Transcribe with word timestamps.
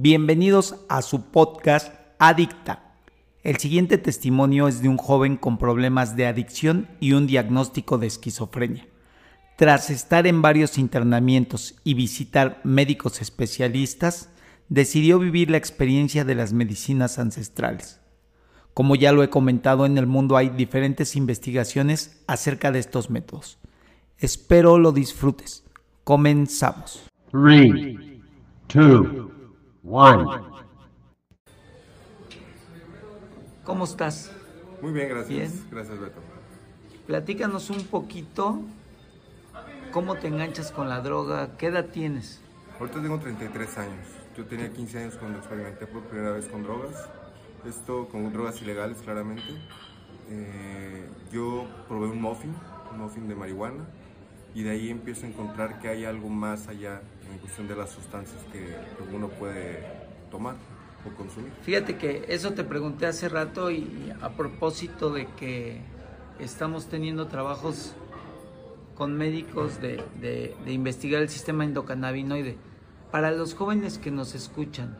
Bienvenidos 0.00 0.76
a 0.88 1.02
su 1.02 1.32
podcast 1.32 1.92
Adicta. 2.20 2.94
El 3.42 3.56
siguiente 3.56 3.98
testimonio 3.98 4.68
es 4.68 4.80
de 4.80 4.88
un 4.88 4.96
joven 4.96 5.36
con 5.36 5.58
problemas 5.58 6.14
de 6.14 6.28
adicción 6.28 6.86
y 7.00 7.14
un 7.14 7.26
diagnóstico 7.26 7.98
de 7.98 8.06
esquizofrenia. 8.06 8.86
Tras 9.56 9.90
estar 9.90 10.28
en 10.28 10.40
varios 10.40 10.78
internamientos 10.78 11.80
y 11.82 11.94
visitar 11.94 12.60
médicos 12.62 13.20
especialistas, 13.20 14.30
decidió 14.68 15.18
vivir 15.18 15.50
la 15.50 15.56
experiencia 15.56 16.24
de 16.24 16.36
las 16.36 16.52
medicinas 16.52 17.18
ancestrales. 17.18 18.00
Como 18.74 18.94
ya 18.94 19.10
lo 19.10 19.24
he 19.24 19.30
comentado, 19.30 19.84
en 19.84 19.98
el 19.98 20.06
mundo 20.06 20.36
hay 20.36 20.48
diferentes 20.48 21.16
investigaciones 21.16 22.22
acerca 22.28 22.70
de 22.70 22.78
estos 22.78 23.10
métodos. 23.10 23.58
Espero 24.16 24.78
lo 24.78 24.92
disfrutes. 24.92 25.64
Comenzamos. 26.04 27.02
3, 27.32 27.96
2, 28.72 29.27
1. 29.88 30.64
¿Cómo 33.64 33.84
estás? 33.84 34.30
Muy 34.82 34.92
bien, 34.92 35.08
gracias. 35.08 35.28
Bien. 35.28 35.66
Gracias, 35.70 35.98
Beto. 35.98 36.20
Platícanos 37.06 37.70
un 37.70 37.84
poquito 37.84 38.60
cómo 39.92 40.16
te 40.16 40.28
enganchas 40.28 40.72
con 40.72 40.90
la 40.90 41.00
droga, 41.00 41.56
qué 41.56 41.68
edad 41.68 41.86
tienes. 41.86 42.42
Ahorita 42.78 43.00
tengo 43.00 43.18
33 43.18 43.78
años. 43.78 44.06
Yo 44.36 44.44
tenía 44.44 44.70
15 44.70 44.98
años 44.98 45.14
cuando 45.16 45.38
experimenté 45.38 45.86
por 45.86 46.02
primera 46.02 46.32
vez 46.32 46.48
con 46.48 46.62
drogas. 46.62 47.08
Esto 47.66 48.08
con 48.08 48.30
drogas 48.30 48.60
ilegales, 48.60 48.98
claramente. 48.98 49.48
Eh, 50.28 51.08
yo 51.32 51.66
probé 51.88 52.08
un 52.08 52.20
muffin, 52.20 52.54
un 52.92 52.98
muffin 52.98 53.26
de 53.26 53.34
marihuana, 53.34 53.84
y 54.54 54.62
de 54.64 54.70
ahí 54.70 54.90
empiezo 54.90 55.24
a 55.24 55.30
encontrar 55.30 55.80
que 55.80 55.88
hay 55.88 56.04
algo 56.04 56.28
más 56.28 56.68
allá 56.68 57.00
en 57.30 57.38
cuestión 57.38 57.68
de 57.68 57.76
las 57.76 57.90
sustancias 57.90 58.40
que 58.52 58.74
uno 59.14 59.28
puede 59.28 59.82
tomar 60.30 60.56
o 61.06 61.16
consumir. 61.16 61.52
Fíjate 61.62 61.96
que 61.96 62.24
eso 62.28 62.52
te 62.52 62.64
pregunté 62.64 63.06
hace 63.06 63.28
rato 63.28 63.70
y 63.70 64.12
a 64.20 64.30
propósito 64.30 65.10
de 65.10 65.26
que 65.36 65.80
estamos 66.38 66.86
teniendo 66.86 67.26
trabajos 67.26 67.94
con 68.94 69.16
médicos 69.16 69.80
de, 69.80 70.02
de- 70.20 70.56
investigar 70.72 71.22
el 71.22 71.28
sistema 71.28 71.64
endocannabinoide. 71.64 72.56
Para 73.12 73.30
los 73.30 73.54
jóvenes 73.54 73.96
que 73.98 74.10
nos 74.10 74.34
escuchan, 74.34 74.96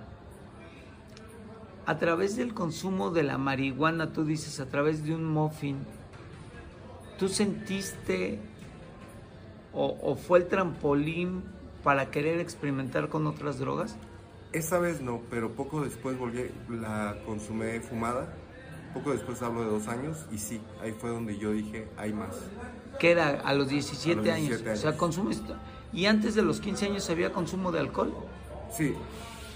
a 1.84 1.98
través 1.98 2.36
del 2.36 2.54
consumo 2.54 3.10
de 3.10 3.22
la 3.24 3.38
marihuana, 3.38 4.12
tú 4.12 4.24
dices, 4.24 4.60
a 4.60 4.66
través 4.66 5.04
de 5.04 5.14
un 5.14 5.24
muffin, 5.24 5.78
¿tú 7.18 7.28
sentiste 7.28 8.38
o 9.72 10.16
fue 10.16 10.40
el 10.40 10.46
trampolín 10.48 11.42
para 11.82 12.10
querer 12.10 12.40
experimentar 12.40 13.08
con 13.08 13.26
otras 13.26 13.58
drogas? 13.58 13.96
Esa 14.52 14.78
vez 14.78 15.00
no, 15.00 15.20
pero 15.30 15.52
poco 15.52 15.82
después 15.82 16.18
volví, 16.18 16.50
la 16.68 17.16
consumé 17.26 17.80
fumada. 17.80 18.32
Poco 18.94 19.12
después 19.12 19.42
hablo 19.42 19.60
de 19.64 19.70
dos 19.70 19.86
años 19.88 20.24
y 20.32 20.38
sí, 20.38 20.60
ahí 20.82 20.92
fue 20.92 21.10
donde 21.10 21.36
yo 21.38 21.52
dije, 21.52 21.86
hay 21.98 22.12
más. 22.12 22.34
que 22.98 23.10
era 23.10 23.40
a 23.44 23.52
los 23.54 23.68
17, 23.68 24.12
A 24.12 24.16
los 24.24 24.28
años. 24.34 24.48
17 24.48 24.70
O 24.72 24.76
sea, 24.76 24.88
años. 24.90 24.98
consumes. 24.98 25.42
¿Y 25.92 26.06
antes 26.06 26.34
de 26.34 26.42
los 26.42 26.60
15 26.60 26.86
años 26.86 27.08
había 27.10 27.30
consumo 27.32 27.70
de 27.70 27.80
alcohol? 27.80 28.14
Sí, 28.74 28.94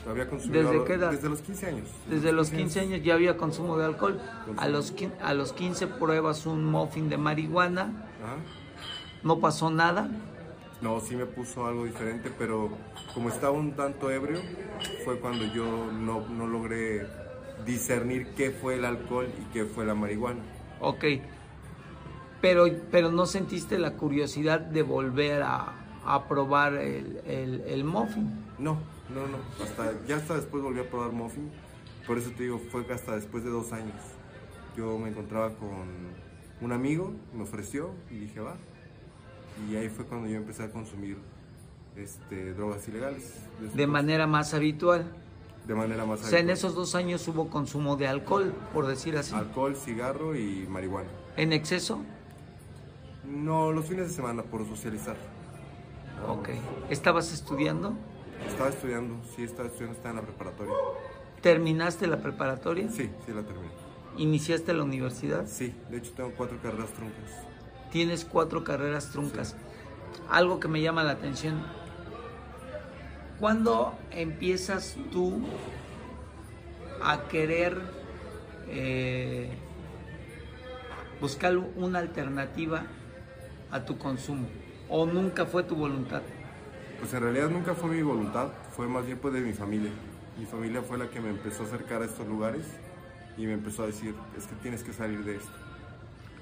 había 0.09 0.29
consumido 0.29 0.71
¿Desde 0.71 0.85
qué 0.85 0.93
edad? 0.95 1.11
Desde 1.13 1.29
los 1.31 1.41
15 1.41 1.67
años. 1.67 1.89
Desde 2.11 2.33
los 2.33 2.51
15 2.51 2.81
años 2.81 3.03
ya 3.03 3.15
había 3.15 3.37
consumo 3.39 3.79
de 3.79 3.87
alcohol. 3.87 4.21
A 4.59 4.69
los, 4.69 4.93
a 5.23 5.35
los 5.35 5.53
15 5.55 5.87
pruebas 5.87 6.45
un 6.47 6.65
muffin 6.67 7.09
de 7.09 7.17
marihuana, 7.17 7.85
Ajá. 8.23 8.37
no 9.25 9.41
pasó 9.41 9.71
nada. 9.71 10.09
No, 10.83 10.99
sí 11.01 11.15
me 11.15 11.27
puso 11.27 11.65
algo 11.67 11.85
diferente, 11.85 12.31
pero 12.37 12.71
como 13.15 13.29
estaba 13.29 13.53
un 13.53 13.73
tanto 13.73 14.11
ebrio, 14.11 14.41
fue 15.05 15.21
cuando 15.21 15.45
yo 15.55 15.93
no, 15.93 16.29
no 16.29 16.47
logré 16.49 17.07
discernir 17.65 18.35
qué 18.35 18.51
fue 18.51 18.75
el 18.75 18.85
alcohol 18.85 19.29
y 19.41 19.45
qué 19.53 19.65
fue 19.65 19.87
la 19.87 19.95
marihuana. 19.95 20.43
Ok. 20.81 21.05
Pero, 22.41 22.67
pero 22.91 23.13
no 23.13 23.27
sentiste 23.27 23.79
la 23.79 23.93
curiosidad 23.93 24.59
de 24.59 24.83
volver 24.83 25.43
a, 25.45 25.73
a 26.05 26.27
probar 26.27 26.75
el, 26.75 27.21
el, 27.27 27.61
el 27.61 27.85
muffin. 27.85 28.45
No, 28.59 28.79
no, 29.15 29.29
no. 29.29 29.39
Hasta, 29.63 29.93
ya 30.09 30.17
hasta 30.17 30.35
después 30.35 30.65
volví 30.65 30.81
a 30.81 30.91
probar 30.91 31.13
muffin. 31.13 31.49
Por 32.05 32.19
eso 32.19 32.31
te 32.37 32.43
digo, 32.43 32.59
fue 32.59 32.85
hasta 32.93 33.15
después 33.15 33.45
de 33.45 33.51
dos 33.51 33.73
años. 33.73 33.95
Yo 34.77 34.99
me 34.99 35.11
encontraba 35.11 35.55
con 35.55 35.87
un 36.61 36.73
amigo, 36.73 37.13
me 37.33 37.45
ofreció 37.45 37.91
y 38.11 38.17
dije, 38.19 38.41
va. 38.41 38.57
Y 39.71 39.77
ahí 39.77 39.89
fue 39.89 40.05
cuando 40.07 40.29
yo 40.29 40.37
empecé 40.37 40.65
a 40.65 40.71
consumir 40.71 41.19
este, 41.97 42.55
drogas 42.55 42.87
ilegales. 42.89 43.35
De 43.75 43.87
manera 43.87 44.27
más 44.27 44.55
habitual. 44.55 45.05
de 45.67 45.75
manera 45.75 46.05
más 46.07 46.21
O 46.21 46.23
sea, 46.25 46.39
en 46.41 46.47
habitual. 46.51 46.57
esos 46.59 46.75
dos 46.75 46.95
años 46.95 47.27
hubo 47.29 47.49
consumo 47.49 47.97
de 47.97 48.09
alcohol, 48.09 48.53
por 48.73 48.87
decir 48.87 49.17
así. 49.17 49.35
Alcohol, 49.35 49.77
cigarro 49.77 50.35
y 50.37 50.67
marihuana. 50.69 51.09
¿En 51.37 51.53
exceso? 51.53 52.03
No, 53.25 53.73
los 53.73 53.87
fines 53.87 54.09
de 54.09 54.15
semana 54.15 54.43
por 54.43 54.67
socializar. 54.67 55.17
Ok. 56.29 56.51
¿Estabas 56.91 57.33
estudiando? 57.33 57.95
Estaba 58.49 58.71
estudiando, 58.71 59.15
sí, 59.37 59.45
estaba 59.45 59.69
estudiando, 59.69 59.97
estaba 59.97 60.11
en 60.11 60.17
la 60.17 60.23
preparatoria. 60.27 60.75
¿Terminaste 61.41 62.07
la 62.07 62.21
preparatoria? 62.21 62.89
Sí, 62.91 63.09
sí 63.27 63.33
la 63.33 63.43
terminé. 63.43 63.71
¿Iniciaste 64.19 64.73
la 64.75 64.83
universidad? 64.83 65.47
Sí, 65.47 65.73
de 65.91 65.99
hecho 65.99 66.13
tengo 66.13 66.33
cuatro 66.37 66.59
carreras 66.63 66.91
truncas. 66.93 67.31
Tienes 67.93 68.25
cuatro 68.25 68.65
carreras 68.65 69.11
truncas. 69.11 69.55
Algo 70.31 70.59
que 70.59 70.67
me 70.67 70.81
llama 70.81 71.05
la 71.05 71.13
atención. 71.13 71.63
¿Cuándo 73.39 73.99
empiezas 74.11 74.97
tú 75.11 75.43
a 77.03 77.29
querer 77.29 77.77
eh, 78.69 79.51
buscar 81.21 81.59
una 81.59 81.99
alternativa 81.99 82.85
a 83.71 83.85
tu 83.85 83.99
consumo? 83.99 84.47
¿O 84.89 85.05
nunca 85.05 85.45
fue 85.45 85.63
tu 85.63 85.77
voluntad? 85.77 86.23
Pues 86.99 87.13
en 87.13 87.21
realidad 87.21 87.51
nunca 87.51 87.75
fue 87.75 87.91
mi 87.91 88.01
voluntad, 88.01 88.49
fue 88.75 88.87
más 88.89 89.05
bien 89.05 89.19
pues 89.19 89.35
de 89.35 89.41
mi 89.41 89.53
familia. 89.53 89.91
Mi 90.39 90.47
familia 90.47 90.81
fue 90.81 90.97
la 90.97 91.11
que 91.11 91.21
me 91.21 91.29
empezó 91.29 91.65
a 91.65 91.67
acercar 91.67 92.01
a 92.01 92.07
estos 92.07 92.27
lugares 92.27 92.65
y 93.37 93.45
me 93.45 93.53
empezó 93.53 93.83
a 93.83 93.87
decir, 93.87 94.15
es 94.39 94.47
que 94.47 94.55
tienes 94.57 94.83
que 94.83 94.95
salir 94.95 95.25
de 95.25 95.37
esto. 95.37 95.62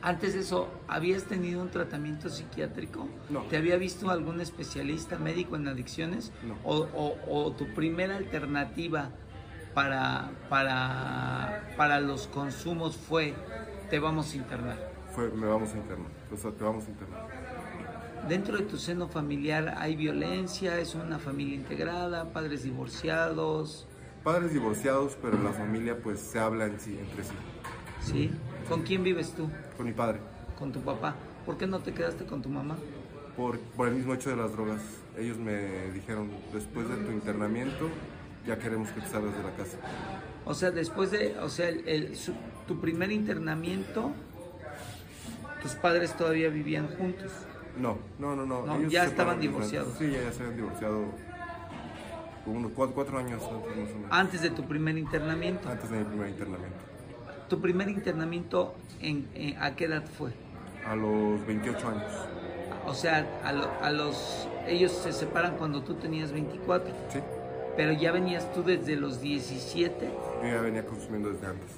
Antes 0.02 0.32
de 0.34 0.40
eso, 0.40 0.68
¿habías 0.88 1.24
tenido 1.24 1.60
un 1.60 1.70
tratamiento 1.70 2.30
psiquiátrico? 2.30 3.06
No. 3.28 3.42
¿Te 3.42 3.58
había 3.58 3.76
visto 3.76 4.10
algún 4.10 4.40
especialista 4.40 5.18
médico 5.18 5.56
en 5.56 5.68
adicciones? 5.68 6.32
No. 6.42 6.56
¿O, 6.64 6.76
o- 6.94 7.18
o 7.46 7.52
tu 7.52 7.66
primera 7.74 8.16
alternativa 8.16 9.10
para, 9.74 10.30
para, 10.48 11.68
para 11.76 12.00
los 12.00 12.26
consumos 12.28 12.96
fue 12.96 13.34
te 13.90 13.98
vamos 13.98 14.32
a 14.32 14.36
internar? 14.36 14.90
Fue, 15.14 15.28
me 15.30 15.46
vamos 15.46 15.74
a 15.74 15.76
internar, 15.76 16.08
o 16.32 16.36
sea, 16.36 16.50
te 16.52 16.64
vamos 16.64 16.86
a 16.86 16.90
internar. 16.90 17.28
Dentro 18.28 18.56
de 18.56 18.64
tu 18.64 18.78
seno 18.78 19.08
familiar 19.08 19.74
hay 19.78 19.96
violencia, 19.96 20.78
es 20.78 20.94
una 20.94 21.18
familia 21.18 21.54
integrada, 21.56 22.32
padres 22.32 22.62
divorciados, 22.62 23.86
Padres 24.24 24.52
divorciados, 24.52 25.16
pero 25.22 25.42
la 25.42 25.50
familia 25.50 25.96
pues 26.02 26.20
se 26.20 26.38
habla 26.38 26.66
en 26.66 26.78
sí, 26.78 26.98
entre 27.00 27.24
sí. 27.24 27.32
¿sí? 28.02 28.30
¿Con 28.70 28.82
quién 28.82 29.02
vives 29.02 29.32
tú? 29.32 29.48
Con 29.76 29.84
mi 29.86 29.92
padre, 29.92 30.20
Con 30.58 30.72
tu 30.72 30.80
papá. 30.80 31.14
¿Por 31.44 31.58
qué 31.58 31.66
no 31.66 31.80
te 31.80 31.92
quedaste 31.92 32.24
con 32.24 32.40
tu 32.42 32.48
mamá? 32.48 32.76
por, 33.36 33.58
por 33.58 33.88
el 33.88 33.94
mismo 33.94 34.12
hecho 34.14 34.28
de 34.30 34.36
las 34.36 34.52
drogas. 34.52 34.80
Ellos 35.16 35.38
me 35.38 35.90
dijeron, 35.92 36.28
después 36.52 36.86
de 36.88 36.96
tu 36.96 37.10
internamiento, 37.10 37.88
ya 38.46 38.58
queremos 38.58 38.90
que 38.90 39.00
te 39.00 39.06
salgas 39.06 39.34
de 39.36 39.42
la 39.42 39.50
casa. 39.56 39.78
O 40.44 40.52
sea, 40.52 40.70
después 40.70 41.10
de, 41.10 41.38
o 41.38 41.48
sea, 41.48 41.68
el- 41.70 41.88
el- 41.88 42.16
su- 42.16 42.34
tu 42.68 42.78
primer 42.80 43.10
internamiento, 43.10 44.12
tus 45.62 45.74
padres 45.74 46.14
todavía 46.16 46.48
vivían 46.50 46.88
juntos. 46.96 47.30
No, 47.78 47.96
no, 48.18 48.36
no, 48.36 48.44
no. 48.44 48.66
No, 48.66 48.76
ellos 48.76 48.92
ya 48.92 49.04
estaban 49.04 49.40
divorciados. 49.40 49.96
Sí, 49.96 50.10
ya, 50.10 50.22
ya 50.22 50.32
se 50.32 50.42
habían 50.42 50.56
divorciado 50.56 51.04
unos 52.46 52.72
cuatro, 52.72 52.94
cuatro 52.94 53.18
años 53.18 53.42
antes 53.42 53.76
más 53.76 53.90
o 53.90 53.94
menos. 53.94 54.08
Antes 54.10 54.42
de 54.42 54.50
tu 54.50 54.64
primer 54.66 54.98
internamiento. 54.98 55.68
Antes 55.68 55.88
de 55.88 55.98
mi 55.98 56.04
primer 56.04 56.28
internamiento. 56.28 56.78
¿Tu 57.50 57.60
primer 57.60 57.88
internamiento 57.90 58.74
en, 59.02 59.26
en- 59.34 59.58
a 59.60 59.74
qué 59.74 59.86
edad 59.86 60.04
fue? 60.16 60.30
A 60.86 60.94
los 60.94 61.44
28 61.46 61.88
años. 61.88 62.12
O 62.86 62.94
sea, 62.94 63.26
a, 63.44 63.52
lo- 63.52 63.70
a 63.82 63.90
los 63.90 64.48
ellos 64.68 64.92
se 64.92 65.12
separan 65.12 65.56
cuando 65.56 65.82
tú 65.82 65.94
tenías 65.94 66.30
24, 66.32 66.94
Sí. 67.12 67.18
pero 67.76 67.92
ya 67.92 68.12
venías 68.12 68.50
tú 68.52 68.62
desde 68.62 68.94
los 68.94 69.20
17 69.20 70.10
Yo 70.42 70.48
ya 70.48 70.60
venía 70.60 70.86
consumiendo 70.86 71.30
desde 71.32 71.48
antes. 71.48 71.68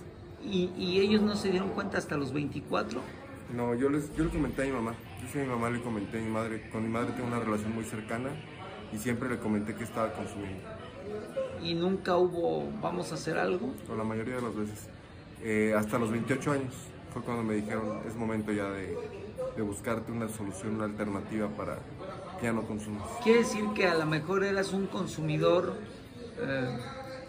y, 0.44 0.70
y 0.76 1.00
ellos 1.00 1.22
no 1.22 1.36
se 1.36 1.50
dieron 1.50 1.70
cuenta 1.70 1.96
hasta 1.96 2.16
los 2.18 2.32
24. 2.34 3.00
No, 3.54 3.74
yo 3.74 3.88
les, 3.88 4.14
yo 4.14 4.24
le 4.24 4.30
comenté 4.30 4.62
a 4.62 4.66
mi 4.66 4.72
mamá. 4.72 4.94
Yo 5.22 5.28
sí 5.32 5.38
a 5.38 5.42
mi 5.42 5.48
mamá 5.48 5.70
le 5.70 5.80
comenté 5.80 6.18
a 6.18 6.20
mi 6.22 6.30
madre. 6.30 6.68
Con 6.70 6.82
mi 6.82 6.90
madre 6.90 7.12
tengo 7.12 7.28
una 7.28 7.40
relación 7.40 7.74
muy 7.74 7.84
cercana 7.84 8.28
y 8.92 8.98
siempre 8.98 9.30
le 9.30 9.38
comenté 9.38 9.74
que 9.74 9.84
estaba 9.84 10.12
consumiendo. 10.12 10.60
Y 11.62 11.74
nunca 11.74 12.16
hubo, 12.18 12.70
vamos 12.82 13.10
a 13.12 13.14
hacer 13.14 13.38
algo. 13.38 13.72
O 13.90 13.96
la 13.96 14.04
mayoría 14.04 14.36
de 14.36 14.42
las 14.42 14.54
veces. 14.54 14.88
Eh, 15.42 15.74
hasta 15.76 15.98
los 15.98 16.10
28 16.10 16.52
años 16.52 16.74
fue 17.12 17.22
cuando 17.22 17.42
me 17.42 17.54
dijeron, 17.54 18.00
es 18.06 18.14
momento 18.14 18.52
ya 18.52 18.70
de, 18.70 18.96
de 19.56 19.62
buscarte 19.62 20.12
una 20.12 20.28
solución, 20.28 20.76
una 20.76 20.84
alternativa 20.84 21.48
para 21.48 21.78
que 22.38 22.46
ya 22.46 22.52
no 22.52 22.62
consumas. 22.62 23.02
Quiere 23.22 23.40
decir 23.40 23.64
que 23.74 23.86
a 23.86 23.94
lo 23.94 24.06
mejor 24.06 24.44
eras 24.44 24.72
un 24.72 24.86
consumidor 24.86 25.74
eh, 26.40 26.78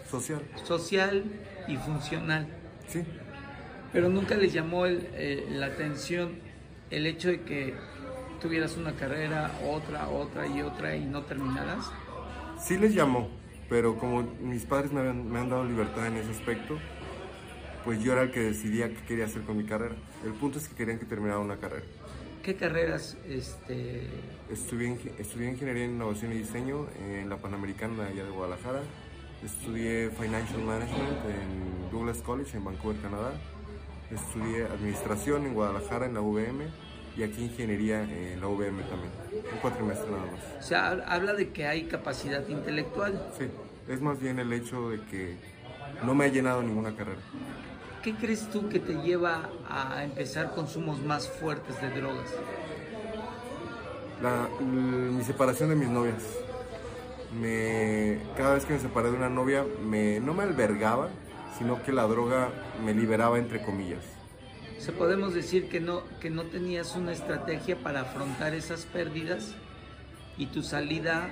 social. 0.08 0.42
social 0.64 1.24
y 1.68 1.76
funcional. 1.76 2.46
Sí, 2.88 3.02
Pero 3.92 4.08
nunca 4.08 4.34
les 4.36 4.52
llamó 4.52 4.86
el- 4.86 5.08
eh, 5.12 5.46
la 5.50 5.66
atención 5.66 6.38
el 6.90 7.06
hecho 7.06 7.28
de 7.28 7.40
que 7.42 7.74
tuvieras 8.40 8.76
una 8.76 8.92
carrera, 8.92 9.50
otra, 9.70 10.08
otra 10.08 10.46
y 10.46 10.62
otra 10.62 10.94
y 10.96 11.04
no 11.04 11.22
terminaras. 11.22 11.86
sí 12.60 12.76
les 12.78 12.94
llamó, 12.94 13.28
pero 13.68 13.96
como 13.98 14.22
mis 14.40 14.64
padres 14.64 14.92
me, 14.92 15.00
habían- 15.00 15.30
me 15.30 15.38
han 15.40 15.48
dado 15.48 15.64
libertad 15.64 16.06
en 16.06 16.16
ese 16.16 16.30
aspecto, 16.30 16.78
pues 17.84 18.02
yo 18.02 18.12
era 18.12 18.22
el 18.22 18.30
que 18.30 18.40
decidía 18.40 18.88
qué 18.88 19.00
quería 19.06 19.26
hacer 19.26 19.42
con 19.42 19.56
mi 19.56 19.64
carrera. 19.64 19.94
El 20.24 20.32
punto 20.32 20.58
es 20.58 20.68
que 20.68 20.74
querían 20.74 20.98
que 20.98 21.04
terminara 21.04 21.38
una 21.38 21.56
carrera. 21.58 21.84
¿Qué 22.42 22.56
carreras 22.56 23.16
este, 23.28 24.02
Estudié, 24.50 24.98
estudié 25.18 25.50
Ingeniería 25.50 25.84
en 25.84 25.92
Innovación 25.92 26.32
y 26.32 26.36
Diseño 26.38 26.86
en 26.98 27.28
la 27.30 27.38
Panamericana 27.38 28.06
allá 28.06 28.24
de 28.24 28.30
Guadalajara. 28.30 28.80
Estudié 29.42 30.10
Financial 30.10 30.62
Management 30.62 31.18
en 31.26 31.90
Douglas 31.90 32.18
College 32.18 32.56
en 32.56 32.64
Vancouver, 32.64 33.00
Canadá. 33.00 33.32
Estudié 34.10 34.64
Administración 34.66 35.46
en 35.46 35.54
Guadalajara 35.54 36.06
en 36.06 36.14
la 36.14 36.20
UVM 36.20 36.62
y 37.16 37.22
aquí 37.22 37.44
Ingeniería 37.44 38.02
en 38.02 38.40
la 38.40 38.48
UVM 38.48 38.82
también. 38.88 39.10
Un 39.52 39.58
cuatrimestre 39.60 40.10
nada 40.10 40.26
más. 40.26 40.40
O 40.58 40.62
sea, 40.62 40.92
hab- 40.92 41.04
habla 41.06 41.32
de 41.34 41.48
que 41.50 41.66
hay 41.66 41.84
capacidad 41.84 42.46
intelectual. 42.48 43.26
Sí, 43.38 43.46
es 43.88 44.00
más 44.02 44.20
bien 44.20 44.38
el 44.38 44.52
hecho 44.52 44.90
de 44.90 45.00
que 45.06 45.36
no 46.04 46.14
me 46.14 46.26
ha 46.26 46.28
llenado 46.28 46.62
ninguna 46.62 46.94
carrera. 46.94 47.20
¿Qué 48.04 48.14
crees 48.14 48.50
tú 48.50 48.68
que 48.68 48.78
te 48.80 48.92
lleva 49.02 49.48
a 49.66 50.04
empezar 50.04 50.50
consumos 50.54 51.00
más 51.00 51.26
fuertes 51.26 51.80
de 51.80 51.88
drogas? 51.88 52.30
La- 54.22 54.46
mi 54.60 55.24
separación 55.24 55.70
de 55.70 55.76
mis 55.76 55.88
novias. 55.88 56.22
Me, 57.40 58.18
cada 58.36 58.54
vez 58.56 58.66
que 58.66 58.74
me 58.74 58.78
separé 58.78 59.10
de 59.10 59.16
una 59.16 59.30
novia, 59.30 59.64
me, 59.82 60.20
no 60.20 60.34
me 60.34 60.42
albergaba, 60.42 61.08
sino 61.58 61.82
que 61.82 61.92
la 61.92 62.02
droga 62.02 62.50
me 62.84 62.92
liberaba, 62.92 63.38
entre 63.38 63.62
comillas. 63.62 64.04
O 64.78 64.82
sea, 64.82 64.94
podemos 64.94 65.32
decir 65.32 65.70
que 65.70 65.80
no, 65.80 66.02
que 66.20 66.28
no 66.28 66.42
tenías 66.42 66.94
una 66.96 67.12
estrategia 67.12 67.76
para 67.82 68.02
afrontar 68.02 68.52
esas 68.54 68.84
pérdidas 68.84 69.54
y 70.36 70.46
tu 70.46 70.62
salida 70.62 71.30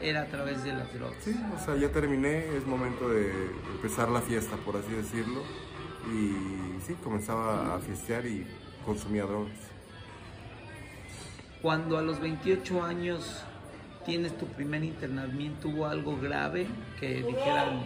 era 0.00 0.22
a 0.22 0.26
través 0.26 0.64
de 0.64 0.72
las 0.72 0.92
drogas. 0.94 1.18
Sí, 1.22 1.36
o 1.54 1.62
sea, 1.62 1.76
ya 1.76 1.90
terminé, 1.90 2.56
es 2.56 2.66
momento 2.66 3.10
de 3.10 3.30
empezar 3.74 4.08
la 4.08 4.22
fiesta, 4.22 4.56
por 4.64 4.76
así 4.78 4.90
decirlo. 4.90 5.42
Y 6.12 6.80
sí, 6.86 6.94
comenzaba 7.02 7.74
a 7.74 7.78
fiestear 7.80 8.26
y 8.26 8.46
consumía 8.84 9.24
drogas. 9.24 9.52
Cuando 11.62 11.96
a 11.96 12.02
los 12.02 12.20
28 12.20 12.82
años 12.82 13.42
tienes 14.04 14.36
tu 14.36 14.46
primer 14.46 14.84
internamiento, 14.84 15.68
¿hubo 15.68 15.86
algo 15.86 16.18
grave 16.20 16.66
que 17.00 17.22
dijeran 17.22 17.84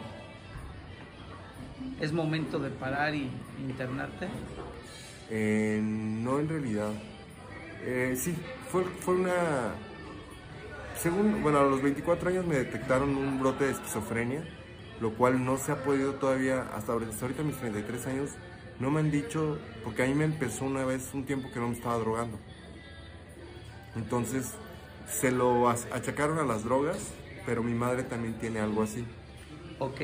es 2.01 2.13
momento 2.13 2.59
de 2.59 2.71
parar 2.71 3.15
y 3.15 3.31
internarte? 3.61 4.29
Eh, 5.31 5.81
no 5.83 6.41
en 6.41 6.49
realidad. 6.49 6.91
Eh, 7.85 8.15
sí, 8.17 8.35
fue, 8.71 8.85
fue 8.85 9.15
una... 9.15 9.75
Según, 10.97 11.43
bueno, 11.43 11.59
a 11.59 11.63
los 11.63 11.81
24 11.81 12.31
años 12.31 12.47
me 12.47 12.57
detectaron 12.57 13.17
un 13.17 13.39
brote 13.39 13.65
de 13.65 13.73
esquizofrenia, 13.73 14.43
lo 15.01 15.15
cual 15.15 15.45
no 15.45 15.57
se 15.59 15.73
ha 15.73 15.83
podido 15.85 16.15
todavía, 16.15 16.63
hasta 16.75 16.93
ahorita, 16.93 17.11
hasta 17.13 17.25
ahorita 17.27 17.43
mis 17.43 17.57
33 17.57 18.07
años, 18.09 18.31
no 18.81 18.91
me 18.91 19.01
han 19.01 19.11
dicho, 19.11 19.59
porque 19.85 20.03
a 20.03 20.07
mí 20.07 20.15
me 20.15 20.25
empezó 20.25 20.65
una 20.65 20.85
vez 20.85 21.11
un 21.15 21.25
tiempo 21.25 21.51
que 21.53 21.59
no 21.61 21.69
me 21.69 21.75
estaba 21.75 21.97
drogando. 21.99 22.39
Entonces, 23.97 24.53
se 25.11 25.31
lo 25.31 25.69
achacaron 25.69 26.39
a 26.39 26.45
las 26.45 26.65
drogas, 26.65 26.99
pero 27.47 27.63
mi 27.63 27.73
madre 27.75 28.03
también 28.03 28.35
tiene 28.35 28.61
algo 28.61 28.83
así. 28.83 29.05
Ok, 29.81 30.01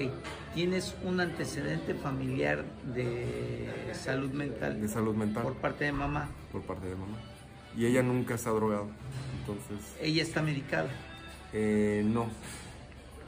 tienes 0.55 0.95
un 1.05 1.21
antecedente 1.21 1.95
familiar 1.95 2.65
de 2.95 3.69
salud 3.93 4.31
mental 4.31 4.81
De 4.81 4.89
salud 4.89 5.15
mental. 5.15 5.43
por 5.43 5.55
parte 5.55 5.85
de 5.85 5.93
mamá. 5.93 6.29
por 6.53 6.63
parte 6.63 6.87
de 6.87 6.95
mamá. 6.95 7.19
Y 7.77 7.87
ella 7.87 8.03
nunca 8.05 8.39
se 8.39 8.49
ha 8.49 8.53
drogado. 8.53 8.87
Entonces, 9.41 9.97
Ella 10.01 10.23
está 10.23 10.43
medicada. 10.43 10.89
eh, 11.53 12.03
no. 12.07 12.27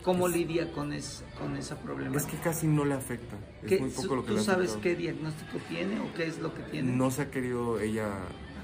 ¿Cómo 0.07 0.29
lidia 0.29 0.71
con, 0.71 0.93
es- 0.93 1.25
con 1.37 1.57
esa 1.57 1.75
Es 1.75 1.81
problemática? 1.81 2.31
que 2.31 2.39
casi 2.39 2.69
no 2.69 2.85
le 2.85 2.95
afecta. 2.95 3.35
Es 3.65 3.69
¿Qué- 3.69 3.81
muy 3.81 3.91
poco 3.91 4.15
lo 4.15 4.23
que 4.23 4.29
¿Tú 4.29 4.35
le 4.37 4.41
sabes 4.45 4.71
afectado. 4.71 4.83
qué 4.83 4.95
diagnóstico 4.95 5.59
tiene 5.69 5.99
o 5.99 6.15
qué 6.15 6.27
es 6.29 6.39
lo 6.39 6.55
que 6.55 6.63
tiene? 6.63 6.93
No 6.93 7.11
se 7.11 7.23
ha 7.23 7.31
querido 7.33 7.81
ella 7.81 8.07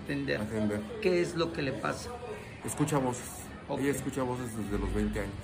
Atender. 0.05 0.41
atender. 0.41 0.81
¿Qué 1.03 1.21
es 1.21 1.35
lo 1.35 1.53
que 1.53 1.63
le 1.63 1.73
pasa? 1.73 2.11
Escucha 2.65 2.99
voces. 2.99 3.29
Ok. 3.69 3.81
Ella 3.81 3.91
escucha 3.91 4.23
voces 4.23 4.57
desde 4.57 4.79
los 4.79 4.95
20 4.95 5.19
años. 5.19 5.35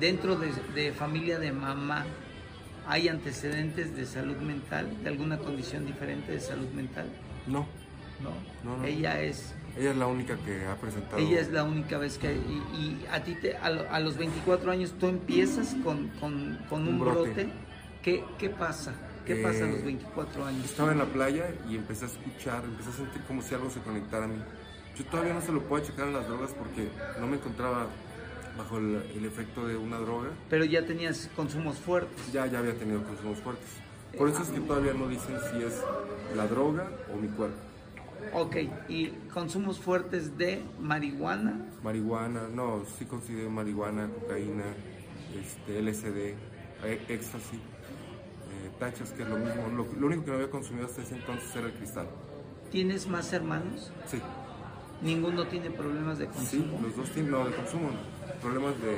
Dentro 0.00 0.36
de, 0.36 0.48
de 0.74 0.92
familia 0.92 1.38
de 1.38 1.52
mamá, 1.52 2.06
¿hay 2.86 3.08
antecedentes 3.08 3.94
de 3.94 4.06
salud 4.06 4.36
mental, 4.38 5.02
de 5.02 5.08
alguna 5.10 5.36
condición 5.36 5.84
diferente 5.84 6.32
de 6.32 6.40
salud 6.40 6.68
mental? 6.70 7.10
No. 7.46 7.66
No. 8.22 8.30
No, 8.64 8.78
no. 8.78 8.84
Ella 8.84 9.20
es, 9.20 9.54
Ella 9.78 9.90
es 9.92 9.96
la 9.96 10.06
única 10.06 10.36
que 10.36 10.64
ha 10.66 10.76
presentado. 10.76 11.18
ella 11.18 11.40
es 11.40 11.50
la 11.50 11.64
única 11.64 11.98
vez 11.98 12.18
que... 12.18 12.32
Y, 12.34 12.36
y 12.76 13.06
a 13.10 13.22
ti, 13.22 13.34
te, 13.36 13.56
a, 13.56 13.66
a 13.66 14.00
los 14.00 14.16
24 14.16 14.70
años, 14.70 14.94
tú 14.98 15.06
empiezas 15.06 15.74
con, 15.84 16.08
con, 16.20 16.58
con 16.68 16.82
un, 16.82 16.94
Un 16.94 17.00
brote. 17.00 17.30
brote. 17.30 17.48
¿Qué, 18.02 18.24
¿Qué 18.38 18.50
pasa? 18.50 18.94
¿Qué 19.26 19.40
Eh, 19.40 19.42
pasa 19.42 19.64
a 19.64 19.68
los 19.68 19.84
24 19.84 20.44
años? 20.46 20.64
Estaba 20.64 20.92
en 20.92 20.98
la 20.98 21.04
playa 21.06 21.46
y 21.68 21.76
empecé 21.76 22.06
a 22.06 22.08
escuchar, 22.08 22.64
empecé 22.64 22.90
a 22.90 22.92
sentir 22.92 23.22
como 23.22 23.42
si 23.42 23.54
algo 23.54 23.70
se 23.70 23.80
conectara 23.80 24.24
a 24.24 24.28
mí. 24.28 24.42
Yo 24.96 25.04
todavía 25.06 25.34
no 25.34 25.40
se 25.40 25.52
lo 25.52 25.62
puedo 25.62 25.84
checar 25.84 26.08
a 26.08 26.10
las 26.10 26.26
drogas 26.26 26.52
porque 26.52 26.88
no 27.20 27.26
me 27.26 27.36
encontraba 27.36 27.86
bajo 28.58 28.78
el, 28.78 29.02
el 29.16 29.24
efecto 29.24 29.66
de 29.66 29.76
una 29.76 29.98
droga. 29.98 30.30
Pero 30.48 30.64
ya 30.64 30.84
tenías 30.84 31.30
consumos 31.36 31.78
fuertes. 31.78 32.32
Ya, 32.32 32.46
ya 32.46 32.58
había 32.58 32.74
tenido 32.74 33.02
consumos 33.04 33.38
fuertes. 33.38 33.68
Por 34.18 34.28
eso 34.28 34.42
es 34.42 34.48
que 34.48 34.60
todavía 34.60 34.92
no 34.92 35.06
dicen 35.06 35.36
si 35.52 35.62
es 35.62 35.80
la 36.36 36.46
droga 36.48 36.90
o 37.14 37.16
mi 37.16 37.28
cuerpo. 37.28 37.56
Ok, 38.32 38.56
y 38.88 39.08
consumos 39.32 39.78
fuertes 39.78 40.36
de 40.38 40.62
marihuana, 40.80 41.66
Marihuana, 41.82 42.48
no, 42.48 42.84
sí 42.98 43.04
considero 43.06 43.50
marihuana, 43.50 44.08
cocaína, 44.08 44.64
este, 45.34 45.80
LSD, 45.82 46.34
eh, 46.84 47.00
éxtasis, 47.08 47.54
eh, 47.58 48.70
tachas, 48.78 49.12
que 49.12 49.22
es 49.22 49.28
lo 49.28 49.38
mismo. 49.38 49.68
Lo, 49.68 49.86
lo 49.98 50.06
único 50.06 50.24
que 50.24 50.30
no 50.30 50.36
había 50.36 50.50
consumido 50.50 50.86
hasta 50.86 51.02
ese 51.02 51.16
entonces 51.16 51.54
era 51.56 51.66
el 51.66 51.72
cristal. 51.72 52.06
¿tienes 52.70 53.08
más 53.08 53.32
hermanos? 53.32 53.90
Sí, 54.06 54.20
Ninguno 55.02 55.46
tiene 55.48 55.70
problemas 55.70 56.18
de 56.18 56.26
sí, 56.26 56.30
consumo. 56.58 56.80
los 56.82 56.94
dos 56.96 57.10
tienen, 57.10 57.32
no, 57.32 57.44
de 57.48 57.56
consumo, 57.56 57.88
problemas 58.42 58.74
de, 58.80 58.90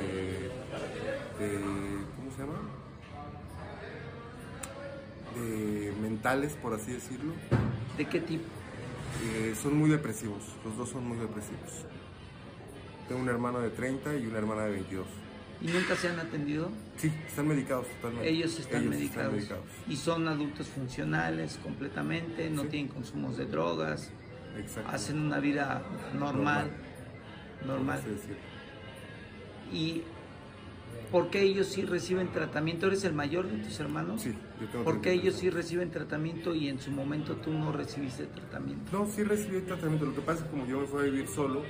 de, 1.39 1.59
¿cómo 2.17 2.31
se 2.35 2.41
llama? 2.41 2.59
De 5.35 5.93
mentales, 6.01 6.53
por 6.61 6.73
así 6.73 6.91
decirlo. 6.91 7.33
¿De 7.97 8.05
qué 8.05 8.19
tipo? 8.19 8.43
Eh, 9.21 9.53
son 9.61 9.77
muy 9.77 9.89
depresivos, 9.89 10.43
los 10.65 10.75
dos 10.77 10.89
son 10.89 11.07
muy 11.07 11.17
depresivos. 11.17 11.85
Tengo 13.07 13.21
un 13.21 13.29
hermano 13.29 13.59
de 13.59 13.69
30 13.69 14.15
y 14.17 14.25
una 14.25 14.37
hermana 14.39 14.63
de 14.65 14.71
22. 14.71 15.05
¿Y 15.61 15.67
nunca 15.67 15.95
se 15.95 16.09
han 16.09 16.19
atendido? 16.19 16.69
Sí, 16.97 17.11
están 17.27 17.47
medicados 17.47 17.87
totalmente. 17.87 18.29
Ellos 18.29 18.59
están, 18.59 18.81
Ellos 18.81 18.95
medicados. 18.95 19.17
están 19.33 19.35
medicados. 19.35 19.65
Y 19.87 19.95
son 19.95 20.27
adultos 20.27 20.67
funcionales 20.67 21.57
completamente, 21.63 22.49
no 22.49 22.63
Sí. 22.63 22.67
tienen 22.69 22.87
consumos 22.91 23.37
de 23.37 23.45
drogas, 23.45 24.11
hacen 24.87 25.19
una 25.19 25.39
vida 25.39 25.83
normal, 26.13 26.69
normal. 27.65 27.99
así 27.99 28.09
decirlo. 28.09 28.35
¿Y 29.71 30.03
por 31.11 31.29
qué 31.29 31.41
ellos 31.41 31.67
sí 31.67 31.83
reciben 31.83 32.31
tratamiento? 32.31 32.87
¿Eres 32.87 33.03
el 33.03 33.13
mayor 33.13 33.47
de 33.47 33.63
tus 33.63 33.79
hermanos? 33.79 34.21
Sí, 34.21 34.33
yo 34.59 34.67
tengo 34.67 34.83
¿Por 34.83 34.95
qué 34.95 35.09
33 35.11 35.21
ellos 35.23 35.35
sí 35.39 35.49
reciben 35.49 35.91
tratamiento 35.91 36.55
y 36.55 36.67
en 36.69 36.79
su 36.79 36.91
momento 36.91 37.35
tú 37.35 37.51
no 37.53 37.71
recibiste 37.71 38.25
tratamiento? 38.25 38.91
No, 38.97 39.05
sí 39.07 39.23
recibí 39.23 39.61
tratamiento. 39.61 40.05
Lo 40.05 40.15
que 40.15 40.21
pasa 40.21 40.39
es 40.39 40.45
que 40.45 40.51
como 40.51 40.65
yo 40.65 40.79
me 40.79 40.87
fui 40.87 41.01
a 41.01 41.03
vivir 41.03 41.27
solo, 41.27 41.63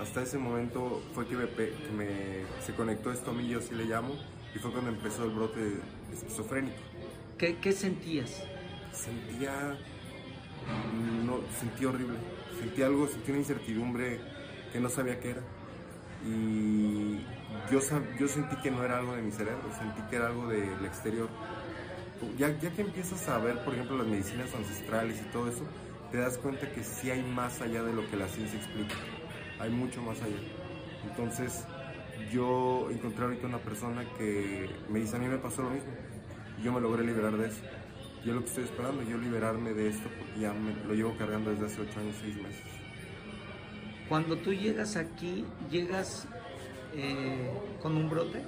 hasta 0.00 0.22
ese 0.22 0.36
momento 0.38 1.02
fue 1.14 1.26
que 1.26 1.36
me, 1.36 1.46
pe- 1.46 1.72
que 1.72 1.92
me- 1.96 2.62
se 2.64 2.74
conectó 2.74 3.12
esto 3.12 3.30
a 3.30 3.34
mí, 3.34 3.48
yo 3.48 3.60
sí 3.60 3.74
le 3.74 3.84
llamo, 3.84 4.14
y 4.54 4.58
fue 4.58 4.70
cuando 4.72 4.90
empezó 4.90 5.24
el 5.24 5.30
brote 5.30 5.74
esquizofrénico. 6.12 6.76
¿Qué, 7.38 7.56
qué 7.56 7.72
sentías? 7.72 8.42
Sentía, 8.92 9.76
no, 11.24 11.40
sentí 11.58 11.84
horrible. 11.84 12.16
Sentí 12.60 12.82
algo, 12.82 13.08
sentí 13.08 13.30
una 13.30 13.40
incertidumbre 13.40 14.20
que 14.72 14.80
no 14.80 14.88
sabía 14.88 15.18
qué 15.18 15.30
era. 15.30 15.40
Y 16.26 17.18
yo, 17.70 17.80
yo 18.18 18.28
sentí 18.28 18.56
que 18.56 18.70
no 18.70 18.84
era 18.84 18.98
algo 18.98 19.14
de 19.14 19.22
mi 19.22 19.32
cerebro, 19.32 19.62
sentí 19.78 20.02
que 20.10 20.16
era 20.16 20.26
algo 20.26 20.48
del 20.48 20.84
exterior. 20.84 21.28
Ya, 22.38 22.56
ya 22.60 22.70
que 22.70 22.82
empiezas 22.82 23.28
a 23.28 23.38
ver, 23.38 23.64
por 23.64 23.74
ejemplo, 23.74 23.98
las 23.98 24.06
medicinas 24.06 24.54
ancestrales 24.54 25.20
y 25.20 25.24
todo 25.32 25.48
eso, 25.48 25.64
te 26.10 26.18
das 26.18 26.38
cuenta 26.38 26.70
que 26.70 26.84
sí 26.84 27.10
hay 27.10 27.22
más 27.22 27.60
allá 27.60 27.82
de 27.82 27.92
lo 27.92 28.08
que 28.10 28.16
la 28.16 28.28
ciencia 28.28 28.58
explica. 28.58 28.94
Hay 29.58 29.70
mucho 29.70 30.02
más 30.02 30.20
allá. 30.22 30.36
Entonces, 31.08 31.64
yo 32.30 32.88
encontré 32.90 33.24
ahorita 33.24 33.46
una 33.46 33.58
persona 33.58 34.04
que 34.16 34.70
me 34.88 35.00
dice, 35.00 35.16
a 35.16 35.18
mí 35.18 35.26
me 35.26 35.38
pasó 35.38 35.62
lo 35.62 35.70
mismo. 35.70 35.90
Y 36.58 36.62
yo 36.62 36.72
me 36.72 36.80
logré 36.80 37.04
liberar 37.04 37.36
de 37.36 37.48
eso. 37.48 37.62
Yo 38.24 38.34
lo 38.34 38.40
que 38.40 38.48
estoy 38.48 38.64
esperando, 38.64 39.02
yo 39.02 39.18
liberarme 39.18 39.74
de 39.74 39.88
esto, 39.88 40.08
porque 40.16 40.40
ya 40.40 40.52
me, 40.52 40.74
lo 40.86 40.94
llevo 40.94 41.16
cargando 41.16 41.50
desde 41.50 41.66
hace 41.66 41.80
8 41.80 42.00
años, 42.00 42.16
6 42.20 42.36
meses. 42.36 42.62
Cuando 44.08 44.36
tú 44.36 44.52
llegas 44.52 44.96
aquí, 44.96 45.44
llegas 45.70 46.28
eh, 46.94 47.50
con 47.80 47.96
un 47.96 48.08
brote. 48.08 48.42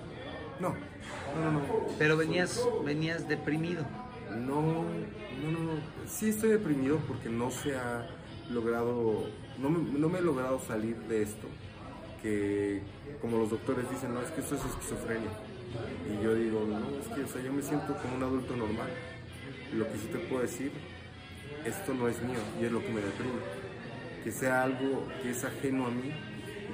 No, 0.61 0.71
no, 0.71 1.45
no, 1.45 1.53
no. 1.53 1.61
Pero 1.99 2.17
venías, 2.17 2.61
venías 2.85 3.29
deprimido. 3.29 3.85
No, 4.31 4.63
no, 4.63 5.51
no. 5.51 5.71
Sí 6.09 6.29
estoy 6.29 6.51
deprimido 6.51 6.99
porque 7.09 7.29
no 7.29 7.51
se 7.51 7.77
ha 7.77 8.09
logrado, 8.51 9.25
no 9.59 9.71
me, 9.71 9.99
no 9.99 10.09
me 10.09 10.19
he 10.19 10.23
logrado 10.23 10.61
salir 10.61 10.97
de 11.09 11.23
esto. 11.23 11.49
Que 12.23 12.83
como 13.21 13.39
los 13.39 13.51
doctores 13.51 13.91
dicen, 13.91 14.15
no, 14.15 14.23
es 14.23 14.31
que 14.31 14.41
esto 14.41 14.55
es 14.55 14.65
esquizofrenia. 14.65 15.31
Y 16.09 16.23
yo 16.23 16.35
digo, 16.35 16.65
no, 16.67 16.89
es 17.01 17.09
que 17.09 17.25
o 17.25 17.29
sea, 17.29 17.43
yo 17.43 17.53
me 17.53 17.63
siento 17.63 17.97
como 17.99 18.17
un 18.17 18.23
adulto 18.23 18.57
normal. 18.57 18.89
Lo 19.75 19.91
que 19.91 19.99
sí 19.99 20.07
te 20.13 20.19
puedo 20.19 20.43
decir, 20.43 20.71
esto 21.65 21.95
no 21.95 22.09
es 22.09 22.23
mío 22.23 22.39
y 22.61 22.65
es 22.65 22.73
lo 22.73 22.81
que 22.81 22.89
me 22.91 23.01
deprime. 23.01 23.41
Que 24.23 24.31
sea 24.31 24.63
algo 24.63 25.07
que 25.23 25.31
es 25.31 25.45
ajeno 25.45 25.87
a 25.87 25.91
mí 25.91 26.15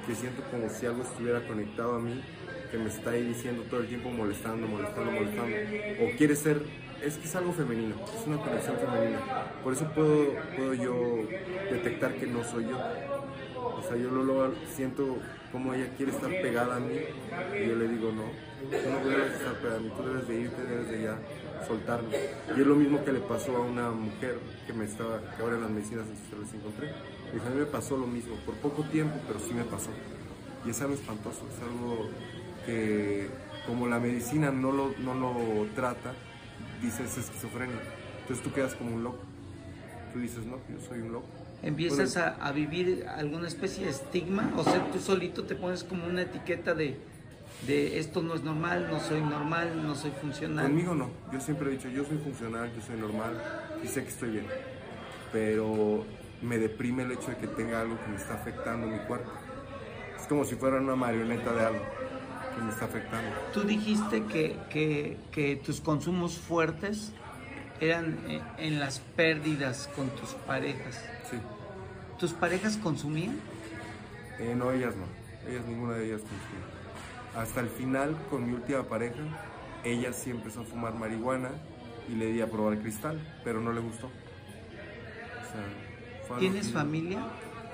que 0.07 0.15
siento 0.15 0.43
como 0.51 0.69
si 0.69 0.87
algo 0.87 1.03
estuviera 1.03 1.47
conectado 1.47 1.97
a 1.97 1.99
mí, 1.99 2.21
que 2.71 2.79
me 2.79 2.89
está 2.89 3.11
ahí 3.11 3.25
diciendo 3.25 3.65
todo 3.69 3.81
el 3.81 3.89
tiempo 3.89 4.11
molestando, 4.11 4.67
molestando, 4.67 5.11
molestando. 5.11 5.57
O 6.03 6.17
quiere 6.17 6.37
ser, 6.37 6.63
es 7.05 7.17
que 7.17 7.25
es 7.27 7.37
algo 7.37 7.53
femenino, 7.53 7.97
es 8.05 8.27
una 8.27 8.39
conexión 8.39 8.77
femenina. 8.77 9.19
Por 9.63 9.73
eso 9.73 9.91
puedo, 9.93 10.35
puedo 10.57 10.75
yo 10.75 11.27
detectar 11.71 12.15
que 12.15 12.27
no 12.27 12.45
soy 12.45 12.65
yo. 12.65 12.79
O 13.57 13.83
sea, 13.83 13.97
yo 13.97 14.11
lo, 14.11 14.25
lo 14.25 14.55
siento 14.75 15.19
como 15.53 15.75
ella 15.75 15.89
quiere 15.97 16.13
estar 16.13 16.31
pegada 16.31 16.77
a 16.77 16.81
mí 16.81 16.95
y 16.95 17.69
yo 17.69 17.75
le 17.77 17.89
digo, 17.89 18.13
no, 18.13 18.25
tú 18.71 18.91
no 18.91 19.11
debes 19.11 19.33
estar 19.33 19.55
pegada 19.55 19.77
a 19.79 19.81
mí, 19.81 19.91
tú 19.97 20.03
debes 20.05 20.29
de 20.29 20.41
irte, 20.41 20.63
debes 20.63 20.89
de 20.91 21.03
ya 21.03 21.19
soltarme. 21.67 22.09
Y 22.57 22.61
es 22.61 22.67
lo 22.67 22.77
mismo 22.77 23.05
que 23.05 23.13
le 23.13 23.21
pasó 23.21 23.57
a 23.57 23.61
una 23.61 23.91
mujer 23.91 24.39
que 24.67 24.73
me 24.73 24.85
estaba, 24.85 25.21
que 25.37 25.43
ahora 25.43 25.57
en 25.57 25.63
las 25.63 25.71
medicinas 25.71 26.07
se 26.07 26.37
les 26.37 26.55
encontré. 26.55 26.93
Y 27.35 27.39
a 27.39 27.51
mí 27.51 27.61
me 27.61 27.67
pasó 27.67 27.97
lo 27.97 28.07
mismo, 28.07 28.35
por 28.45 28.55
poco 28.57 28.83
tiempo, 28.85 29.17
pero 29.27 29.39
sí 29.41 29.55
me 29.55 29.65
pasó. 29.65 29.91
Y 30.65 30.71
es 30.71 30.81
algo 30.81 30.95
espantoso, 30.95 31.47
es 31.55 31.63
algo 31.63 32.09
que 32.67 33.29
como 33.67 33.87
la 33.87 33.99
medicina 33.99 34.51
no 34.51 34.73
lo, 34.73 34.93
no 34.99 35.15
lo 35.15 35.67
trata, 35.75 36.13
dices 36.83 37.17
esquizofrenia. 37.17 37.81
Entonces 38.23 38.45
tú 38.45 38.53
quedas 38.53 38.75
como 38.75 38.95
un 38.95 39.05
loco. 39.05 39.21
Tú 40.13 40.19
dices, 40.19 40.45
no, 40.45 40.57
yo 40.69 40.81
soy 40.87 41.01
un 41.01 41.13
loco. 41.13 41.27
Empiezas 41.63 42.17
a, 42.17 42.31
a 42.37 42.53
vivir 42.53 43.07
alguna 43.07 43.47
especie 43.47 43.85
de 43.85 43.91
estigma, 43.91 44.51
o 44.57 44.65
sea, 44.65 44.91
tú 44.91 44.99
solito 44.99 45.45
te 45.45 45.55
pones 45.55 45.85
como 45.85 46.07
una 46.07 46.23
etiqueta 46.23 46.75
de, 46.75 46.97
de 47.67 47.99
esto 47.99 48.23
no 48.23 48.35
es 48.35 48.43
normal, 48.43 48.89
no 48.91 48.99
soy 48.99 49.21
normal, 49.21 49.83
no 49.83 49.95
soy 49.95 50.11
funcional. 50.11 50.67
Conmigo 50.67 50.95
no, 50.95 51.11
yo 51.33 51.41
siempre 51.41 51.69
he 51.69 51.73
dicho, 51.73 51.89
yo 51.91 52.05
soy 52.05 52.17
funcional, 52.19 52.73
yo 52.75 52.81
soy 52.81 52.97
normal 52.97 53.43
y 53.85 53.89
sé 53.89 54.03
que 54.03 54.09
estoy 54.09 54.31
bien. 54.31 54.47
Pero 55.33 56.05
me 56.43 56.59
deprime 56.59 57.03
el 57.03 57.13
hecho 57.13 57.31
de 57.31 57.37
que 57.37 57.47
tenga 57.47 57.81
algo 57.81 57.99
que 58.01 58.09
me 58.09 58.17
está 58.17 58.35
afectando 58.35 58.87
mi 58.87 58.99
cuerpo. 59.01 59.31
Es 60.19 60.27
como 60.27 60.45
si 60.45 60.55
fuera 60.55 60.79
una 60.79 60.97
marioneta 60.97 61.53
de 61.53 61.65
algo 61.65 61.85
que 62.55 62.63
me 62.63 62.71
está 62.71 62.87
afectando. 62.87 63.31
Tú 63.53 63.63
dijiste 63.63 64.25
que, 64.25 64.57
que, 64.71 65.17
que 65.31 65.57
tus 65.57 65.81
consumos 65.81 66.39
fuertes 66.39 67.13
eran 67.81 68.19
eh, 68.29 68.43
en 68.59 68.79
las 68.79 69.01
pérdidas 69.17 69.89
con 69.97 70.11
tus 70.11 70.31
parejas. 70.31 71.03
Sí. 71.31 71.39
¿Tus 72.19 72.33
parejas 72.33 72.77
consumían? 72.77 73.39
Eh, 74.39 74.55
no, 74.57 74.71
ellas 74.73 74.95
no. 74.97 75.07
Ellas, 75.51 75.65
ninguna 75.67 75.95
de 75.95 76.07
ellas 76.07 76.21
consumía. 76.21 76.67
Hasta 77.35 77.61
el 77.61 77.69
final, 77.69 78.17
con 78.29 78.47
mi 78.47 78.53
última 78.53 78.83
pareja, 78.83 79.23
ella 79.85 80.13
sí 80.13 80.31
empezó 80.31 80.61
a 80.61 80.65
fumar 80.65 80.95
marihuana 80.95 81.51
y 82.09 82.15
le 82.17 82.27
di 82.27 82.41
a 82.41 82.51
probar 82.51 82.79
cristal, 82.79 83.19
pero 83.45 83.61
no 83.61 83.73
le 83.73 83.81
gustó. 83.81 84.09
O 84.09 85.53
sea, 85.53 85.90
¿Tienes 86.39 86.73
familia? 86.73 87.19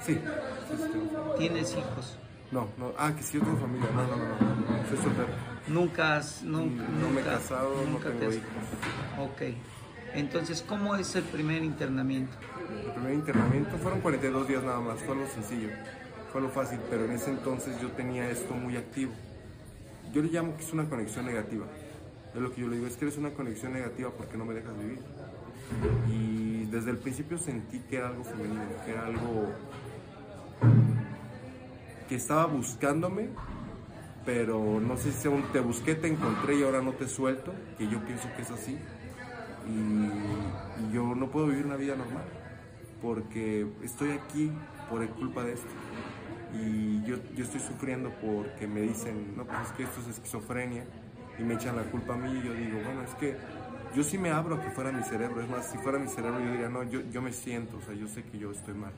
Sí. 0.04 0.14
sí, 0.14 0.20
familia. 0.20 1.34
¿Tienes 1.38 1.72
hijos? 1.72 2.18
No, 2.52 2.68
no. 2.78 2.92
Ah, 2.98 3.12
que 3.16 3.22
sí 3.22 3.38
yo 3.38 3.44
tengo 3.44 3.58
familia. 3.58 3.88
No, 3.94 4.02
no, 4.06 4.16
no. 4.16 4.25
no. 4.25 4.88
Soy 4.88 4.96
soltero. 4.98 5.28
Nunca 5.68 6.16
has, 6.16 6.42
nunca, 6.42 6.82
no 6.84 7.10
me 7.10 7.20
he 7.20 7.25
nunca- 7.25 7.32
casado, 7.38 7.75
no 7.84 7.90
nunca 7.92 8.10
te 8.10 8.14
tengo 8.18 8.30
has- 8.30 8.36
hijos. 8.36 8.48
Ok. 9.18 9.42
Entonces, 10.14 10.62
¿cómo 10.66 10.94
es 10.96 11.14
el 11.16 11.25
primer 11.25 11.62
internamiento? 11.64 12.32
El 12.86 12.92
primer 12.92 13.14
internamiento 13.14 13.76
fueron 13.78 14.00
42 14.00 14.48
días 14.48 14.62
nada 14.62 14.80
más, 14.80 15.00
fue 15.00 15.14
algo 15.14 15.26
sencillo, 15.28 15.68
fue 16.32 16.40
algo 16.40 16.52
fácil, 16.52 16.78
pero 16.88 17.04
en 17.04 17.12
ese 17.12 17.30
entonces 17.30 17.78
yo 17.82 17.88
tenía 17.90 18.30
esto 18.30 18.54
muy 18.54 18.76
activo. 18.76 19.12
Yo 20.14 20.22
le 20.22 20.28
llamo 20.28 20.56
que 20.56 20.62
es 20.62 20.72
una 20.72 20.88
conexión 20.88 21.26
negativa. 21.26 21.66
Es 22.34 22.40
lo 22.40 22.50
que 22.52 22.60
yo 22.60 22.68
le 22.68 22.76
digo, 22.76 22.86
es 22.86 22.96
que 22.96 23.06
eres 23.06 23.18
una 23.18 23.30
conexión 23.30 23.72
negativa 23.72 24.10
porque 24.16 24.36
no 24.36 24.44
me 24.44 24.54
dejas 24.54 24.78
vivir. 24.78 25.00
Y 26.08 26.35
desde 26.70 26.90
el 26.90 26.99
principio 26.99 27.38
sentí 27.38 27.80
que 27.80 27.96
era 27.96 28.08
algo 28.08 28.25
femenino, 28.25 28.62
que 28.85 28.92
era 28.92 29.06
algo 29.06 29.52
que 32.08 32.14
estaba 32.14 32.46
buscándome, 32.46 33.28
pero 34.25 34.80
no 34.80 34.96
sé 34.96 35.12
si 35.12 35.28
te 35.52 35.61
busqué, 35.61 35.94
te 35.94 36.08
encontré 36.08 36.56
y 36.56 36.62
ahora 36.62 36.82
no 36.82 36.92
te 36.92 37.08
suelto, 37.08 37.52
que 37.78 37.88
yo 37.88 38.04
pienso 38.04 38.28
que 38.37 38.42
es 38.42 38.50
así. 38.50 38.78
Y, 39.68 40.82
y 40.82 40.92
yo 40.92 41.14
no 41.14 41.30
puedo 41.30 41.46
vivir 41.46 41.66
una 41.66 41.76
vida 41.76 41.96
normal, 41.96 42.25
porque 43.02 43.66
estoy 43.82 44.11
aquí 44.11 44.52
por 44.88 45.06
culpa 45.11 45.42
de 45.42 45.54
esto. 45.54 45.68
Y 46.54 47.02
yo, 47.04 47.16
yo 47.35 47.44
estoy 47.44 47.61
sufriendo 47.61 48.11
porque 48.20 48.66
me 48.66 48.80
dicen, 48.80 49.37
no, 49.37 49.44
pues 49.44 49.58
es 49.66 49.73
que 49.73 49.82
esto 49.82 50.00
es 50.00 50.08
esquizofrenia, 50.08 50.85
y 51.38 51.42
me 51.42 51.54
echan 51.54 51.76
la 51.76 51.82
culpa 51.82 52.14
a 52.14 52.16
mí, 52.16 52.30
y 52.30 52.46
yo 52.46 52.54
digo, 52.54 52.78
bueno, 52.85 53.02
es 53.02 53.14
que 53.16 53.37
yo 53.96 54.04
sí 54.04 54.18
me 54.18 54.30
abro 54.30 54.56
a 54.56 54.60
que 54.60 54.70
fuera 54.70 54.92
mi 54.92 55.02
cerebro, 55.02 55.40
es 55.40 55.48
más, 55.48 55.70
si 55.70 55.78
fuera 55.78 55.98
mi 55.98 56.06
cerebro 56.06 56.38
yo 56.38 56.50
diría, 56.50 56.68
no, 56.68 56.82
yo, 56.82 57.00
yo 57.10 57.22
me 57.22 57.32
siento, 57.32 57.78
o 57.78 57.80
sea, 57.80 57.94
yo 57.94 58.06
sé 58.06 58.22
que 58.24 58.38
yo 58.38 58.52
estoy 58.52 58.74
mal. 58.74 58.92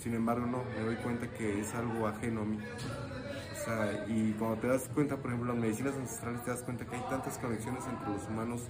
Sin 0.00 0.14
embargo, 0.14 0.46
no, 0.46 0.62
me 0.76 0.84
doy 0.84 0.94
cuenta 0.96 1.26
que 1.26 1.60
es 1.60 1.74
algo 1.74 2.06
ajeno 2.06 2.42
a 2.42 2.44
mí. 2.44 2.56
O 2.56 3.64
sea, 3.64 4.06
y 4.06 4.36
cuando 4.38 4.58
te 4.58 4.68
das 4.68 4.88
cuenta, 4.94 5.16
por 5.16 5.32
ejemplo, 5.32 5.52
en 5.52 5.58
las 5.58 5.66
medicinas 5.66 5.94
ancestrales 5.96 6.44
te 6.44 6.52
das 6.52 6.62
cuenta 6.62 6.86
que 6.86 6.94
hay 6.94 7.02
tantas 7.10 7.36
conexiones 7.38 7.82
entre 7.90 8.12
los 8.12 8.28
humanos 8.28 8.60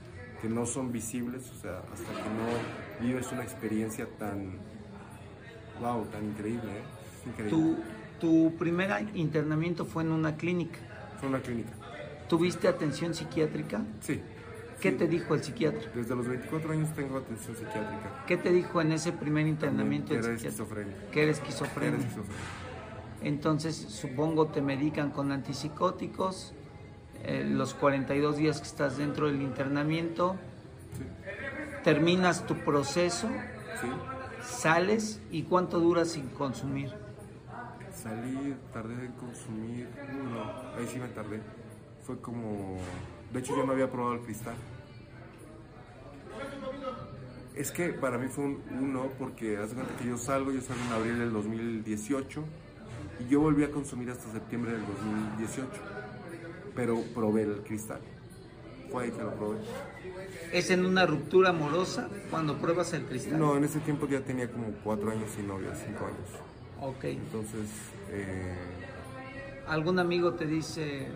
que 0.41 0.49
no 0.49 0.65
son 0.65 0.91
visibles, 0.91 1.51
o 1.51 1.61
sea, 1.61 1.83
hasta 1.93 2.15
que 2.15 2.31
no 2.31 3.07
vives 3.07 3.31
una 3.31 3.43
experiencia 3.43 4.09
tan, 4.19 4.53
wow, 5.83 6.07
tan 6.07 6.31
increíble, 6.31 6.71
¿eh? 6.71 6.83
Es 7.21 7.27
increíble. 7.27 7.77
Tu, 8.19 8.49
tu 8.51 8.57
primer 8.57 9.07
internamiento 9.15 9.85
fue 9.85 10.03
en 10.03 10.13
una 10.13 10.35
clínica. 10.35 10.79
Fue 11.21 11.29
una 11.29 11.43
clínica. 11.43 11.73
¿Tuviste 12.27 12.69
atención 12.69 13.13
psiquiátrica? 13.13 13.83
Sí. 14.01 14.23
¿Qué 14.81 14.91
sí. 14.93 14.97
te 14.97 15.09
dijo 15.09 15.35
el 15.35 15.43
psiquiatra? 15.43 15.91
Desde 15.95 16.15
los 16.15 16.27
24 16.29 16.73
años 16.73 16.95
tengo 16.95 17.19
atención 17.19 17.57
psiquiátrica. 17.57 18.25
¿Qué 18.27 18.37
te 18.37 18.53
dijo 18.53 18.81
en 18.81 18.93
ese 18.93 19.13
primer 19.13 19.47
internamiento 19.47 20.13
Que 20.13 20.19
era 20.19 20.33
esquizofrenia. 20.35 20.95
Que 21.11 21.23
era 21.23 21.31
Era 21.31 21.33
esquizofrenia. 21.33 21.99
Entonces, 23.23 23.75
supongo 23.77 24.47
te 24.49 24.63
medican 24.63 25.11
con 25.11 25.33
antipsicóticos. 25.33 26.55
eh, 27.25 27.43
los 27.45 27.75
42 27.75 28.37
días 28.37 28.61
que 28.61 28.67
estás 28.69 28.97
dentro 28.97 29.27
del 29.27 29.43
internamiento, 29.43 30.37
Sí. 30.97 31.03
terminas 31.83 32.47
tu 32.47 32.55
proceso, 32.59 33.27
Sí. 33.81 33.89
sales 34.41 35.21
y 35.33 35.43
cuánto 35.43 35.81
duras 35.81 36.11
sin 36.13 36.29
consumir. 36.29 36.93
Salí, 37.93 38.55
tardé 38.73 39.07
en 39.07 39.13
consumir. 39.15 39.89
No, 40.33 40.43
ahí 40.79 40.87
sí 40.87 41.01
me 41.01 41.09
tardé. 41.09 41.41
Fue 42.05 42.21
como. 42.21 42.79
De 43.33 43.41
hecho, 43.41 43.57
yo 43.57 43.65
no 43.65 43.73
había 43.73 43.91
probado 43.91 44.15
el 44.15 44.21
cristal. 44.21 44.55
Es 47.55 47.71
que 47.73 47.89
para 47.89 48.19
mí 48.19 48.29
fue 48.29 48.45
un, 48.45 48.63
un 48.71 48.93
no, 48.93 49.07
porque 49.19 49.57
haz 49.57 49.71
de 49.71 49.77
cuenta 49.77 49.97
que 49.97 50.09
yo 50.09 50.17
salgo, 50.17 50.53
yo 50.53 50.61
salgo 50.61 50.83
en 50.85 50.93
abril 50.93 51.19
del 51.19 51.33
2018 51.33 52.45
y 53.21 53.29
yo 53.29 53.41
volví 53.41 53.65
a 53.65 53.71
consumir 53.71 54.11
hasta 54.11 54.31
septiembre 54.31 54.73
del 54.73 54.87
2018. 54.87 55.69
Pero 56.75 57.03
probé 57.15 57.43
el 57.43 57.63
cristal. 57.63 58.01
Fue 58.91 59.05
ahí 59.05 59.11
que 59.11 59.23
lo 59.23 59.35
probé. 59.35 59.59
¿Es 60.53 60.71
en 60.71 60.87
una 60.87 61.05
ruptura 61.05 61.51
amorosa 61.51 62.09
cuando 62.31 62.57
pruebas 62.57 62.93
el 62.93 63.05
cristal? 63.05 63.39
No, 63.39 63.57
en 63.57 63.65
ese 63.65 63.81
tiempo 63.81 64.07
ya 64.07 64.21
tenía 64.21 64.51
como 64.51 64.69
cuatro 64.85 65.11
años 65.11 65.31
sin 65.35 65.49
novia, 65.49 65.75
cinco 65.75 66.07
años. 66.07 66.29
Ok. 66.81 67.05
Entonces, 67.05 67.69
eh, 68.11 68.55
¿Algún 69.69 69.99
amigo 69.99 70.33
te 70.33 70.47
dice, 70.47 71.09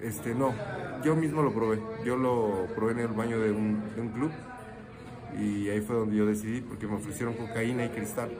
Este, 0.00 0.34
no, 0.34 0.54
yo 1.02 1.16
mismo 1.16 1.42
lo 1.42 1.52
probé. 1.52 1.80
Yo 2.04 2.16
lo 2.16 2.66
probé 2.74 2.92
en 2.92 2.98
el 3.00 3.08
baño 3.08 3.38
de 3.38 3.50
un, 3.50 3.82
de 3.94 4.00
un 4.00 4.08
club 4.10 4.30
y 5.38 5.68
ahí 5.68 5.80
fue 5.80 5.96
donde 5.96 6.16
yo 6.16 6.26
decidí 6.26 6.60
porque 6.60 6.86
me 6.86 6.96
ofrecieron 6.96 7.34
cocaína 7.34 7.84
y 7.84 7.88
cristal. 7.90 8.30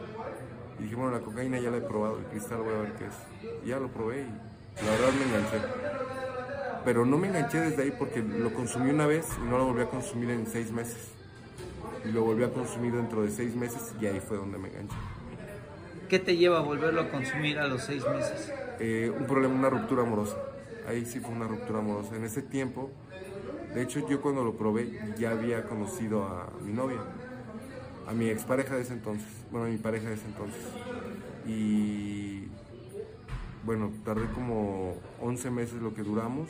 Y 0.79 0.85
dije, 0.85 0.95
bueno, 0.95 1.11
la 1.11 1.21
cocaína 1.21 1.59
ya 1.59 1.71
la 1.71 1.79
he 1.79 1.81
probado, 1.81 2.19
el 2.19 2.25
cristal 2.27 2.59
voy 2.63 2.75
a 2.75 2.79
ver 2.79 2.93
qué 2.93 3.07
es. 3.07 3.63
Y 3.65 3.69
ya 3.69 3.79
lo 3.79 3.89
probé 3.89 4.23
y 4.23 4.85
la 4.85 4.91
verdad 4.93 5.09
me 5.19 5.25
enganché. 5.25 5.59
Pero 6.85 7.05
no 7.05 7.19
me 7.19 7.29
enganché 7.29 7.61
desde 7.61 7.83
ahí 7.83 7.93
porque 7.99 8.23
lo 8.23 8.53
consumí 8.55 8.91
una 8.91 9.07
vez 9.07 9.27
y 9.45 9.49
no 9.49 9.59
lo 9.59 9.67
volví 9.67 9.83
a 9.83 9.87
consumir 9.87 10.31
en 10.31 10.47
seis 10.47 10.71
meses. 10.71 11.13
Y 12.05 12.13
lo 12.13 12.23
volví 12.23 12.45
a 12.45 12.53
consumir 12.53 12.93
dentro 12.93 13.23
de 13.23 13.31
seis 13.31 13.55
meses 13.57 13.95
y 14.01 14.07
ahí 14.07 14.21
fue 14.21 14.37
donde 14.37 14.59
me 14.59 14.69
enganché. 14.69 14.97
¿qué 16.09 16.19
te 16.19 16.37
lleva 16.37 16.59
a 16.59 16.63
volverlo 16.63 17.03
a 17.03 17.11
consumir 17.11 17.59
a 17.59 17.67
los 17.67 17.83
seis 17.83 18.03
meses? 18.09 18.51
eh, 18.81 19.13
un 19.15 19.27
problema, 19.27 19.55
una 19.55 19.71
ruptura 19.71 20.03
amorosa. 20.03 20.37
Ahí 20.89 21.05
sí 21.07 21.21
fue 21.21 21.35
una 21.35 21.47
ruptura 21.49 21.81
amorosa. 21.81 22.17
En 22.17 22.25
ese 22.25 22.43
tiempo, 22.43 22.91
de 23.75 23.83
hecho 23.83 24.01
yo 24.01 24.21
cuando 24.21 24.45
lo 24.45 24.57
probé 24.57 24.89
ya 25.17 25.31
había 25.33 25.65
conocido 25.67 26.25
a 26.25 26.51
mi 26.63 26.73
novia, 26.73 26.99
a 28.07 28.13
mi 28.15 28.29
expareja 28.31 28.77
de 28.77 28.83
ese 28.83 28.95
entonces, 28.95 29.29
bueno, 29.51 29.67
a 29.67 29.71
mi 29.71 29.79
pareja 29.79 30.09
de 30.09 30.15
ese 30.15 30.27
entonces. 30.27 30.63
Y 31.45 32.45
bueno, 33.65 33.93
tardé 34.05 34.31
como 34.31 34.95
11 35.21 35.51
meses 35.51 35.81
lo 35.83 35.95
que 35.95 36.03
duramos 36.03 36.49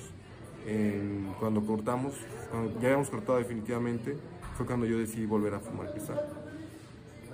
En- 0.66 1.35
cuando 1.38 1.64
cortamos, 1.64 2.14
cuando 2.50 2.78
ya 2.80 2.88
habíamos 2.88 3.09
cortado 3.09 3.38
definitivamente, 3.38 4.18
fue 4.57 4.66
cuando 4.66 4.87
yo 4.87 4.99
decidí 4.99 5.25
volver 5.25 5.54
a 5.54 5.61
fumar 5.61 5.88
cristal. 5.92 6.21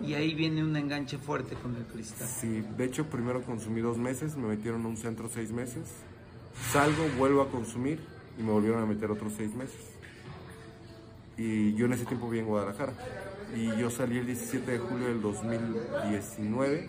Y 0.01 0.15
ahí 0.15 0.35
viene 0.35 0.63
un 0.63 0.77
enganche 0.77 1.19
fuerte 1.19 1.57
con 1.57 1.75
el 1.75 1.85
cristal. 1.87 2.29
Sí, 2.29 2.63
de 2.77 2.85
hecho 2.85 3.07
primero 3.07 3.43
consumí 3.43 3.81
dos 3.81 3.99
meses, 3.99 4.37
me 4.37 4.47
metieron 4.49 4.85
a 4.85 4.89
un 4.89 4.97
centro 4.97 5.29
seis 5.29 5.51
meses, 5.53 5.83
salgo, 6.73 7.05
vuelvo 7.19 7.43
a 7.43 7.51
consumir 7.51 8.01
y 8.39 8.43
me 8.43 8.51
volvieron 8.53 8.83
a 8.83 8.87
meter 8.87 9.11
otros 9.11 9.33
seis 9.37 9.55
meses. 9.55 9.77
Y 11.37 11.75
yo 11.75 11.87
en 11.87 11.93
ese 11.95 12.05
tiempo 12.05 12.29
vi 12.29 12.39
en 12.39 12.47
Guadalajara. 12.47 12.93
Y 13.57 13.77
yo 13.77 13.91
salí 13.91 14.19
el 14.19 14.27
17 14.27 14.71
de 14.73 14.79
julio 14.79 15.07
del 15.09 15.21
2019, 15.21 16.89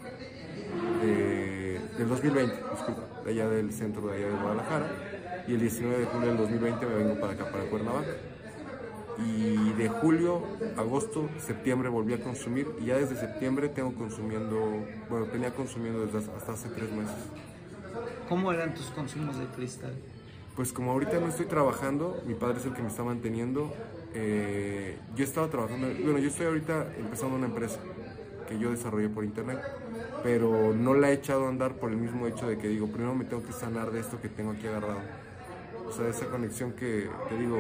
de- 1.02 1.82
del 1.98 2.10
2020, 2.10 2.56
disculpa, 2.72 3.04
de 3.24 3.32
allá 3.32 3.50
del 3.50 3.72
centro 3.72 4.08
de 4.08 4.18
allá 4.18 4.28
de 4.28 4.34
Guadalajara. 4.42 5.44
Y 5.48 5.54
el 5.54 5.60
19 5.60 6.00
de 6.00 6.06
julio 6.06 6.28
del 6.30 6.38
2020 6.38 6.86
me 6.86 6.96
vengo 6.96 7.20
para 7.20 7.34
acá, 7.34 7.52
para 7.52 7.66
Cuernavaca. 7.66 8.16
Y 9.18 9.72
de 9.74 9.88
julio, 9.90 10.44
agosto, 10.76 11.30
septiembre 11.38 11.88
volví 11.90 12.14
a 12.14 12.22
consumir 12.22 12.68
y 12.82 12.86
ya 12.86 12.98
desde 12.98 13.16
septiembre 13.16 13.70
tengo 13.70 13.94
consumiendo, 13.94 14.86
bueno, 15.10 15.28
tenía 15.28 15.54
consumiendo 15.54 16.06
desde 16.06 16.18
hasta 16.36 16.52
hace 16.54 16.70
tres 16.70 16.92
meses. 16.92 17.16
¿Cómo 18.30 18.52
eran 18.52 18.74
tus 18.74 18.88
consumos 18.88 19.38
de 19.38 19.46
cristal? 19.48 19.94
Pues 20.56 20.72
como 20.72 20.92
ahorita 20.92 21.20
no 21.20 21.28
estoy 21.28 21.46
trabajando, 21.48 22.22
mi 22.26 22.34
padre 22.34 22.60
es 22.60 22.66
el 22.66 22.74
que 22.74 22.82
me 22.82 22.88
está 22.90 23.04
manteniendo. 23.04 23.74
eh, 24.18 24.98
yo 25.16 25.24
estaba 25.26 25.50
trabajando, 25.50 25.88
bueno, 26.04 26.20
yo 26.20 26.30
estoy 26.30 26.46
ahorita 26.46 26.88
empezando 26.98 27.36
una 27.36 27.48
empresa 27.48 27.80
que 28.48 28.58
yo 28.58 28.72
desarrollé 28.72 29.10
por 29.10 29.26
internet, 29.26 29.60
pero 30.24 30.74
no 30.74 30.94
la 30.94 31.10
he 31.10 31.14
echado 31.14 31.46
a 31.48 31.50
andar 31.50 31.74
por 31.76 31.92
el 31.92 31.98
mismo 31.98 32.26
hecho 32.26 32.48
de 32.48 32.58
que 32.58 32.70
digo, 32.70 32.88
primero 32.88 33.14
me 33.14 33.26
tengo 33.26 33.44
que 33.44 33.52
sanar 33.52 33.92
de 33.92 34.00
esto 34.00 34.22
que 34.22 34.30
tengo 34.30 34.52
aquí 34.52 34.68
agarrado. 34.68 35.00
O 35.86 35.92
sea, 35.92 36.08
esa 36.08 36.28
conexión 36.28 36.72
que 36.72 37.10
te 37.28 37.38
digo, 37.38 37.60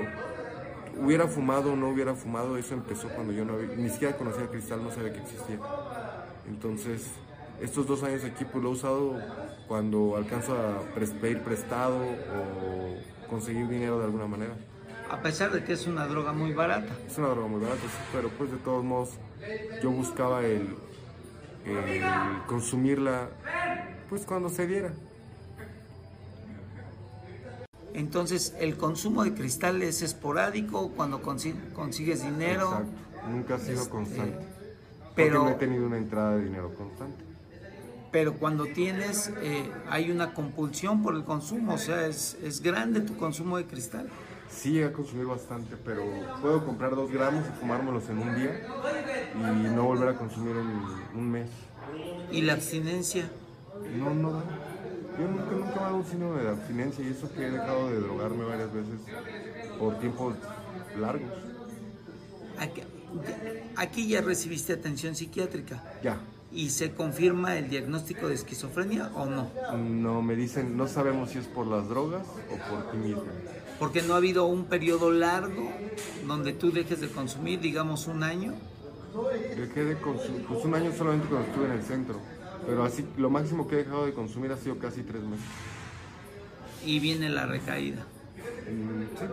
hubiera 0.97 1.27
fumado 1.27 1.73
o 1.73 1.75
no 1.75 1.89
hubiera 1.89 2.15
fumado, 2.15 2.55
eso 2.57 2.73
empezó 2.73 3.09
cuando 3.09 3.33
yo 3.33 3.43
no 3.43 3.53
había- 3.55 3.75
ni 3.75 3.89
siquiera 3.89 4.15
conocía 4.17 4.47
cristal, 4.47 4.81
no 4.81 4.91
sabía 4.91 5.11
que 5.11 5.19
existía. 5.19 5.59
Entonces, 6.47 7.07
estos 7.61 7.87
dos 7.87 8.03
años 8.03 8.23
aquí 8.23 8.45
pues 8.45 8.63
lo 8.63 8.69
he 8.69 8.73
usado 8.73 9.19
cuando 9.67 10.15
alcanzo 10.15 10.53
a 10.55 10.81
pedir 11.21 11.41
prestado 11.41 11.97
o 11.97 13.27
conseguir 13.29 13.67
dinero 13.67 13.99
de 13.99 14.05
alguna 14.05 14.27
manera. 14.27 14.53
A 15.09 15.21
pesar 15.21 15.51
de 15.51 15.63
que 15.63 15.73
es 15.73 15.85
una 15.87 16.07
droga 16.07 16.33
muy 16.33 16.53
barata. 16.53 16.93
Es 17.07 17.17
una 17.17 17.29
droga 17.29 17.47
muy 17.47 17.61
barata, 17.61 17.81
sí, 17.81 17.97
pero 18.11 18.29
pues 18.29 18.51
de 18.51 18.57
todos 18.57 18.83
modos 18.83 19.09
yo 19.81 19.91
buscaba 19.91 20.41
el, 20.45 20.75
el 21.65 22.03
consumirla 22.47 23.29
pues 24.09 24.25
cuando 24.25 24.49
se 24.49 24.65
diera. 24.67 24.91
Entonces, 27.93 28.53
el 28.59 28.75
consumo 28.75 29.23
de 29.23 29.33
cristal 29.33 29.81
es 29.81 30.01
esporádico 30.01 30.89
cuando 30.91 31.21
consi- 31.21 31.55
consigues 31.73 32.23
dinero. 32.23 32.65
Exacto. 32.65 33.29
Nunca 33.29 33.55
ha 33.55 33.59
sido 33.59 33.79
Este, 33.79 33.89
constante. 33.89 34.45
pero- 35.15 35.43
no 35.45 35.49
he 35.51 35.53
tenido 35.55 35.85
una 35.85 35.97
entrada 35.97 36.35
de 36.35 36.43
dinero 36.43 36.73
constante. 36.75 37.23
Pero 38.15 38.35
cuando 38.35 38.65
tienes, 38.67 39.29
eh, 39.41 39.69
hay 39.89 40.09
una 40.09 40.33
compulsión 40.33 41.03
por 41.03 41.15
el 41.15 41.25
consumo, 41.25 41.73
o 41.73 41.77
sea, 41.77 42.07
es, 42.07 42.37
es 42.41 42.61
grande 42.61 43.01
tu 43.01 43.17
consumo 43.17 43.57
de 43.57 43.65
cristal. 43.65 44.07
Sí 44.49 44.71
llegué 44.71 44.85
a 44.85 44.93
consumir 44.93 45.25
bastante, 45.25 45.75
pero 45.75 46.01
puedo 46.41 46.65
comprar 46.65 46.95
dos 46.95 47.11
gramos 47.11 47.43
y 47.45 47.59
fumármelos 47.59 48.07
en 48.07 48.19
un 48.19 48.33
día 48.35 48.61
y 49.35 49.67
no 49.75 49.83
volver 49.83 50.07
a 50.07 50.17
consumir 50.17 50.55
en 50.55 51.19
un 51.19 51.29
mes. 51.29 51.49
Y 52.31 52.43
la 52.43 52.53
abstinencia, 52.53 53.29
No, 53.97 54.13
no. 54.13 54.41
Yo 55.19 55.27
nunca, 55.27 55.51
nunca 55.51 55.79
me 55.81 55.85
hago 55.85 55.97
un 55.97 56.05
signo 56.05 56.35
de 56.35 56.47
abstinencia 56.47 57.05
y 57.05 57.09
eso 57.09 57.29
que 57.33 57.47
he 57.47 57.51
dejado 57.51 57.89
de 57.89 57.99
drogarme 57.99 58.45
varias 58.45 58.71
veces 58.73 58.95
por 59.77 59.99
tiempos 59.99 60.35
largos. 60.97 61.31
aquí, 62.59 62.81
aquí 63.75 64.07
ya 64.07 64.21
recibiste 64.21 64.71
atención 64.71 65.15
psiquiátrica 65.15 65.83
Ya. 66.01 66.17
Y 66.51 66.69
se 66.69 66.91
confirma 66.91 67.57
el 67.57 67.69
diagnóstico 67.69 68.27
de 68.27 68.35
esquizofrenia 68.35 69.11
o 69.15 69.25
no. 69.25 69.51
No, 69.77 70.21
me 70.21 70.35
dicen, 70.35 70.77
no 70.77 70.87
sabemos 70.87 71.31
si 71.31 71.39
es 71.39 71.47
por 71.47 71.67
las 71.67 71.89
drogas 71.89 72.25
o 72.25 72.69
por 72.69 72.91
ti 72.91 72.97
mismo. 72.97 73.23
Porque 73.79 74.01
no 74.01 74.13
ha 74.13 74.17
habido 74.17 74.45
un 74.45 74.65
periodo 74.65 75.11
largo 75.11 75.69
donde 76.25 76.53
tú 76.53 76.71
dejes 76.71 77.01
de 77.01 77.09
consumir, 77.09 77.59
digamos 77.59 78.07
un 78.07 78.23
año. 78.23 78.53
Dejé 79.57 79.83
de 79.85 79.97
consumir, 79.97 80.45
pues 80.45 80.63
un 80.65 80.75
año 80.75 80.91
solamente 80.93 81.27
cuando 81.27 81.47
estuve 81.47 81.65
en 81.65 81.71
el 81.71 81.83
centro, 81.83 82.19
pero 82.65 82.83
así 82.83 83.05
lo 83.17 83.29
máximo 83.29 83.67
que 83.67 83.75
he 83.75 83.77
dejado 83.79 84.05
de 84.05 84.13
consumir 84.13 84.51
ha 84.51 84.57
sido 84.57 84.77
casi 84.77 85.03
tres 85.03 85.23
meses. 85.23 85.45
y 86.85 86.99
viene 86.99 87.29
la 87.29 87.45
recaída. 87.47 88.05
Mm, 88.69 89.17
sí. 89.17 89.25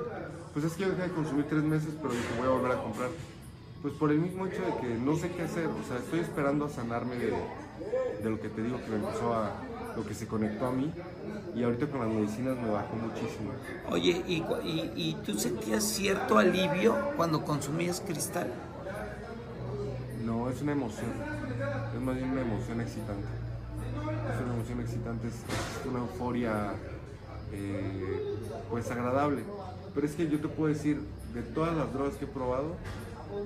Pues 0.52 0.64
es 0.64 0.72
que 0.74 0.82
yo 0.84 0.90
dejé 0.90 1.02
de 1.02 1.10
consumir 1.10 1.46
tres 1.48 1.62
meses, 1.62 1.90
pero 2.00 2.14
dije 2.14 2.24
voy 2.38 2.46
a 2.46 2.50
volver 2.50 2.72
a 2.72 2.82
comprar. 2.82 3.10
Pues 3.82 3.94
por 3.94 4.12
el 4.12 4.20
mismo 4.20 4.46
hecho 4.46 4.62
de 4.62 4.76
que 4.80 4.94
no 4.94 5.16
sé 5.16 5.32
qué 5.32 5.42
hacer, 5.42 5.66
o 5.66 5.82
sea, 5.88 5.98
estoy 5.98 6.20
esperando 6.20 6.66
a 6.66 6.68
sanarme 6.68 7.16
de, 7.16 7.32
de 8.22 8.30
lo 8.30 8.40
que 8.40 8.48
te 8.48 8.62
digo 8.62 8.78
que 8.80 8.88
me 8.90 8.96
empezó 8.96 9.34
a, 9.34 9.50
lo 9.96 10.06
que 10.06 10.14
se 10.14 10.28
conectó 10.28 10.66
a 10.66 10.70
mí, 10.70 10.92
y 11.54 11.64
ahorita 11.64 11.88
con 11.88 12.00
las 12.00 12.08
medicinas 12.08 12.56
me 12.56 12.70
bajó 12.70 12.94
muchísimo. 12.94 13.50
Oye, 13.90 14.22
¿y, 14.28 14.44
y, 14.64 14.92
y 14.94 15.14
tú 15.26 15.34
sentías 15.34 15.82
cierto 15.82 16.38
alivio 16.38 16.96
cuando 17.16 17.44
consumías 17.44 18.00
cristal? 18.00 18.52
No, 20.24 20.48
es 20.48 20.62
una 20.62 20.72
emoción, 20.72 21.10
es 21.92 22.00
más 22.00 22.14
bien 22.14 22.30
una 22.30 22.42
emoción 22.42 22.80
excitante. 22.80 23.26
Es 24.32 24.44
una 24.44 24.54
emoción 24.54 24.80
excitante, 24.80 25.26
es, 25.26 25.34
es 25.34 25.86
una 25.90 25.98
euforia 25.98 26.72
eh, 27.52 28.36
pues 28.70 28.90
agradable. 28.90 29.42
Pero 29.92 30.06
es 30.06 30.14
que 30.14 30.28
yo 30.28 30.40
te 30.40 30.48
puedo 30.48 30.72
decir, 30.72 31.00
de 31.34 31.42
todas 31.42 31.76
las 31.76 31.92
drogas 31.92 32.14
que 32.14 32.24
he 32.24 32.28
probado, 32.28 32.76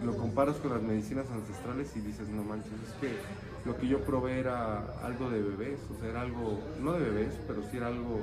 lo 0.02 0.16
comparas 0.16 0.56
con 0.56 0.72
las 0.72 0.82
medicinas 0.82 1.26
ancestrales 1.30 1.90
y 1.96 2.00
dices, 2.00 2.28
no 2.28 2.42
manches, 2.42 2.72
es 2.72 2.94
que 3.00 3.16
lo 3.64 3.76
que 3.76 3.86
yo 3.88 4.00
probé 4.00 4.38
era 4.40 4.78
algo 5.04 5.30
de 5.30 5.40
bebés, 5.42 5.78
o 5.94 6.00
sea, 6.00 6.10
era 6.10 6.20
algo, 6.22 6.60
no 6.80 6.92
de 6.92 7.00
bebés, 7.00 7.32
pero 7.46 7.62
sí 7.70 7.76
era 7.76 7.88
algo 7.88 8.20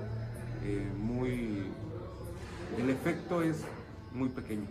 eh, 0.64 0.88
muy... 0.98 1.68
El 2.78 2.90
efecto 2.90 3.42
es 3.42 3.58
muy 4.14 4.30
pequeño. 4.30 4.66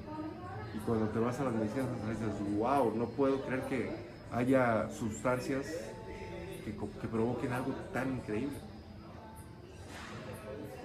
Y 0.74 0.78
cuando 0.78 1.06
te 1.08 1.18
vas 1.18 1.38
a 1.40 1.44
las 1.44 1.54
medicinas 1.54 1.86
ancestrales 1.88 2.20
dices, 2.20 2.56
wow, 2.58 2.92
no 2.96 3.06
puedo 3.06 3.40
creer 3.42 3.62
que 3.64 3.90
haya 4.32 4.88
sustancias 4.98 5.66
que, 6.64 7.08
provoquen 7.08 7.52
algo 7.52 7.72
tan 7.92 8.12
increíble. 8.14 8.56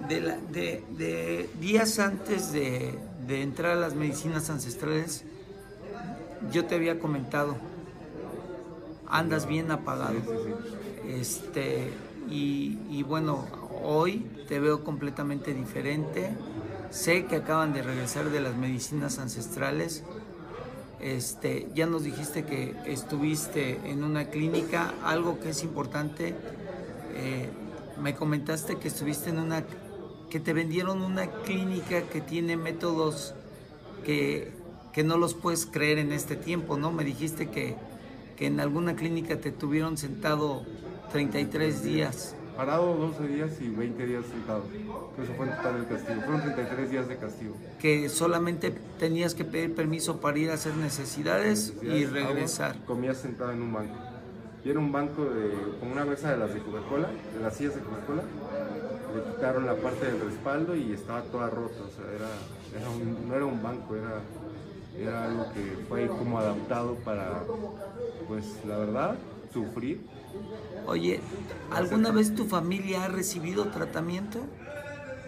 De, 0.10 0.22
la- 0.22 0.38
de- 0.38 1.50
días 1.60 1.98
antes 2.00 2.52
de 2.52 2.98
entrar 3.30 3.72
a 3.74 3.76
las 3.80 3.96
medicinas 3.96 4.50
ancestrales, 4.50 5.24
yo 6.52 6.66
te 6.66 6.76
había 6.76 7.00
comentado, 7.00 7.56
andas 9.08 9.48
bien 9.48 9.72
apagado. 9.72 10.20
Sí, 10.20 10.28
sí, 10.28 10.70
sí. 10.70 11.10
Este, 11.20 11.94
y, 12.30 12.80
y 12.90 13.04
bueno, 13.04 13.46
hoy 13.84 14.26
te 14.48 14.60
veo 14.60 14.84
completamente 14.84 15.54
diferente. 15.54 16.30
Sé 16.90 17.26
que 17.26 17.38
acaban 17.38 17.74
de 17.74 17.82
regresar 17.84 18.30
de 18.30 18.40
las 18.42 18.56
medicinas 18.56 19.20
ancestrales. 19.20 20.04
Este, 21.00 21.68
ya 21.76 21.86
nos 21.86 22.04
dijiste 22.04 22.44
que 22.44 22.76
estuviste 22.86 23.80
en 23.86 24.04
una 24.04 24.26
clínica, 24.30 24.94
algo 25.04 25.40
que 25.40 25.50
es 25.50 25.64
importante. 25.64 26.36
eh, 27.16 27.50
me 28.02 28.14
comentaste 28.14 28.78
que 28.78 28.88
estuviste 28.88 29.32
en 29.32 29.40
una, 29.40 29.64
que 30.30 30.40
te 30.40 30.54
vendieron 30.54 31.02
una 31.02 31.28
clínica 31.28 32.04
que 32.04 32.22
tiene 32.22 32.56
métodos 32.56 33.34
que, 34.06 34.52
que 34.98 35.04
no 35.04 35.16
los 35.20 35.36
puedes 35.36 35.68
creer 35.68 36.00
en 36.00 36.12
este 36.12 36.36
tiempo, 36.36 36.76
¿no? 36.76 36.92
Me 36.92 37.04
dijiste 37.04 37.52
que, 37.52 37.76
que 38.36 38.48
en 38.48 38.60
alguna 38.60 38.96
clínica 38.96 39.38
te 39.40 39.52
tuvieron 39.52 39.96
sentado 39.96 40.64
33 41.12 41.84
días. 41.84 42.34
Parado 42.56 42.96
12 42.96 43.28
días 43.28 43.52
y 43.62 43.68
20 43.70 44.08
días 44.08 44.26
sentado. 44.26 44.64
Eso 45.22 45.34
fue 45.38 45.46
en 45.46 45.56
total 45.56 45.76
el 45.78 45.88
castigo. 45.88 46.22
Fueron 46.22 46.42
33 46.42 46.90
días 46.90 47.08
de 47.08 47.18
castigo. 47.18 47.54
que 47.80 48.10
solamente 48.10 48.74
tenías 48.98 49.36
que 49.36 49.46
pedir 49.46 49.76
permiso 49.76 50.20
para 50.20 50.40
ir 50.40 50.50
a 50.50 50.56
hacer 50.56 50.76
necesidades 50.76 51.76
y 51.80 51.86
Necesidades, 51.86 52.12
regresar. 52.14 52.72
agua, 52.72 52.86
comía 52.88 53.14
sentado 53.14 53.52
en 53.52 53.62
un 53.62 53.74
banco. 53.74 53.94
Y 54.66 54.70
era 54.72 54.80
un 54.80 54.92
banco 54.92 55.26
de, 55.26 55.52
con 55.80 55.92
una 55.92 56.06
mesa 56.06 56.32
de 56.32 56.38
las 56.38 56.56
de 56.56 56.60
Coca-Cola, 56.60 57.10
de 57.36 57.40
las 57.40 57.56
sillas 57.56 57.76
de 57.76 57.82
Coca-Cola. 57.82 58.24
Le 59.16 59.36
quitaron 59.36 59.68
la 59.68 59.76
parte 59.76 60.08
del 60.08 60.20
respaldo 60.22 60.76
y 60.76 60.92
estaba 60.92 61.22
toda 61.22 61.52
rota. 61.52 61.76
O 61.84 61.92
sea, 61.96 62.12
era, 62.16 62.82
era 62.82 62.90
un- 62.90 63.30
no 63.30 63.36
era 63.36 63.46
un 63.46 63.62
banco, 63.62 63.96
era, 63.96 64.22
era 65.00 65.26
algo 65.26 65.46
que 65.54 65.86
fue 65.88 66.02
ahí 66.02 66.08
como 66.08 66.40
adaptado 66.40 66.96
para, 66.96 67.44
pues 68.28 68.46
la 68.66 68.78
verdad, 68.78 69.16
sufrir. 69.54 70.02
Oye, 70.86 71.20
¿alguna 71.72 72.12
vez 72.12 72.34
tu 72.36 72.46
familia 72.46 73.06
ha 73.06 73.08
recibido 73.08 73.66
tratamiento? 73.68 74.40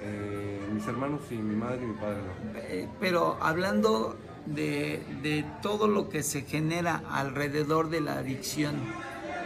Eh, 0.02 0.60
mis 0.74 0.88
hermanos 0.88 1.22
y 1.32 1.36
mi 1.36 1.56
madre 1.56 1.84
y 1.84 1.86
mi 1.88 1.94
padre 1.96 2.18
no. 2.18 2.60
Eh, 2.60 2.88
pero 3.00 3.38
hablando 3.42 4.16
de, 4.46 5.04
de 5.22 5.46
todo 5.62 5.88
lo 5.88 6.10
que 6.10 6.24
se 6.24 6.42
genera 6.44 7.04
alrededor 7.12 7.90
de 7.90 8.02
la 8.02 8.14
adicción, 8.14 8.76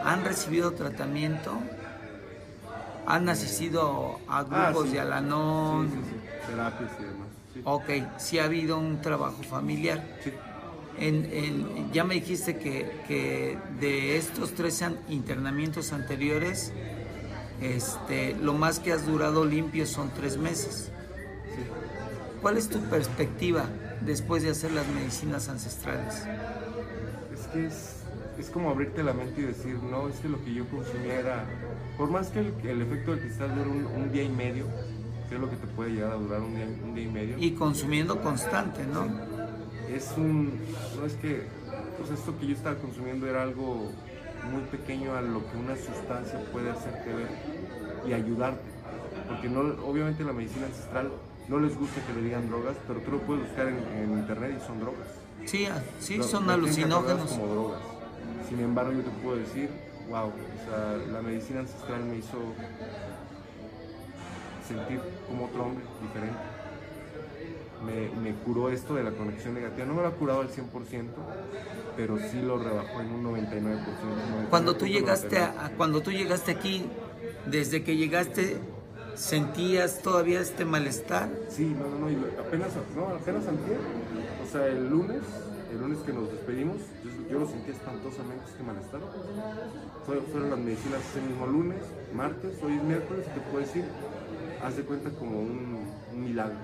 ¿han 0.04 0.24
recibido 0.24 0.72
tratamiento? 0.74 1.52
¿Han 3.06 3.28
asistido 3.28 4.20
a 4.30 4.44
grupos 4.44 4.84
Ah, 4.86 4.86
sí. 4.86 4.92
de 4.94 5.00
Alanón? 5.02 5.90
Sí, 5.90 5.98
sí, 5.98 6.10
sí. 6.10 6.52
Terapias 6.52 6.92
y 7.00 7.04
demás. 7.04 7.23
Ok, 7.66 7.90
sí 8.18 8.40
ha 8.40 8.46
habido 8.46 8.78
un 8.78 9.02
trabajo 9.02 9.42
familiar. 9.44 10.04
Sí. 10.24 10.32
En, 11.00 11.26
en- 11.32 11.92
ya 11.92 12.04
me 12.04 12.14
dijiste 12.16 12.58
que, 12.58 12.92
que 13.08 13.58
de 13.80 14.18
estos 14.18 14.54
tres 14.54 14.82
an- 14.82 15.00
internamientos 15.10 15.92
anteriores, 15.94 16.72
este, 17.62 18.36
lo 18.36 18.54
más 18.54 18.80
que 18.80 18.92
has 18.94 19.06
durado 19.06 19.46
limpio 19.46 19.86
son 19.86 20.12
tres 20.14 20.38
meses. 20.38 20.92
sí. 21.56 21.64
¿Cuál 22.42 22.58
es 22.58 22.68
tu 22.68 22.80
perspectiva 22.90 23.66
después 24.02 24.44
de 24.44 24.50
hacer 24.50 24.72
las 24.74 24.86
medicinas 24.90 25.48
ancestrales? 25.48 26.14
Es 27.34 27.48
que 27.54 27.68
es, 27.68 27.96
es 28.38 28.50
como 28.50 28.70
abrirte 28.70 29.02
la 29.02 29.14
mente 29.14 29.40
y 29.42 29.46
decir, 29.46 29.76
no, 29.82 30.10
es 30.10 30.18
que 30.20 30.28
lo 30.28 30.44
que 30.44 30.54
yo 30.54 30.66
consumía 30.68 31.20
era, 31.20 31.46
por 31.98 32.10
más 32.12 32.28
que 32.28 32.40
el, 32.40 32.54
el 32.66 32.82
efecto 32.82 33.12
del 33.12 33.22
cristal 33.22 33.56
dure 33.56 33.70
un, 33.70 33.86
un 33.86 34.12
día 34.12 34.24
y 34.24 34.30
medio, 34.30 34.66
que 35.30 35.36
es 35.36 35.42
lo 35.42 35.50
que 35.50 35.56
te 35.56 35.68
puede 35.68 35.92
llegar 35.92 36.12
a 36.12 36.16
durar 36.16 36.42
un 36.42 36.56
día, 36.56 36.68
un 36.84 36.96
día 36.96 37.04
y 37.04 37.12
medio, 37.12 37.38
Y 37.40 37.52
consumiendo 37.52 38.22
constante, 38.22 38.86
¿no? 38.86 39.08
es 39.94 40.14
un, 40.18 40.60
no 41.00 41.06
es 41.06 41.14
que, 41.16 41.44
pues 41.98 42.12
esto 42.12 42.38
que 42.40 42.48
yo 42.48 42.54
estaba 42.54 42.76
consumiendo 42.78 43.28
era 43.28 43.44
algo 43.44 43.92
muy 44.52 44.62
pequeño 44.72 45.16
a 45.16 45.22
lo 45.22 45.40
que 45.50 45.58
una 45.58 45.76
sustancia 45.76 46.40
puede 46.52 46.72
hacerte 46.72 47.14
ver 47.14 47.30
y 48.08 48.14
ayudarte, 48.14 48.70
porque 49.28 49.50
no, 49.50 49.62
obviamente 49.86 50.24
la 50.24 50.34
medicina 50.34 50.66
ancestral 50.66 51.12
no 51.48 51.60
les 51.60 51.78
gusta 51.78 52.02
que 52.06 52.14
le 52.14 52.22
digan 52.22 52.50
drogas, 52.50 52.76
pero 52.88 53.00
tú 53.02 53.12
lo 53.12 53.20
puedes 53.20 53.44
buscar 53.48 53.68
en, 53.68 53.78
en 53.98 54.18
internet 54.18 54.60
y 54.62 54.66
son 54.66 54.80
drogas. 54.80 55.08
Sí, 55.46 55.66
ah, 55.66 55.82
sí, 56.00 56.22
son 56.24 56.50
alucinógenos. 56.50 57.30
como 57.32 57.48
drogas. 57.48 57.82
Sin 58.48 58.60
embargo, 58.60 58.94
yo 58.94 59.02
te 59.02 59.10
puedo 59.22 59.38
decir, 59.38 59.70
wow, 60.10 60.28
o 60.28 60.70
sea, 60.70 60.98
la 61.12 61.22
medicina 61.22 61.62
ancestral 61.62 62.06
me 62.06 62.18
hizo 62.18 62.38
sentir 64.76 65.00
como 65.28 65.46
otro 65.46 65.64
hombre, 65.66 65.84
diferente. 66.02 66.38
Me, 67.86 68.10
me 68.22 68.36
curó 68.44 68.70
esto 68.70 68.96
de 68.96 69.04
la 69.04 69.12
conexión 69.12 69.54
negativa. 69.56 69.86
No 69.86 69.94
me 69.94 70.02
lo 70.04 70.08
ha 70.08 70.12
curado 70.12 70.42
al 70.42 70.50
100%, 70.50 71.08
pero 71.98 72.18
sí 72.18 72.42
lo 72.42 72.58
rebajó 72.58 73.02
en 73.02 73.12
un 73.12 73.24
99%. 73.26 74.50
Cuando 74.50 74.76
tú 74.76 74.88
llegaste 74.88 75.38
99.99. 75.38 75.42
a, 75.60 75.70
cuando 75.76 76.02
tú 76.02 76.12
llegaste 76.12 76.52
aquí, 76.52 76.86
desde 77.46 77.84
que 77.84 77.98
llegaste, 77.98 78.58
sentías 79.16 80.02
todavía 80.02 80.40
este 80.40 80.64
malestar. 80.66 81.30
Sí, 81.50 81.76
no, 81.78 81.88
no, 81.90 82.10
no, 82.10 82.28
apenas, 82.40 82.70
no, 82.96 83.08
apenas 83.10 83.48
antier, 83.48 83.78
o 84.42 84.50
sea, 84.52 84.66
el 84.68 84.90
lunes, 84.90 85.22
el 85.72 85.80
lunes 85.82 85.98
que 86.06 86.14
nos 86.14 86.32
despedimos, 86.32 86.78
yo, 87.04 87.30
yo 87.34 87.40
lo 87.40 87.48
sentí 87.48 87.72
espantosamente 87.72 88.46
este 88.50 88.64
malestar. 88.64 89.02
Fue- 90.06 90.22
fueron 90.22 90.52
las 90.52 90.60
medicinas 90.60 91.02
ese 91.12 91.22
mismo 91.28 91.46
lunes, 91.48 91.80
martes, 92.16 92.54
hoy 92.64 92.76
es 92.78 92.84
miércoles, 92.84 93.26
te 93.26 93.42
puedo 93.42 93.60
decir, 93.60 93.84
haz 94.64 94.78
de 94.78 94.84
cuenta 94.84 95.10
como 95.12 95.40
un, 95.40 95.90
un 96.14 96.24
milagro, 96.24 96.56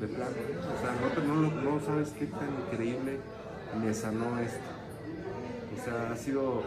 de 0.00 0.06
plano. 0.08 0.30
O 0.30 0.80
sea, 0.80 0.92
no, 1.00 1.08
te- 1.08 1.26
no, 1.26 1.34
lo- 1.34 1.50
no 1.78 1.84
sabes 1.84 2.10
qué 2.18 2.26
tan 2.26 2.48
increíble 2.66 3.18
me 3.82 3.92
sanó 3.94 4.38
esto. 4.38 4.58
O 5.78 5.84
sea, 5.84 6.12
ha 6.12 6.16
sido 6.16 6.62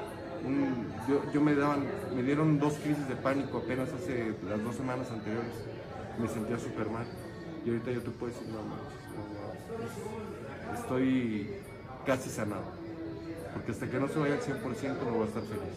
un... 0.46 0.88
Yo, 1.08 1.22
yo 1.34 1.42
me 1.42 1.56
daban, 1.56 1.84
me 2.16 2.24
dieron 2.24 2.60
dos 2.60 2.74
crisis 2.76 3.08
de 3.08 3.16
pánico 3.16 3.60
apenas 3.60 3.90
hace 3.94 4.34
las 4.48 4.64
dos 4.64 4.76
semanas 4.76 5.10
anteriores. 5.12 5.52
Me 6.20 6.28
sentía 6.28 6.60
súper 6.60 6.90
mal. 6.90 7.06
Y 7.66 7.70
ahorita 7.70 7.92
yo 7.92 8.02
te 8.02 8.10
puedo 8.12 8.32
decir, 8.34 8.48
no, 8.50 8.58
no, 8.58 8.76
no, 8.76 10.78
estoy 10.80 11.50
casi 12.06 12.30
sanado. 12.30 12.64
Porque 13.54 13.72
hasta 13.72 13.90
que 13.90 14.00
no 14.00 14.08
se 14.08 14.20
vaya 14.20 14.36
al 14.36 14.42
100% 14.42 15.06
no 15.06 15.12
voy 15.14 15.24
a 15.24 15.28
estar 15.28 15.44
feliz. 15.44 15.74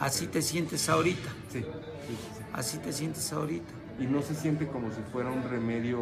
Así 0.00 0.26
te 0.28 0.42
sientes 0.42 0.88
ahorita. 0.88 1.28
Sí, 1.52 1.60
sí, 1.60 1.64
sí, 1.64 2.16
sí. 2.38 2.44
Así 2.52 2.78
te 2.78 2.92
sientes 2.92 3.32
ahorita. 3.32 3.72
Y 3.98 4.06
no 4.06 4.22
se 4.22 4.34
siente 4.34 4.66
como 4.68 4.88
si 4.90 5.00
fuera 5.12 5.30
un 5.30 5.42
remedio 5.48 6.00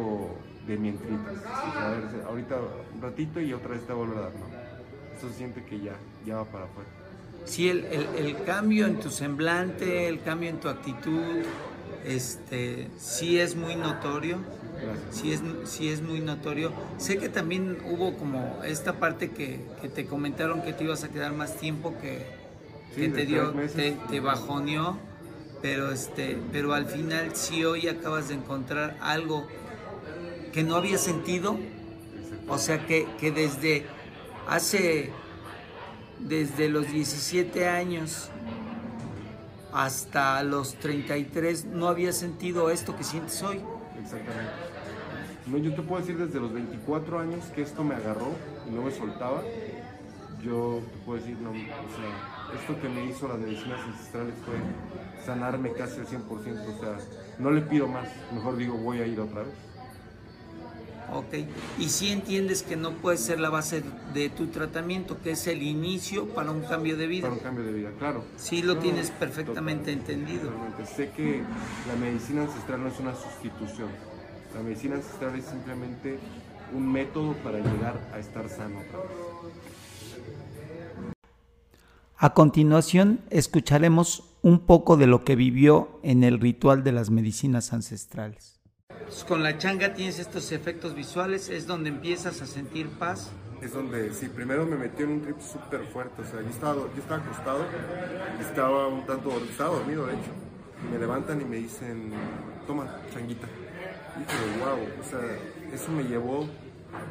de 0.67 0.77
mientritas. 0.77 1.33
O 1.37 1.73
sea, 1.73 1.87
a 1.87 1.89
ver, 1.91 2.03
ahorita 2.27 2.55
un 2.95 3.01
ratito 3.01 3.39
y 3.41 3.53
otra 3.53 3.69
vez 3.69 3.85
te 3.87 3.93
va 3.93 4.05
a 4.05 4.09
dar, 4.21 4.31
no. 4.33 4.45
Eso 5.17 5.29
se 5.29 5.35
siente 5.35 5.63
que 5.63 5.79
ya, 5.79 5.93
ya 6.25 6.35
va 6.37 6.45
para 6.45 6.65
afuera. 6.65 6.89
Sí, 7.45 7.69
el, 7.69 7.85
el- 7.85 8.07
el 8.25 8.43
cambio 8.43 8.85
en 8.85 8.99
tu 8.99 9.09
semblante, 9.09 10.07
el 10.07 10.21
cambio 10.21 10.49
en 10.49 10.59
tu 10.59 10.67
actitud, 10.69 11.43
este, 12.05 12.87
sí 12.97 13.39
es 13.39 13.55
muy 13.55 13.75
notorio. 13.75 14.37
Gracias. 14.81 15.15
Sí 15.15 15.31
es, 15.31 15.41
sí 15.63 15.89
es 15.89 16.01
muy 16.03 16.19
notorio. 16.19 16.71
Sé 16.97 17.17
que 17.17 17.29
también 17.29 17.77
hubo 17.89 18.15
como 18.15 18.61
esta 18.63 18.93
parte 18.93 19.31
que, 19.31 19.59
que 19.81 19.89
te 19.89 20.05
comentaron 20.05 20.61
que 20.61 20.73
te 20.73 20.83
ibas 20.83 21.03
a 21.03 21.09
quedar 21.09 21.33
más 21.33 21.55
tiempo 21.57 21.95
que, 21.99 22.25
Sí, 22.93 23.01
que 23.01 23.09
te 23.09 23.25
dio, 23.25 23.51
te, 23.75 23.97
te 24.09 24.19
bajoneó, 24.19 24.97
pero 25.61 25.91
este, 25.91 26.37
pero 26.51 26.73
al 26.73 26.87
final 26.87 27.35
sí 27.35 27.65
hoy 27.65 27.87
acabas 27.87 28.29
de 28.29 28.35
encontrar 28.35 28.97
algo 29.01 29.47
que 30.51 30.63
no 30.63 30.75
había 30.75 30.97
sentido, 30.97 31.57
o 32.47 32.57
sea 32.57 32.85
que, 32.85 33.07
que 33.19 33.31
desde 33.31 33.85
hace, 34.47 35.11
desde 36.19 36.69
los 36.69 36.91
17 36.91 37.67
años 37.67 38.29
hasta 39.73 40.41
los 40.43 40.75
33 40.75 41.65
no 41.65 41.87
había 41.87 42.11
sentido 42.11 42.69
esto 42.69 42.95
que 42.95 43.03
sientes 43.03 43.41
hoy. 43.43 43.61
Exactamente. 44.01 44.51
No, 45.47 45.57
yo 45.57 45.73
te 45.73 45.81
puedo 45.81 46.01
decir 46.01 46.17
desde 46.17 46.39
los 46.39 46.51
24 46.51 47.19
años 47.19 47.45
que 47.55 47.61
esto 47.61 47.83
me 47.83 47.95
agarró 47.95 48.31
y 48.67 48.71
no 48.71 48.81
me 48.81 48.91
soltaba. 48.91 49.43
Yo 50.43 50.81
te 50.91 50.97
puedo 51.05 51.19
decir, 51.19 51.37
no, 51.37 51.51
o 51.51 51.53
sea, 51.53 52.59
esto 52.59 52.81
que 52.81 52.89
me 52.89 53.05
hizo 53.05 53.27
las 53.27 53.37
medicinas 53.37 53.79
ancestrales 53.81 54.33
fue 54.45 54.55
sanarme 55.25 55.71
casi 55.73 55.99
al 55.99 56.07
100%. 56.07 56.27
O 56.29 56.79
sea, 56.79 56.97
no 57.39 57.51
le 57.51 57.61
pido 57.61 57.87
más. 57.87 58.07
Mejor 58.33 58.57
digo, 58.57 58.75
voy 58.77 58.99
a 58.99 59.05
ir 59.07 59.19
otra 59.19 59.41
vez. 59.41 59.53
Ok, 61.13 61.35
y 61.79 61.87
si 61.87 62.09
entiendes 62.11 62.63
que 62.63 62.75
no 62.75 62.91
puede 62.91 63.15
ser 63.17 63.39
la 63.39 63.49
base 63.49 63.81
de 64.13 64.27
tu 64.27 64.47
tratamiento, 64.47 65.21
que 65.21 65.31
es 65.31 65.47
el 65.47 65.63
inicio 65.63 66.27
para 66.27 66.51
un 66.51 66.61
cambio 66.63 66.97
de 66.97 67.07
vida. 67.07 67.23
Para 67.29 67.35
un 67.35 67.39
cambio 67.39 67.63
de 67.63 67.71
vida, 67.71 67.91
claro. 67.97 68.25
Sí 68.35 68.61
lo 68.61 68.75
No, 68.75 68.81
tienes 68.81 69.09
perfectamente 69.11 69.93
entendido. 69.93 70.49
totalmente. 70.49 70.85
Sé 70.85 71.09
que 71.11 71.43
la 71.87 71.95
medicina 71.95 72.41
ancestral 72.41 72.81
no 72.83 72.89
es 72.89 72.99
una 72.99 73.15
sustitución. 73.15 73.87
La 74.53 74.61
medicina 74.61 74.95
ancestral 74.95 75.33
es 75.39 75.45
simplemente 75.45 76.19
un 76.75 76.91
método 76.91 77.35
para 77.35 77.59
llegar 77.59 77.97
a 78.13 78.19
estar 78.19 78.49
sano 78.49 78.79
otra 78.79 78.99
vez. 78.99 79.11
A 82.17 82.33
continuación, 82.33 83.21
escucharemos 83.29 84.23
un 84.41 84.59
poco 84.59 84.97
de 84.97 85.07
lo 85.07 85.23
que 85.23 85.35
vivió 85.35 85.99
en 86.03 86.23
el 86.23 86.39
ritual 86.39 86.83
de 86.83 86.91
las 86.91 87.09
medicinas 87.09 87.73
ancestrales. 87.73 88.59
Con 89.27 89.43
la 89.43 89.57
changa 89.57 89.93
tienes 89.93 90.19
estos 90.19 90.51
efectos 90.51 90.93
visuales, 90.93 91.49
es 91.49 91.65
donde 91.65 91.89
empiezas 91.89 92.41
a 92.41 92.45
sentir 92.45 92.87
paz. 92.89 93.31
es 93.61 93.73
donde 93.73 94.13
sí, 94.13 94.27
primero 94.27 94.65
me 94.65 94.75
metió 94.75 95.05
en 95.05 95.13
un 95.13 95.21
trip 95.21 95.39
súper 95.39 95.85
fuerte, 95.87 96.21
o 96.21 96.25
sea, 96.25 96.41
yo 96.41 96.49
estaba, 96.49 96.75
yo 96.75 97.01
estaba 97.01 97.23
acostado, 97.23 97.65
estaba 98.39 98.87
un 98.87 99.05
tanto, 99.05 99.31
estaba 99.49 99.75
dormido 99.75 100.05
de 100.05 100.13
hecho, 100.13 100.31
y 100.85 100.91
me 100.91 100.99
levantan 100.99 101.41
y 101.41 101.45
me 101.45 101.57
dicen, 101.57 102.11
toma, 102.67 103.01
changuita. 103.13 103.47
Y 104.15 104.19
dije, 104.19 104.59
wow, 104.59 104.77
o 104.99 105.09
sea, 105.09 105.19
eso 105.73 105.91
me 105.91 106.03
llevó 106.03 106.47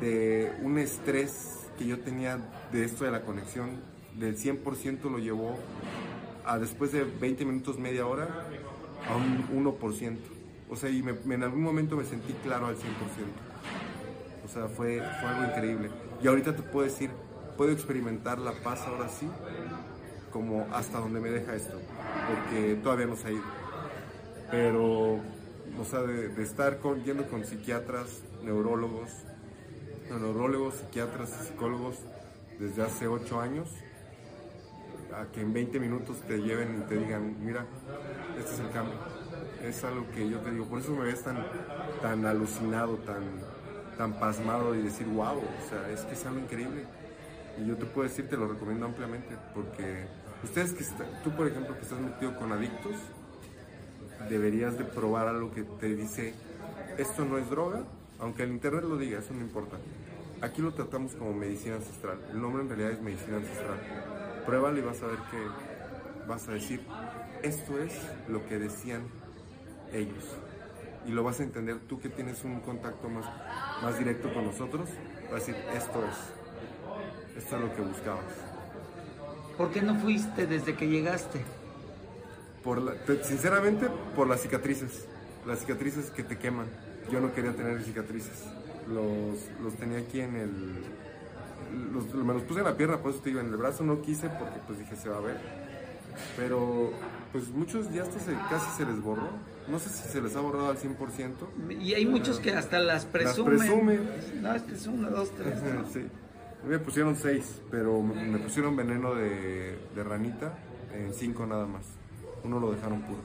de 0.01 0.53
un 0.63 0.79
estrés 0.79 1.67
que 1.79 1.87
yo 1.87 1.99
tenía 2.01 2.39
de 2.73 2.85
esto 2.85 3.05
de 3.05 3.11
la 3.11 3.23
conexión, 3.23 3.81
del 4.15 4.37
100% 4.37 5.11
lo 5.11 5.19
llevó 5.19 5.57
a 6.47 6.59
después 6.59 6.93
de 6.93 7.05
20 7.05 7.45
minutos, 7.45 7.79
media 7.79 8.07
hora, 8.07 8.37
a 9.05 9.17
un 9.17 9.47
1%. 9.51 10.31
O 10.69 10.77
sea, 10.77 10.91
y 10.91 11.03
me- 11.03 11.35
en 11.35 11.43
algún 11.45 11.63
momento 11.63 11.97
me 11.97 12.05
sentí 12.05 12.35
claro 12.43 12.67
al 12.67 12.77
100%. 12.77 13.45
O 14.43 14.49
sea, 14.49 14.69
fue, 14.69 15.13
fue 15.13 15.29
algo 15.31 15.45
increíble. 15.45 15.93
Y 16.21 16.29
ahorita 16.29 16.57
te 16.57 16.63
puedo 16.63 16.87
decir, 16.87 17.11
puedo 17.57 17.73
experimentar 17.73 18.39
la 18.39 18.63
paz 18.63 18.87
ahora 18.87 19.09
sí, 19.09 19.41
como 20.31 20.69
hasta 20.73 20.99
donde 21.01 21.21
me 21.21 21.31
deja 21.31 21.55
esto, 21.57 21.85
porque 22.25 22.77
todavía 22.77 23.07
no 23.07 23.17
se 23.17 23.29
ha 23.29 23.33
ido. 23.33 23.53
Pero, 24.51 25.31
o 25.77 25.85
sea, 25.85 26.03
de, 26.03 26.43
estar 26.43 26.79
con- 26.81 27.05
yendo 27.05 27.29
con 27.29 27.45
psiquiatras, 27.45 28.25
neurólogos, 28.43 29.27
neurólogos, 30.09 30.77
psiquiatras 30.77 31.31
psicólogos 31.31 32.07
desde 32.59 32.83
hace 32.83 33.09
ocho 33.09 33.41
años, 33.41 33.86
a 35.15 35.27
que 35.33 35.41
en 35.41 35.53
20 35.53 35.81
minutos 35.81 36.21
te 36.23 36.39
lleven 36.39 36.83
y 36.83 36.89
te 36.89 36.97
digan, 36.97 37.37
mira, 37.45 37.67
este 38.39 38.55
es 38.55 38.61
el 38.61 38.71
cambio. 38.71 38.95
Es 39.63 39.85
algo 39.85 40.07
que 40.15 40.29
yo 40.29 40.41
te 40.41 40.51
digo, 40.51 40.67
por 40.67 40.81
eso 40.81 40.93
me 40.93 41.05
ves 41.05 41.23
tan, 41.23 41.45
tan 42.03 42.25
alucinado, 42.27 42.97
tan, 42.99 43.23
tan 43.97 44.19
pasmado 44.19 44.75
y 44.75 44.83
decir, 44.83 45.07
wow, 45.07 45.39
o 45.39 45.69
sea, 45.69 45.91
es 45.91 46.03
que 46.03 46.15
es 46.15 46.27
algo 46.27 46.41
increíble. 46.41 46.85
Y 47.59 47.67
yo 47.67 47.77
te 47.77 47.87
puedo 47.87 48.09
decir, 48.09 48.29
te 48.29 48.37
lo 48.37 48.47
recomiendo 48.49 48.87
ampliamente, 48.87 49.37
porque 49.55 50.07
ustedes 50.45 50.73
que 50.73 50.83
están, 50.83 51.07
tú 51.25 51.31
por 51.31 51.47
ejemplo 51.49 51.75
que 51.75 51.83
estás 51.83 51.99
metido 51.99 52.37
con 52.39 52.53
adictos, 52.53 52.95
deberías 54.29 54.77
de 54.77 54.85
probar 54.85 55.29
algo 55.29 55.53
que 55.53 55.63
te 55.63 55.95
dice, 55.95 56.35
esto 56.99 57.25
no 57.25 57.39
es 57.39 57.49
droga, 57.49 57.85
aunque 58.19 58.43
el 58.43 58.51
internet 58.51 58.85
lo 58.85 58.97
diga, 58.97 59.19
eso 59.21 59.33
no 59.33 59.41
importa. 59.41 59.77
Aquí 60.43 60.61
lo 60.61 60.73
tratamos 60.75 61.15
como 61.15 61.33
medicina 61.33 61.77
ancestral, 61.77 62.19
el 62.31 62.41
nombre 62.41 62.63
en 62.63 62.69
realidad 62.69 62.91
es 62.93 63.01
medicina 63.01 63.39
ancestral. 63.39 63.81
Pruébalo 64.47 64.79
y 64.79 64.83
vas 64.83 65.03
a 65.03 65.07
ver 65.07 65.19
que 65.31 65.39
vas 66.29 66.49
a 66.49 66.53
decir, 66.53 66.81
esto 67.43 67.79
es 67.79 67.93
lo 68.29 68.47
que 68.47 68.59
decían 68.59 69.03
ellos. 69.93 70.25
y 71.07 71.13
lo 71.13 71.23
vas 71.23 71.39
a 71.39 71.45
entender 71.45 71.79
tú 71.89 72.01
que 72.01 72.09
tienes 72.09 72.43
un 72.43 72.59
contacto 72.61 73.09
más, 73.09 73.25
más 73.81 73.97
directo 73.97 74.33
con 74.35 74.45
nosotros, 74.45 74.89
vas 75.31 75.35
a 75.35 75.47
decir, 75.47 75.55
esto 75.73 76.05
es, 76.05 77.39
esto 77.45 77.55
es 77.57 77.63
lo 77.63 77.73
que 77.77 77.83
buscabas. 77.83 78.25
¿Por 79.57 79.71
qué 79.71 79.83
no 79.83 79.95
fuiste 80.01 80.49
desde 80.49 80.75
que 80.75 80.89
llegaste? 80.89 81.41
Por 82.65 82.83
la- 82.83 82.95
te- 83.05 83.23
sinceramente, 83.23 83.87
por 84.17 84.27
las 84.27 84.41
cicatrices, 84.41 85.07
las 85.47 85.61
cicatrices 85.61 86.11
que 86.11 86.25
te 86.25 86.39
queman. 86.39 86.67
Yo 87.09 87.21
no 87.21 87.33
quería 87.33 87.55
tener 87.55 87.81
cicatrices, 87.85 88.43
los, 88.89 89.39
los 89.63 89.75
tenía 89.77 89.99
aquí 89.99 90.21
en 90.23 90.35
el... 90.35 90.85
los- 91.93 92.15
me 92.15 92.35
los 92.35 92.43
puse 92.45 92.61
en 92.61 92.67
la 92.67 92.77
pierna, 92.77 92.99
por 92.99 93.11
eso 93.13 93.21
te 93.21 93.31
digo, 93.31 93.41
en 93.41 93.47
el 93.49 93.57
brazo 93.57 93.85
no 93.85 94.01
quise 94.03 94.29
porque 94.29 94.59
pues 94.67 94.79
dije 94.79 94.97
se 94.97 95.09
va 95.09 95.19
a 95.19 95.21
ver. 95.21 95.37
Pero 96.37 96.91
pues 97.33 97.49
muchos 97.51 97.93
ya 97.93 98.03
hasta 98.03 98.19
se, 98.19 98.33
casi 98.49 98.71
se 98.77 98.87
les 98.87 99.01
borró. 99.03 99.29
No 99.69 99.79
sé 99.79 99.91
si 99.91 100.09
se 100.09 100.21
les 100.23 100.35
ha 100.37 100.41
borrado 100.41 100.71
al 100.71 100.79
100%. 100.79 101.49
Y 101.81 101.93
hay 101.95 102.07
muchos 102.07 102.39
que 102.41 102.53
hasta 102.53 102.79
las 102.79 103.05
presumen. 103.05 103.59
presumen. 103.59 104.09
No, 104.41 104.55
este 104.55 104.75
es 104.75 104.87
uno, 104.87 105.11
dos, 105.11 105.31
tres. 105.33 105.61
¿no? 105.63 105.87
Sí. 105.93 106.07
Me 106.67 106.79
pusieron 106.79 107.17
seis, 107.17 107.61
pero 107.71 108.01
me 108.03 108.39
pusieron 108.39 108.75
veneno 108.77 109.15
de, 109.15 109.79
de 109.95 110.05
ranita 110.05 110.55
en 110.95 111.13
cinco 111.13 111.47
nada 111.47 111.67
más. 111.67 111.83
Uno 112.45 112.61
lo 112.61 112.73
dejaron 112.73 113.03
puro. 113.03 113.19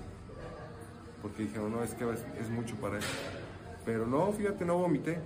Porque 1.21 1.43
dijeron, 1.43 1.71
no, 1.71 1.83
es 1.83 1.93
que 1.93 2.03
es, 2.11 2.23
es 2.41 2.49
mucho 2.49 2.75
para 2.75 2.97
él. 2.97 3.03
Pero 3.85 4.05
no, 4.05 4.31
fíjate, 4.31 4.65
no 4.65 4.77
vomité. 4.77 5.19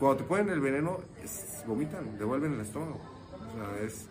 Cuando 0.00 0.16
te 0.16 0.24
ponen 0.24 0.48
el 0.48 0.60
veneno, 0.60 0.98
es- 1.22 1.62
vomitan, 1.66 2.18
devuelven 2.18 2.54
el 2.54 2.60
estómago. 2.62 3.00
O 3.48 3.52
sea, 3.54 3.86
es... 3.86 4.08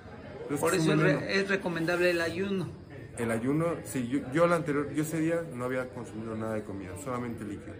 es 0.50 0.60
Por 0.60 0.74
eso 0.74 0.94
es, 0.94 0.98
veneno. 0.98 1.20
re- 1.20 1.40
es 1.42 1.50
recomendable 1.50 2.12
el 2.12 2.22
ayuno. 2.22 2.70
El 3.18 3.32
ayuno, 3.32 3.66
sí, 3.84 4.08
yo, 4.08 4.20
yo 4.32 4.46
el 4.46 4.54
anterior, 4.54 4.94
yo 4.94 5.04
ese 5.04 5.20
día 5.20 5.42
no 5.54 5.66
había 5.66 5.90
consumido 5.90 6.38
nada 6.38 6.54
de 6.54 6.64
comida, 6.64 6.92
solamente 7.04 7.44
líquido, 7.44 7.74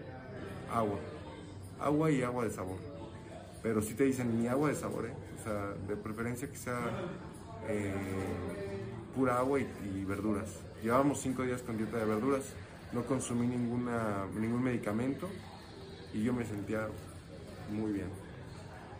agua, 0.70 0.98
agua 1.80 2.10
y 2.10 2.22
agua 2.22 2.44
de 2.44 2.50
sabor. 2.50 2.76
Pero 3.62 3.80
si 3.80 3.94
te 3.94 4.04
dicen 4.04 4.38
ni 4.38 4.48
agua 4.48 4.68
de 4.68 4.74
sabor, 4.74 5.06
¿eh? 5.06 5.12
o 5.40 5.42
sea, 5.42 5.72
de 5.88 5.96
preferencia 5.96 6.50
que 6.50 6.56
sea 6.58 6.78
eh, 7.68 7.94
pura 9.14 9.38
agua 9.38 9.60
y, 9.60 9.66
y 9.94 10.04
verduras. 10.04 10.50
Llevábamos 10.82 11.20
cinco 11.20 11.42
días 11.42 11.62
con 11.62 11.76
dieta 11.78 11.96
de 11.96 12.04
verduras, 12.04 12.42
no 12.92 13.04
consumí 13.04 13.46
ninguna, 13.46 14.26
ningún 14.38 14.62
medicamento 14.62 15.28
y 16.12 16.22
yo 16.22 16.34
me 16.34 16.44
sentía 16.44 16.86
muy 17.70 17.92
bien. 17.92 18.08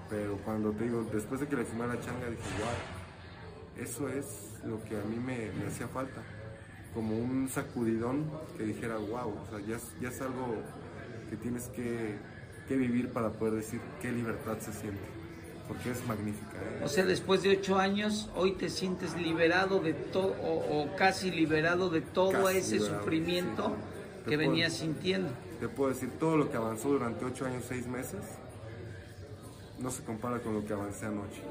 Pero 0.09 0.37
cuando 0.45 0.73
te 0.73 0.85
digo, 0.85 1.07
después 1.13 1.41
de 1.41 1.47
que 1.47 1.57
le 1.57 1.65
fumé 1.65 1.87
la 1.87 2.01
changa, 2.01 2.29
dije, 2.29 2.43
wow, 2.59 3.85
eso 3.85 4.09
es 4.09 4.59
lo 4.65 4.83
que 4.85 4.97
a 4.97 5.05
mí 5.05 5.17
me, 5.17 5.51
me 5.53 5.67
hacía 5.69 5.87
falta. 5.89 6.23
Como 6.95 7.17
un 7.17 7.49
sacudidón 7.49 8.29
que 8.57 8.65
dijera, 8.65 8.97
wow, 8.97 9.33
o 9.43 9.47
sea, 9.51 9.61
ya, 9.61 9.79
ya 10.01 10.09
es 10.09 10.21
algo 10.21 10.57
que 11.29 11.37
tienes 11.37 11.69
que, 11.69 12.17
que 12.67 12.77
vivir 12.77 13.11
para 13.11 13.31
poder 13.31 13.55
decir 13.55 13.81
qué 14.03 14.11
libertad 14.11 14.59
se 14.59 14.73
siente. 14.73 15.01
Porque 15.69 15.93
es 15.93 16.05
magnífica. 16.05 16.57
¿eh? 16.57 16.81
O 16.85 16.89
sea, 16.89 17.05
después 17.05 17.45
de 17.45 17.51
ocho 17.57 17.79
años, 17.79 18.29
hoy 18.35 18.55
te 18.55 18.69
sientes 18.69 19.15
liberado 19.17 19.79
de 19.79 19.93
todo, 19.95 20.35
o, 20.43 20.83
o 20.83 20.97
casi 20.97 21.31
liberado 21.31 21.89
de 21.91 22.01
todo 22.01 22.33
Casi 22.33 22.57
ese 22.59 22.75
liberado, 22.79 22.99
sufrimiento 22.99 23.65
sí. 23.69 23.73
que 24.31 24.37
puedo- 24.37 24.51
venías 24.51 24.73
sintiendo. 24.73 25.29
Te 25.61 25.69
puedo 25.69 25.91
decir, 25.91 26.11
todo 26.19 26.37
lo 26.37 26.51
que 26.51 26.57
avanzó 26.57 26.89
durante 26.89 27.25
ocho 27.25 27.47
años, 27.47 27.65
seis 27.69 27.87
meses, 27.87 28.19
no 29.81 29.91
se 29.91 30.03
compara 30.05 30.39
con 30.41 30.55
lo 30.55 30.65
que 30.65 30.73
avancé 30.73 31.07
anoche. 31.07 31.43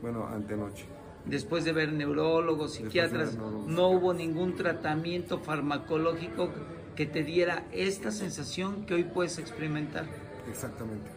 Bueno, 0.00 0.26
antenoche. 0.26 0.84
Después 1.24 1.64
de 1.64 1.72
ver 1.72 1.92
neurólogos, 1.92 2.72
ver 2.72 2.84
psiquiatras, 2.84 3.34
neurólogos, 3.34 3.66
no 3.68 3.88
hubo 3.88 4.14
ningún 4.14 4.56
tratamiento 4.56 5.38
farmacológico 5.38 6.50
que 6.96 7.06
te 7.06 7.22
diera 7.22 7.64
esta 7.72 8.10
sensación 8.10 8.86
que 8.86 8.94
hoy 8.94 9.04
puedes 9.04 9.38
experimentar. 9.38 10.06
Exactamente. 10.48 11.10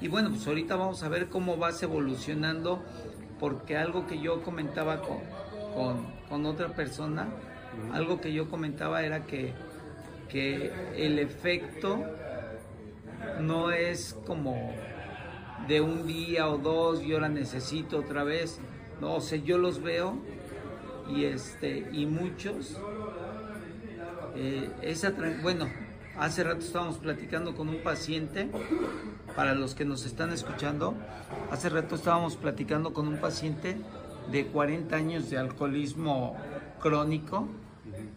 Y 0.00 0.08
bueno, 0.08 0.30
pues 0.30 0.46
ahorita 0.46 0.76
vamos 0.76 1.02
a 1.02 1.08
ver 1.08 1.28
cómo 1.28 1.56
vas 1.56 1.82
evolucionando, 1.82 2.80
porque 3.40 3.76
algo 3.76 4.06
que 4.06 4.20
yo 4.20 4.42
comentaba 4.42 5.00
con, 5.00 5.18
con, 5.74 6.06
con 6.28 6.46
otra 6.46 6.68
persona, 6.68 7.28
algo 7.92 8.20
que 8.20 8.32
yo 8.32 8.48
comentaba 8.48 9.02
era 9.02 9.24
que, 9.24 9.54
que 10.28 10.72
el 10.96 11.18
efecto 11.18 12.04
no 13.40 13.70
es 13.70 14.16
como 14.26 14.72
de 15.66 15.80
un 15.80 16.06
día 16.06 16.48
o 16.48 16.58
dos, 16.58 17.02
yo 17.02 17.20
la 17.20 17.28
necesito 17.28 17.98
otra 17.98 18.24
vez. 18.24 18.60
No, 19.00 19.16
o 19.16 19.20
sea, 19.20 19.38
yo 19.38 19.58
los 19.58 19.82
veo 19.82 20.16
y 21.08 21.24
este 21.24 21.88
y 21.92 22.06
muchos 22.06 22.76
eh, 24.34 24.70
esa 24.82 25.12
bueno, 25.42 25.68
hace 26.16 26.44
rato 26.44 26.60
estábamos 26.60 26.98
platicando 26.98 27.56
con 27.56 27.68
un 27.68 27.82
paciente, 27.82 28.48
para 29.34 29.54
los 29.54 29.74
que 29.74 29.84
nos 29.84 30.04
están 30.04 30.32
escuchando, 30.32 30.94
hace 31.50 31.68
rato 31.68 31.94
estábamos 31.96 32.36
platicando 32.36 32.92
con 32.92 33.08
un 33.08 33.18
paciente 33.18 33.76
de 34.30 34.46
40 34.46 34.94
años 34.94 35.30
de 35.30 35.38
alcoholismo 35.38 36.36
crónico 36.80 37.48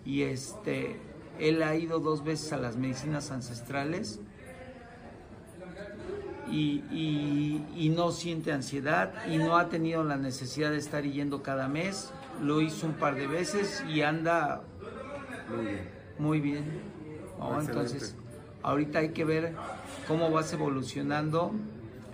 y 0.05 0.23
este 0.23 0.99
él 1.39 1.63
ha 1.63 1.75
ido 1.75 1.99
dos 1.99 2.23
veces 2.23 2.53
a 2.53 2.57
las 2.57 2.75
medicinas 2.75 3.31
ancestrales 3.31 4.19
y, 6.51 6.83
y- 6.91 7.65
y 7.75 7.89
no 7.89 8.11
siente 8.11 8.51
ansiedad 8.51 9.13
y 9.27 9.37
no 9.37 9.57
ha 9.57 9.69
tenido 9.69 10.03
la 10.03 10.17
necesidad 10.17 10.71
de 10.71 10.77
estar 10.77 11.03
yendo 11.03 11.41
cada 11.41 11.67
mes. 11.67 12.11
Lo 12.41 12.61
hizo 12.61 12.85
un 12.87 12.93
par 12.93 13.15
de 13.15 13.27
veces 13.27 13.83
y 13.87 14.01
anda 14.01 14.61
Muy 15.49 15.65
bien. 15.67 15.89
muy 16.19 16.39
bien. 16.39 16.63
Entonces, 17.59 18.15
ahorita 18.63 18.99
hay 18.99 19.09
que 19.09 19.25
ver 19.25 19.53
cómo 20.07 20.29
vas 20.31 20.51
evolucionando 20.53 21.51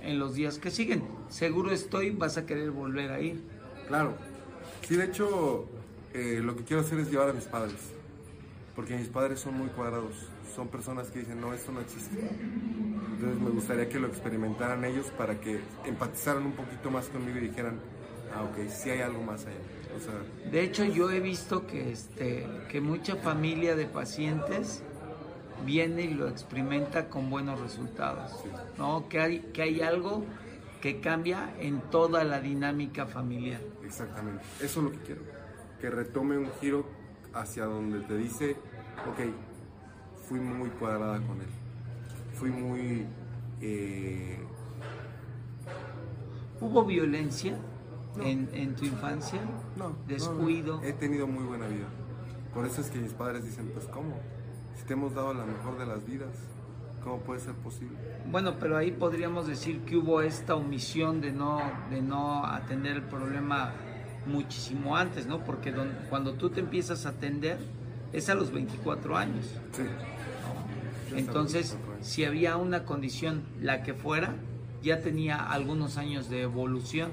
en 0.01 0.19
los 0.19 0.35
días 0.35 0.57
que 0.59 0.71
siguen. 0.71 1.03
Seguro 1.29 1.71
estoy, 1.71 2.11
vas 2.11 2.37
a 2.37 2.45
querer 2.45 2.71
volver 2.71 3.11
a 3.11 3.19
ir. 3.19 3.41
Claro. 3.87 4.15
Sí, 4.87 4.95
de 4.95 5.05
hecho, 5.05 5.65
eh, 6.13 6.39
lo 6.43 6.55
que 6.55 6.63
quiero 6.63 6.81
hacer 6.81 6.99
es 6.99 7.11
llevar 7.11 7.29
a 7.29 7.33
mis 7.33 7.43
padres. 7.45 7.75
Porque 8.75 8.95
mis 8.95 9.07
padres 9.07 9.39
son 9.39 9.55
muy 9.57 9.67
cuadrados. 9.67 10.13
Son 10.55 10.67
personas 10.69 11.07
que 11.09 11.19
dicen, 11.19 11.41
no, 11.41 11.53
esto 11.53 11.71
no 11.71 11.81
existe. 11.81 12.15
Entonces 13.17 13.41
me 13.41 13.49
gustaría 13.49 13.89
que 13.89 13.99
lo 13.99 14.07
experimentaran 14.07 14.85
ellos 14.85 15.07
para 15.17 15.39
que 15.39 15.59
empatizaran 15.85 16.45
un 16.45 16.51
poquito 16.51 16.91
más 16.91 17.07
conmigo 17.07 17.39
y 17.39 17.47
dijeran, 17.47 17.79
ah, 18.35 18.43
ok, 18.43 18.69
sí 18.69 18.91
hay 18.91 19.01
algo 19.01 19.23
más 19.23 19.43
allá. 19.47 19.55
O 19.95 19.99
sea, 19.99 20.51
De 20.51 20.61
hecho, 20.61 20.85
yo 20.85 21.09
he 21.09 21.19
visto 21.19 21.65
que, 21.65 21.91
este, 21.91 22.45
que 22.69 22.79
mucha 22.79 23.15
familia 23.15 23.75
de 23.75 23.87
pacientes 23.87 24.83
viene 25.65 26.03
y 26.03 26.13
lo 26.13 26.27
experimenta 26.27 27.09
con 27.09 27.31
buenos 27.31 27.59
resultados. 27.59 28.31
¿no? 28.77 29.09
Que, 29.09 29.19
hay, 29.19 29.39
que 29.51 29.63
hay 29.63 29.81
algo 29.81 30.23
que 30.79 30.99
cambia 30.99 31.55
en 31.59 31.81
toda 31.89 32.23
la 32.23 32.39
dinámica 32.39 33.07
familiar. 33.07 33.61
exactamente. 33.83 34.43
Eso 34.61 34.79
es 34.79 34.85
lo 34.85 34.91
que 34.91 34.99
quiero. 34.99 35.21
Que 35.81 35.89
retome 35.89 36.37
un 36.37 36.51
giro 36.61 36.85
hacia 37.33 37.65
donde 37.65 38.01
te 38.01 38.15
dice, 38.15 38.51
ok, 39.09 39.33
fui 40.27 40.39
muy 40.39 40.69
cuadrada 40.69 41.19
con 41.25 41.41
él. 41.41 41.66
Fui 42.39 42.49
muy... 42.51 43.05
eh, 43.61 44.37
¿Hubo 46.59 46.85
violencia 46.85 47.57
No. 48.15 48.23
en, 48.23 48.49
en 48.53 48.75
tu 48.75 48.85
infancia? 48.85 49.39
No, 49.75 49.95
Descuido. 50.07 50.77
no. 50.77 50.83
He 50.83 50.93
tenido 50.93 51.27
muy 51.27 51.43
buena 51.43 51.67
vida. 51.67 51.85
Por 52.53 52.65
eso 52.65 52.81
es 52.81 52.89
que 52.89 52.99
mis 52.99 53.13
padres 53.13 53.43
dicen, 53.43 53.69
pues 53.73 53.85
¿cómo? 53.87 54.15
Si 54.75 54.83
te 54.85 54.93
hemos 54.93 55.13
dado 55.13 55.33
la 55.33 55.45
mejor 55.45 55.77
de 55.77 55.85
las 55.85 56.03
vidas, 56.05 56.29
¿cómo 57.03 57.19
puede 57.19 57.39
ser 57.39 57.53
posible? 57.55 57.97
Bueno, 58.31 58.55
pero 58.59 58.77
ahí 58.77 58.91
podríamos 58.91 59.47
decir 59.47 59.81
que 59.81 59.97
hubo 59.97 60.21
esta 60.21 60.55
omisión 60.55 61.21
de 61.21 61.31
no, 61.31 61.59
de 61.91 62.01
no 62.01 62.45
atender 62.45 62.95
el 62.97 63.03
problema 63.03 63.73
muchísimo 64.25 64.95
antes, 64.97 65.25
¿no? 65.27 65.43
Porque 65.43 65.71
don- 65.71 65.95
cuando 66.09 66.33
tú 66.33 66.49
te 66.49 66.59
empiezas 66.59 67.05
a 67.05 67.09
atender 67.09 67.57
es 68.13 68.29
a 68.29 68.35
los 68.35 68.51
24 68.51 69.15
años. 69.17 69.45
Sí. 69.73 69.83
Entonces, 71.15 71.77
si 72.01 72.25
había 72.25 72.57
una 72.57 72.83
condición, 72.85 73.43
la 73.61 73.83
que 73.83 73.93
fuera, 73.93 74.35
ya 74.83 75.01
tenía 75.01 75.37
algunos 75.37 75.97
años 75.97 76.29
de 76.29 76.41
evolución 76.43 77.11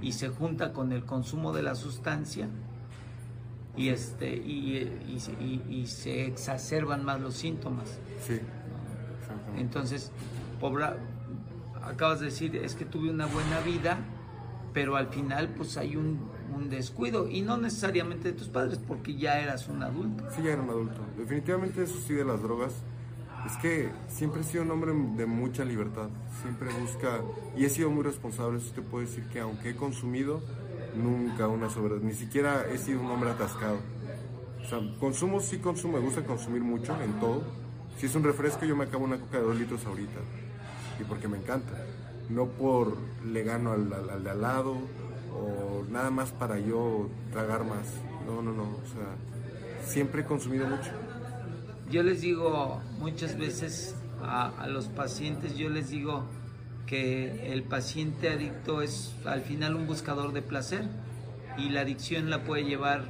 y 0.00 0.12
se 0.12 0.28
junta 0.28 0.72
con 0.72 0.92
el 0.92 1.04
consumo 1.04 1.52
de 1.52 1.62
la 1.62 1.74
sustancia 1.74 2.48
y 3.76 3.88
este 3.88 4.34
y, 4.36 4.90
y 5.08 5.20
se- 5.20 5.32
y- 5.32 5.62
y 5.70 5.86
se 5.86 6.26
exacerban 6.26 7.04
más 7.04 7.20
los 7.20 7.34
síntomas. 7.34 7.98
Sí. 8.26 8.40
Entonces, 9.56 10.10
pobra- 10.60 10.96
acabas 11.82 12.20
de 12.20 12.26
decir, 12.26 12.56
es 12.56 12.74
que 12.74 12.84
tuve 12.84 13.10
una 13.10 13.26
buena 13.26 13.60
vida, 13.60 13.98
pero 14.72 14.96
al 14.96 15.08
final 15.08 15.48
pues 15.56 15.76
hay 15.76 15.96
un, 15.96 16.20
un 16.54 16.68
descuido 16.70 17.28
y 17.28 17.42
no 17.42 17.56
necesariamente 17.56 18.32
de 18.32 18.38
tus 18.38 18.48
padres 18.48 18.78
porque 18.86 19.14
ya 19.16 19.40
eras 19.40 19.68
un 19.68 19.82
adulto. 19.82 20.24
Sí, 20.34 20.42
ya 20.42 20.52
era 20.52 20.62
un 20.62 20.70
adulto. 20.70 21.00
Definitivamente 21.18 21.82
eso 21.82 21.98
sí 22.06 22.14
de 22.14 22.24
las 22.24 22.42
drogas. 22.42 22.72
Es 23.46 23.56
que 23.56 23.90
siempre 24.08 24.42
he 24.42 24.44
sido 24.44 24.62
un 24.62 24.70
hombre 24.70 24.92
de 24.92 25.26
mucha 25.26 25.64
libertad. 25.64 26.08
Siempre 26.42 26.68
busca, 26.80 27.20
y 27.56 27.64
he 27.64 27.68
sido 27.70 27.90
muy 27.90 28.04
responsable, 28.04 28.58
eso 28.58 28.72
te 28.72 28.82
puedo 28.82 29.04
decir 29.04 29.24
que 29.32 29.40
aunque 29.40 29.70
he 29.70 29.76
consumido, 29.76 30.40
nunca 30.96 31.48
una 31.48 31.68
sobre, 31.70 31.98
ni 32.00 32.14
siquiera 32.14 32.64
he 32.72 32.78
sido 32.78 33.00
un 33.00 33.10
hombre 33.10 33.30
atascado. 33.30 33.78
O 34.64 34.68
sea, 34.68 34.78
consumo 35.00 35.40
sí 35.40 35.58
consumo, 35.58 35.94
me 35.98 36.04
gusta 36.04 36.24
consumir 36.24 36.62
mucho 36.62 36.94
en 37.02 37.18
todo, 37.18 37.42
Si 37.98 38.06
es 38.06 38.14
un 38.14 38.24
refresco, 38.24 38.64
yo 38.64 38.74
me 38.74 38.84
acabo 38.84 39.04
una 39.04 39.18
coca 39.18 39.38
de 39.38 39.44
dos 39.44 39.56
litros 39.56 39.84
ahorita. 39.84 40.18
Y 41.00 41.04
porque 41.04 41.28
me 41.28 41.36
encanta. 41.36 41.72
No 42.30 42.46
por 42.46 42.96
le 43.26 43.42
gano 43.42 43.72
al, 43.72 43.92
al- 43.92 44.08
al 44.10 44.24
de 44.24 44.30
al 44.30 44.40
lado 44.40 44.76
o 45.34 45.84
nada 45.90 46.10
más 46.10 46.30
para 46.32 46.58
yo 46.58 47.08
tragar 47.32 47.64
más. 47.64 47.86
No, 48.26 48.40
no, 48.40 48.52
no. 48.52 48.62
O 48.62 48.86
sea, 48.92 49.86
siempre 49.86 50.22
he 50.22 50.24
consumido 50.24 50.66
mucho. 50.66 50.90
Yo 51.90 52.02
les 52.02 52.20
digo 52.20 52.80
muchas 52.98 53.36
veces 53.36 53.94
a, 54.22 54.48
a 54.48 54.66
los 54.66 54.86
pacientes, 54.86 55.56
yo 55.56 55.68
les 55.68 55.90
digo 55.90 56.24
que 56.86 57.52
el 57.52 57.62
paciente 57.62 58.28
adicto 58.28 58.82
es 58.82 59.14
al 59.24 59.42
final 59.42 59.76
un 59.76 59.86
buscador 59.86 60.32
de 60.32 60.42
placer 60.42 60.84
y 61.56 61.70
la 61.70 61.82
adicción 61.82 62.30
la 62.30 62.44
puede 62.44 62.64
llevar 62.64 63.04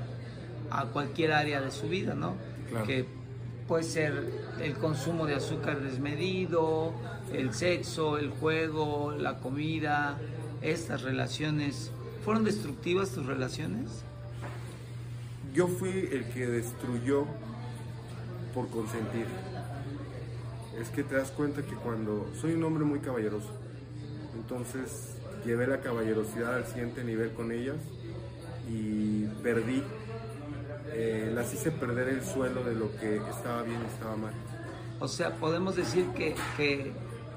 a 0.71 0.87
cualquier 0.87 1.33
área 1.33 1.61
de 1.61 1.71
su 1.71 1.89
vida, 1.89 2.15
¿no? 2.15 2.35
Claro. 2.71 2.87
Que 2.87 3.07
puede 3.69 3.85
ser 3.85 4.31
el 4.61 4.75
consumo 4.75 5.27
de 5.27 5.35
azúcar 5.35 5.81
desmedido, 5.81 6.93
el 7.33 7.55
sexo, 7.55 8.19
el 8.19 8.31
juego, 8.31 9.13
la 9.13 9.39
comida, 9.39 10.19
estas 10.61 11.03
relaciones. 11.03 11.91
¿Fueron 12.25 12.45
destructivas 12.45 13.11
tus 13.11 13.27
relaciones? 13.27 14.05
Yo 15.55 15.69
fui 15.69 16.09
el 16.11 16.25
que 16.33 16.47
destruyó 16.47 17.27
por 18.55 18.69
consentir. 18.69 19.27
Es 20.81 20.88
que 20.88 21.03
te 21.03 21.17
das 21.17 21.31
cuenta 21.31 21.62
que 21.62 21.75
cuando 21.75 22.29
soy 22.41 22.55
un 22.55 22.65
hombre 22.65 22.85
muy 22.85 23.01
caballeroso, 23.01 23.51
entonces 24.35 25.15
llevé 25.45 25.67
la 25.67 25.81
caballerosidad 25.81 26.55
al 26.57 26.67
siguiente 26.67 27.05
nivel 27.05 27.33
con 27.33 27.53
ellas 27.53 27.77
y 28.71 29.25
perdí, 29.43 29.83
eh, 30.93 31.31
las 31.35 31.53
hice 31.53 31.71
perder 31.71 32.09
el 32.09 32.25
suelo 32.25 32.65
de 32.65 32.75
lo 32.75 32.91
que 32.97 33.17
estaba 33.17 33.62
bien 33.62 33.81
y 33.83 33.93
estaba 33.95 34.17
mal. 34.17 34.33
O 35.01 35.09
sea, 35.09 35.35
podemos 35.37 35.77
decir 35.77 36.07
que, 36.17 36.35
que 36.57 36.93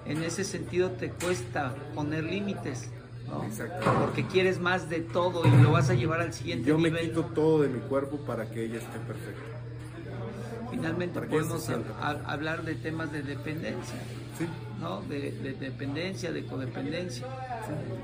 en 0.05 0.23
ese 0.23 0.43
sentido 0.43 0.91
te 0.91 1.09
cuesta 1.11 1.73
poner 1.95 2.23
límites, 2.23 2.89
¿no? 3.27 3.43
Porque 3.99 4.25
quieres 4.27 4.59
más 4.59 4.89
de 4.89 4.99
todo 5.01 5.45
y 5.47 5.61
lo 5.61 5.71
vas 5.71 5.89
a 5.89 5.93
llevar 5.95 6.21
al 6.21 6.31
siguiente 6.33 6.67
Yo 6.69 6.77
me 6.77 6.89
nivel. 6.89 7.09
quito 7.09 7.25
todo 7.25 7.63
de 7.63 7.69
mi 7.69 7.79
cuerpo 7.79 8.17
para 8.17 8.49
que 8.49 8.65
ella 8.65 8.77
esté 8.77 8.99
perfecta. 8.99 9.41
Finalmente 10.75 11.21
podemos 11.21 11.69
hablar 12.25 12.63
de 12.63 12.75
temas 12.75 13.11
de 13.11 13.21
dependencia, 13.21 13.95
Sí, 14.37 14.45
¿no? 14.81 15.01
De, 15.03 15.31
de 15.31 15.53
dependencia, 15.53 16.33
de 16.33 16.45
codependencia. 16.45 17.25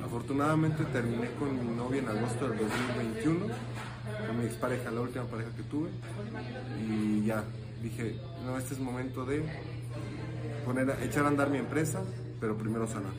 Afortunadamente 0.04 0.86
terminé 0.86 1.30
con 1.38 1.54
mi 1.54 1.76
novia 1.76 2.00
en 2.00 2.08
agosto 2.08 2.48
del 2.48 2.60
2021, 2.60 3.46
con 4.28 4.40
mi 4.40 4.46
expareja, 4.46 4.90
la 4.90 5.02
última 5.02 5.26
pareja 5.26 5.50
que 5.56 5.64
tuve, 5.64 5.90
y 6.80 7.26
ya 7.26 7.44
dije, 7.84 8.16
no, 8.46 8.58
este 8.58 8.76
es 8.76 8.80
momento 8.80 9.26
de 9.26 9.44
poner, 10.66 10.96
echar 11.04 11.26
a 11.26 11.28
andar 11.28 11.50
mi 11.50 11.58
empresa, 11.58 12.02
pero 12.40 12.58
primero 12.58 12.88
sanar. 12.88 13.12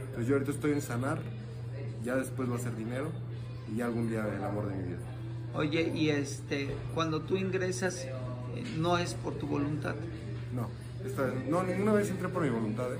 Entonces 0.00 0.26
yo 0.26 0.34
ahorita 0.34 0.52
estoy 0.52 0.72
en 0.72 0.80
sanar, 0.80 1.18
ya 2.02 2.16
después 2.16 2.50
va 2.50 2.56
a 2.56 2.58
ser 2.58 2.74
dinero 2.74 3.10
y 3.70 3.76
ya 3.76 3.86
algún 3.86 4.08
día 4.08 4.26
el 4.26 4.42
amor 4.42 4.68
de 4.68 4.76
mi 4.76 4.82
vida. 4.84 4.98
Oye, 5.54 5.92
y 5.94 6.10
este, 6.10 6.74
cuando 6.94 7.22
tú 7.22 7.36
ingresas, 7.36 8.06
no 8.76 8.98
es 8.98 9.14
por 9.14 9.34
tu 9.34 9.46
voluntad. 9.46 9.94
No, 10.54 10.68
esta 11.04 11.22
vez, 11.22 11.46
no, 11.48 11.62
ninguna 11.62 11.92
vez 11.92 12.10
entré 12.10 12.28
por 12.28 12.42
mi 12.42 12.50
voluntad, 12.50 12.92
¿eh? 12.94 12.98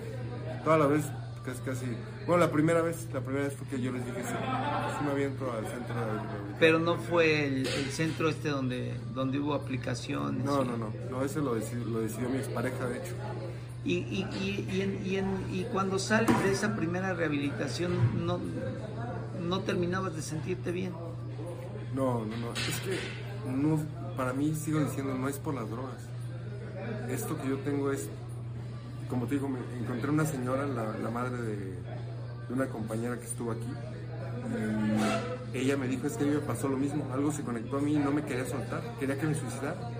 Toda 0.64 0.78
la 0.78 0.86
vez, 0.86 1.04
casi, 1.44 1.60
casi, 1.62 1.86
bueno, 2.26 2.44
la 2.44 2.50
primera 2.52 2.82
vez, 2.82 3.08
la 3.12 3.20
primera 3.20 3.44
vez 3.44 3.54
fue 3.54 3.66
que 3.68 3.80
yo 3.80 3.90
les 3.92 4.04
dije, 4.04 4.22
sí, 4.22 4.28
sí 4.98 5.04
me 5.04 5.10
aviento 5.12 5.50
al 5.52 5.66
centro 5.66 5.94
de. 5.94 6.20
Pero 6.58 6.78
no 6.78 6.96
fue 6.96 7.46
el, 7.46 7.66
el 7.66 7.90
centro 7.90 8.28
este 8.28 8.50
donde, 8.50 8.94
donde 9.14 9.38
hubo 9.38 9.54
aplicaciones. 9.54 10.44
No, 10.44 10.62
y- 10.62 10.66
no, 10.68 10.76
no, 10.76 10.92
no, 11.10 11.22
ese 11.24 11.40
lo 11.40 11.54
decidió, 11.54 11.84
lo 11.86 12.00
decidió 12.00 12.28
mi 12.28 12.38
expareja, 12.38 12.86
de 12.86 12.98
hecho. 12.98 13.14
Y, 13.84 13.94
y, 13.94 14.26
y, 14.42 14.68
y, 14.76 14.80
en- 14.82 15.06
y 15.06 15.16
en- 15.16 15.46
y 15.54 15.64
cuando 15.72 15.98
sales 15.98 16.36
de 16.42 16.52
esa 16.52 16.74
primera 16.76 17.14
rehabilitación, 17.14 18.26
no, 18.26 18.38
no 19.40 19.60
terminabas 19.60 20.14
de 20.14 20.20
sentirte 20.22 20.70
bien. 20.72 20.92
No, 21.94 22.24
no, 22.26 22.36
no, 22.36 22.52
es 22.52 22.80
que 22.80 22.98
no, 23.50 23.78
para 24.18 24.32
mí 24.32 24.52
sigo 24.56 24.80
diciendo, 24.80 25.14
no 25.14 25.28
es 25.28 25.38
por 25.38 25.54
las 25.54 25.70
drogas. 25.70 26.02
Esto 27.08 27.40
que 27.40 27.48
yo 27.48 27.56
tengo 27.58 27.92
es, 27.92 28.08
como 29.08 29.26
te 29.26 29.36
digo, 29.36 29.48
me 29.48 29.60
encontré 29.80 30.10
una 30.10 30.26
señora, 30.26 30.66
la, 30.66 31.08
madre 31.10 31.40
de, 31.40 31.74
una 32.50 32.66
compañera 32.66 33.16
que 33.18 33.26
estuvo 33.26 33.52
aquí, 33.52 33.72
y 35.54 35.58
ella 35.58 35.76
me 35.76 35.86
dijo, 35.86 36.06
es 36.08 36.16
que 36.16 36.24
a 36.24 36.26
mí 36.26 36.32
me 36.34 36.40
pasó 36.40 36.68
lo 36.68 36.76
mismo, 36.76 37.06
algo 37.12 37.30
se 37.30 37.42
conectó 37.42 37.78
a 37.78 37.80
mí 37.80 37.94
y 37.94 37.98
no 37.98 38.10
me 38.10 38.24
quería 38.24 38.44
soltar, 38.44 38.82
quería 38.98 39.18
que 39.18 39.26
me 39.26 39.34
suicidara. 39.34 39.90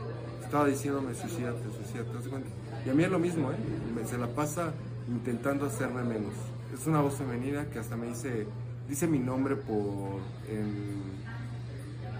Estaba 0.42 0.66
diciéndome, 0.66 1.14
suicídate, 1.14 1.62
suicídate, 1.76 2.08
¿te 2.10 2.14
das 2.16 2.28
cuenta? 2.28 2.48
Y 2.84 2.90
a 2.90 2.94
mí 2.94 3.04
es 3.04 3.10
lo 3.10 3.18
mismo, 3.18 3.52
¿eh? 3.52 3.56
Me- 3.94 4.04
se 4.06 4.16
la 4.18 4.26
pasa 4.28 4.72
intentando 5.06 5.66
hacerme 5.66 6.02
menos. 6.02 6.32
Es 6.74 6.86
una 6.86 7.00
voz 7.02 7.14
femenina 7.14 7.66
que 7.66 7.78
hasta 7.78 7.96
me 7.96 8.06
dice, 8.08 8.46
dice 8.88 9.06
mi 9.06 9.18
nombre 9.18 9.56
por, 9.56 10.20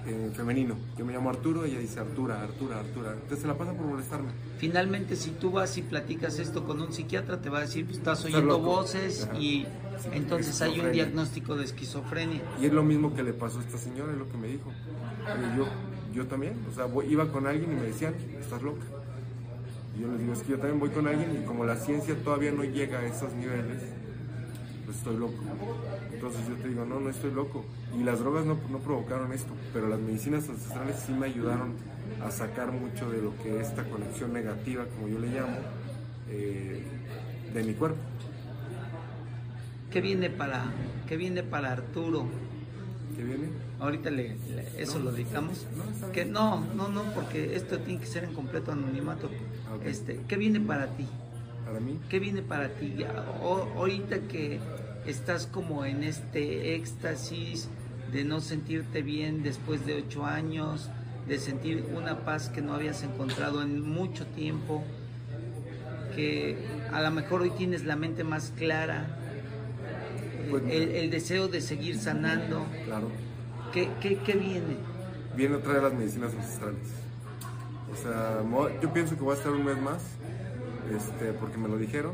en 0.09 0.33
femenino. 0.33 0.77
Yo 0.97 1.05
me 1.05 1.13
llamo 1.13 1.31
Arturo, 1.31 1.65
ella 1.65 1.79
dice 1.79 2.01
Artura, 2.01 2.43
Artura, 2.43 2.81
Artura. 2.81 3.13
Entonces 3.13 3.41
se 3.41 3.47
la 3.47 3.55
pasa 3.57 3.73
por 3.73 3.87
molestarme. 3.87 4.31
Finalmente, 4.59 5.17
si 5.17 5.31
tú 5.31 5.51
vas 5.51 5.77
y 5.79 5.83
platicas 5.83 6.39
esto 6.39 6.65
con 6.65 6.81
un 6.81 6.93
psiquiatra, 6.93 7.41
te 7.41 7.49
va 7.51 7.59
a 7.59 7.61
decir, 7.63 7.85
pues, 7.85 7.99
estás 7.99 8.25
oyendo 8.25 8.59
voces 8.59 9.25
Ajá. 9.25 9.39
y 9.39 9.67
Sí, 10.01 10.09
entonces 10.13 10.61
hay 10.63 10.79
un 10.79 10.93
diagnóstico 10.93 11.57
de 11.57 11.65
esquizofrenia. 11.65 12.41
Y 12.61 12.67
es 12.67 12.73
lo 12.73 12.85
mismo 12.85 13.15
que 13.15 13.23
le 13.25 13.33
pasó 13.33 13.59
a 13.59 13.63
esta 13.63 13.79
señora, 13.79 14.13
es 14.13 14.19
lo 14.19 14.29
que 14.31 14.37
me 14.39 14.47
dijo. 14.49 14.71
Oye, 14.71 15.57
yo, 15.57 15.67
yo 16.15 16.27
también, 16.29 16.55
o 16.71 16.75
sea, 16.75 16.85
voy- 16.85 17.07
iba 17.07 17.27
con 17.33 17.47
alguien 17.49 17.73
y 17.73 17.75
me 17.75 17.83
decían, 17.83 18.15
estás 18.41 18.63
loca. 18.63 18.85
Y 19.97 20.03
yo 20.03 20.09
les 20.09 20.21
digo, 20.21 20.33
es 20.35 20.43
que 20.43 20.51
yo 20.53 20.59
también 20.59 20.79
voy 20.79 20.91
con 20.91 21.09
alguien 21.09 21.41
y 21.43 21.45
como 21.47 21.65
la 21.65 21.75
ciencia 21.77 22.15
todavía 22.23 22.53
no 22.53 22.63
llega 22.63 23.01
a 23.01 23.07
esos 23.07 23.33
niveles, 23.35 23.83
pues 24.89 24.97
estoy 24.99 25.19
loco. 25.19 25.35
Entonces 26.15 26.41
yo 26.49 26.55
te 26.55 26.69
digo, 26.69 26.87
no, 26.87 26.99
no 26.99 27.11
estoy 27.11 27.31
loco. 27.31 27.63
Y 28.01 28.03
las 28.05 28.21
drogas 28.21 28.47
no, 28.47 28.59
no 28.71 28.79
provocaron 28.79 29.31
esto, 29.35 29.53
pero 29.75 29.87
las 29.87 30.01
medicinas 30.01 30.49
ancestrales 30.49 30.97
sí 31.07 31.13
me 31.13 31.27
ayudaron 31.27 31.75
a 32.25 32.31
sacar 32.31 32.73
mucho 32.73 33.11
de 33.11 33.21
lo 33.21 33.37
que 33.43 33.61
es 33.61 33.69
esta 33.69 33.85
conexión 33.85 34.33
negativa, 34.33 34.87
como 34.87 35.09
yo 35.09 35.19
le 35.19 35.27
llamo, 35.29 35.59
eh, 36.31 36.83
de 37.53 37.65
mi 37.65 37.75
cuerpo. 37.75 37.99
¿Qué 39.91 40.01
viene 40.01 40.31
para, 40.31 40.65
qué 41.07 41.19
viene 41.19 41.43
para 41.43 41.71
Arturo? 41.73 42.25
¿Qué 43.15 43.25
viene? 43.25 43.49
Ahorita 43.81 44.09
le, 44.11 44.37
le- 44.37 44.83
eso 44.83 44.99
lo 45.01 45.13
dedicamos. 45.13 45.67
No, 46.01 46.13
Que 46.13 46.25
no, 46.25 46.65
no, 46.75 46.89
no, 46.89 47.03
porque 47.15 47.57
esto 47.57 47.79
tiene 47.81 48.01
que 48.01 48.07
ser 48.07 48.25
en 48.25 48.33
completo 48.33 48.73
anonimato. 48.73 49.29
Ah. 49.69 49.77
Este, 49.85 50.21
¿qué 50.27 50.37
viene 50.39 50.61
para 50.61 50.87
ti? 50.97 51.07
Para 51.69 51.81
mí, 51.81 51.99
¿Qué 52.09 52.19
viene 52.19 52.41
para 52.41 52.69
ti? 52.69 52.95
Ya, 52.97 53.13
o- 53.43 53.69
ahorita 53.77 54.21
que 54.31 54.59
estás 55.07 55.47
como 55.47 55.85
en 55.85 56.03
este 56.03 56.75
éxtasis 56.75 57.69
de 58.13 58.25
no 58.25 58.41
sentirte 58.41 59.03
bien 59.03 59.43
después 59.43 59.85
de 59.85 59.97
ocho 59.97 60.25
años, 60.25 60.89
de 61.29 61.39
sentir 61.39 61.85
una 61.95 62.25
paz 62.25 62.49
que 62.49 62.63
no 62.63 62.73
habías 62.73 63.03
encontrado 63.03 63.61
en 63.63 63.83
mucho 63.83 64.25
tiempo, 64.29 64.83
que 66.17 66.57
a 66.91 67.03
lo 67.03 67.11
mejor 67.11 67.43
hoy 67.43 67.51
tienes 67.51 67.85
la 67.85 67.97
mente 67.97 68.25
más 68.25 68.51
clara, 68.57 69.07
Pues, 70.51 70.63
el, 70.71 70.89
el 70.97 71.11
deseo 71.11 71.49
de 71.49 71.61
seguir 71.61 71.99
sanando, 71.99 72.65
claro. 72.87 73.09
¿qué, 73.75 73.89
qué, 74.01 74.17
qué 74.25 74.33
viene? 74.33 74.77
viene 75.37 75.57
otra 75.57 75.75
de 75.75 75.83
las 75.83 75.93
medicinas 75.93 76.33
ancestrales. 76.33 76.79
O 77.93 77.97
sea, 78.03 78.43
yo 78.81 78.93
pienso 78.93 79.15
que 79.17 79.23
voy 79.23 79.35
a 79.35 79.39
estar 79.39 79.53
un 79.53 79.65
mes 79.65 79.77
más, 79.83 80.03
este, 80.95 81.33
porque 81.33 81.59
me 81.59 81.69
lo 81.69 81.77
dijeron, 81.77 82.13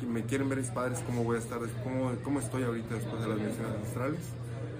que 0.00 0.06
me 0.06 0.22
quieren 0.24 0.48
ver 0.48 0.58
mis 0.58 0.70
padres 0.70 1.00
cómo 1.06 1.24
voy 1.24 1.36
a 1.36 1.40
estar, 1.40 1.58
cómo, 1.82 2.12
cómo 2.22 2.40
estoy 2.40 2.62
ahorita 2.64 2.94
después 2.94 3.22
de 3.22 3.28
las 3.28 3.38
medicinas 3.38 3.72
ancestrales. 3.76 4.20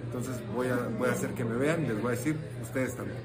Entonces 0.05 0.35
voy 0.55 0.67
a, 0.67 0.75
voy 0.97 1.09
a 1.09 1.11
hacer 1.11 1.31
que 1.31 1.43
me 1.43 1.55
vean 1.55 1.83
y 1.83 1.87
les 1.89 2.01
voy 2.01 2.13
a 2.13 2.15
decir, 2.15 2.35
ustedes 2.63 2.95
también. 2.95 3.17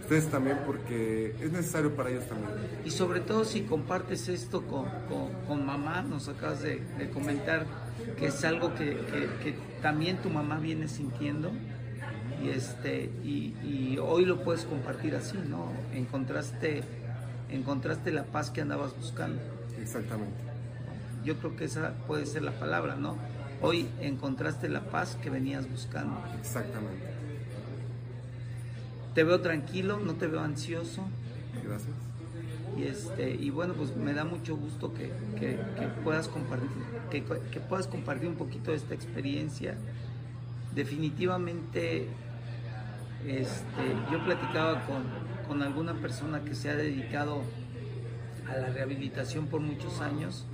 Ustedes 0.00 0.26
también 0.28 0.58
porque 0.66 1.34
es 1.40 1.50
necesario 1.52 1.94
para 1.94 2.10
ellos 2.10 2.26
también. 2.28 2.50
Y 2.84 2.90
sobre 2.90 3.20
todo 3.20 3.44
si 3.44 3.62
compartes 3.62 4.28
esto 4.28 4.62
con, 4.66 4.84
con- 5.08 5.32
con 5.46 5.64
mamá, 5.64 6.02
nos 6.02 6.28
acabas 6.28 6.60
de, 6.62 6.82
de 6.98 7.08
comentar 7.10 7.64
que 8.18 8.26
es 8.26 8.44
algo 8.44 8.74
que, 8.74 8.84
que- 8.96 9.28
que 9.42 9.54
también 9.80 10.18
tu 10.18 10.28
mamá 10.30 10.58
viene 10.58 10.88
sintiendo 10.88 11.52
y 12.42 12.50
este 12.50 13.04
y, 13.24 13.54
y 13.62 13.98
hoy 14.02 14.26
lo 14.26 14.42
puedes 14.42 14.64
compartir 14.64 15.14
así, 15.14 15.38
¿no? 15.48 15.72
Encontraste 15.94 16.82
encontraste 17.54 18.12
la 18.12 18.24
paz 18.24 18.50
que 18.50 18.60
andabas 18.60 18.96
buscando. 18.96 19.40
Exactamente. 19.80 20.36
Yo 21.24 21.36
creo 21.38 21.56
que 21.56 21.64
esa 21.64 21.92
puede 22.06 22.26
ser 22.26 22.42
la 22.42 22.52
palabra, 22.52 22.96
¿no? 22.96 23.16
Hoy 23.62 23.88
encontraste 24.00 24.68
la 24.68 24.80
paz 24.82 25.16
que 25.22 25.30
venías 25.30 25.70
buscando. 25.70 26.18
Exactamente. 26.38 27.06
Te 29.14 29.24
veo 29.24 29.40
tranquilo, 29.40 29.98
no 30.00 30.14
te 30.14 30.26
veo 30.26 30.40
ansioso. 30.40 31.02
Gracias. 31.64 31.94
Y, 32.76 32.82
este, 32.84 33.30
y 33.34 33.50
bueno, 33.50 33.74
pues 33.74 33.94
me 33.96 34.12
da 34.12 34.24
mucho 34.24 34.56
gusto 34.56 34.92
que, 34.92 35.12
que- 35.38 35.58
que 35.78 35.86
puedas 36.02 36.26
compartir, 36.28 36.68
que, 37.10 37.22
que 37.52 37.60
puedas 37.60 37.86
compartir 37.86 38.28
un 38.28 38.34
poquito 38.34 38.72
de 38.72 38.76
esta 38.78 38.94
experiencia. 38.94 39.76
Definitivamente, 40.74 42.08
este, 43.26 43.82
yo 44.10 44.24
platicaba 44.24 44.84
con, 44.86 45.04
con 45.46 45.62
alguna 45.62 45.94
persona 45.94 46.44
que 46.44 46.54
se 46.54 46.70
ha 46.70 46.76
dedicado 46.76 47.42
a 48.48 48.56
la 48.56 48.68
rehabilitación 48.68 49.46
por 49.46 49.60
muchos 49.60 50.00
años 50.00 50.44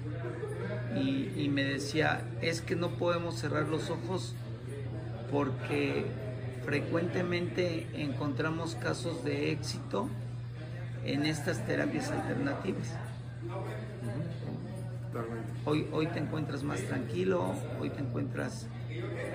y, 0.97 1.31
y 1.37 1.49
me 1.49 1.65
decía, 1.65 2.23
es 2.41 2.61
que 2.61 2.77
no 2.77 2.91
podemos 2.91 3.37
cerrar 3.37 3.69
los 3.69 3.91
ojos 3.91 4.35
porque 5.31 6.07
frecuentemente 6.65 7.87
encontramos 7.95 8.75
casos 8.75 9.25
de 9.25 9.53
éxito 9.53 10.09
en 11.05 11.25
estas 11.25 11.65
terapias 11.67 12.11
alternativas. 12.11 12.89
Hoy, 15.65 15.87
hoy 15.93 16.07
te 16.07 16.21
encuentras 16.21 16.63
más 16.63 16.81
tranquilo, 16.83 17.55
hoy 17.81 17.91
te 17.91 18.01
encuentras 18.01 18.67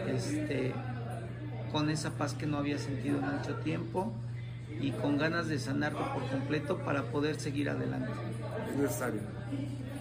este, 0.08 0.74
con 1.72 1.90
esa 1.90 2.12
paz 2.12 2.34
que 2.34 2.46
no 2.46 2.58
había 2.58 2.78
sentido 2.78 3.20
en 3.20 3.38
mucho 3.38 3.56
tiempo 3.56 4.14
y 4.80 4.92
con 4.92 5.18
ganas 5.18 5.48
de 5.48 5.60
sanarte 5.60 6.04
por 6.14 6.30
completo 6.30 6.78
para 6.80 7.04
poder 7.04 7.40
seguir 7.40 7.70
adelante. 7.70 8.12
Es 8.72 8.78
necesario, 8.78 9.22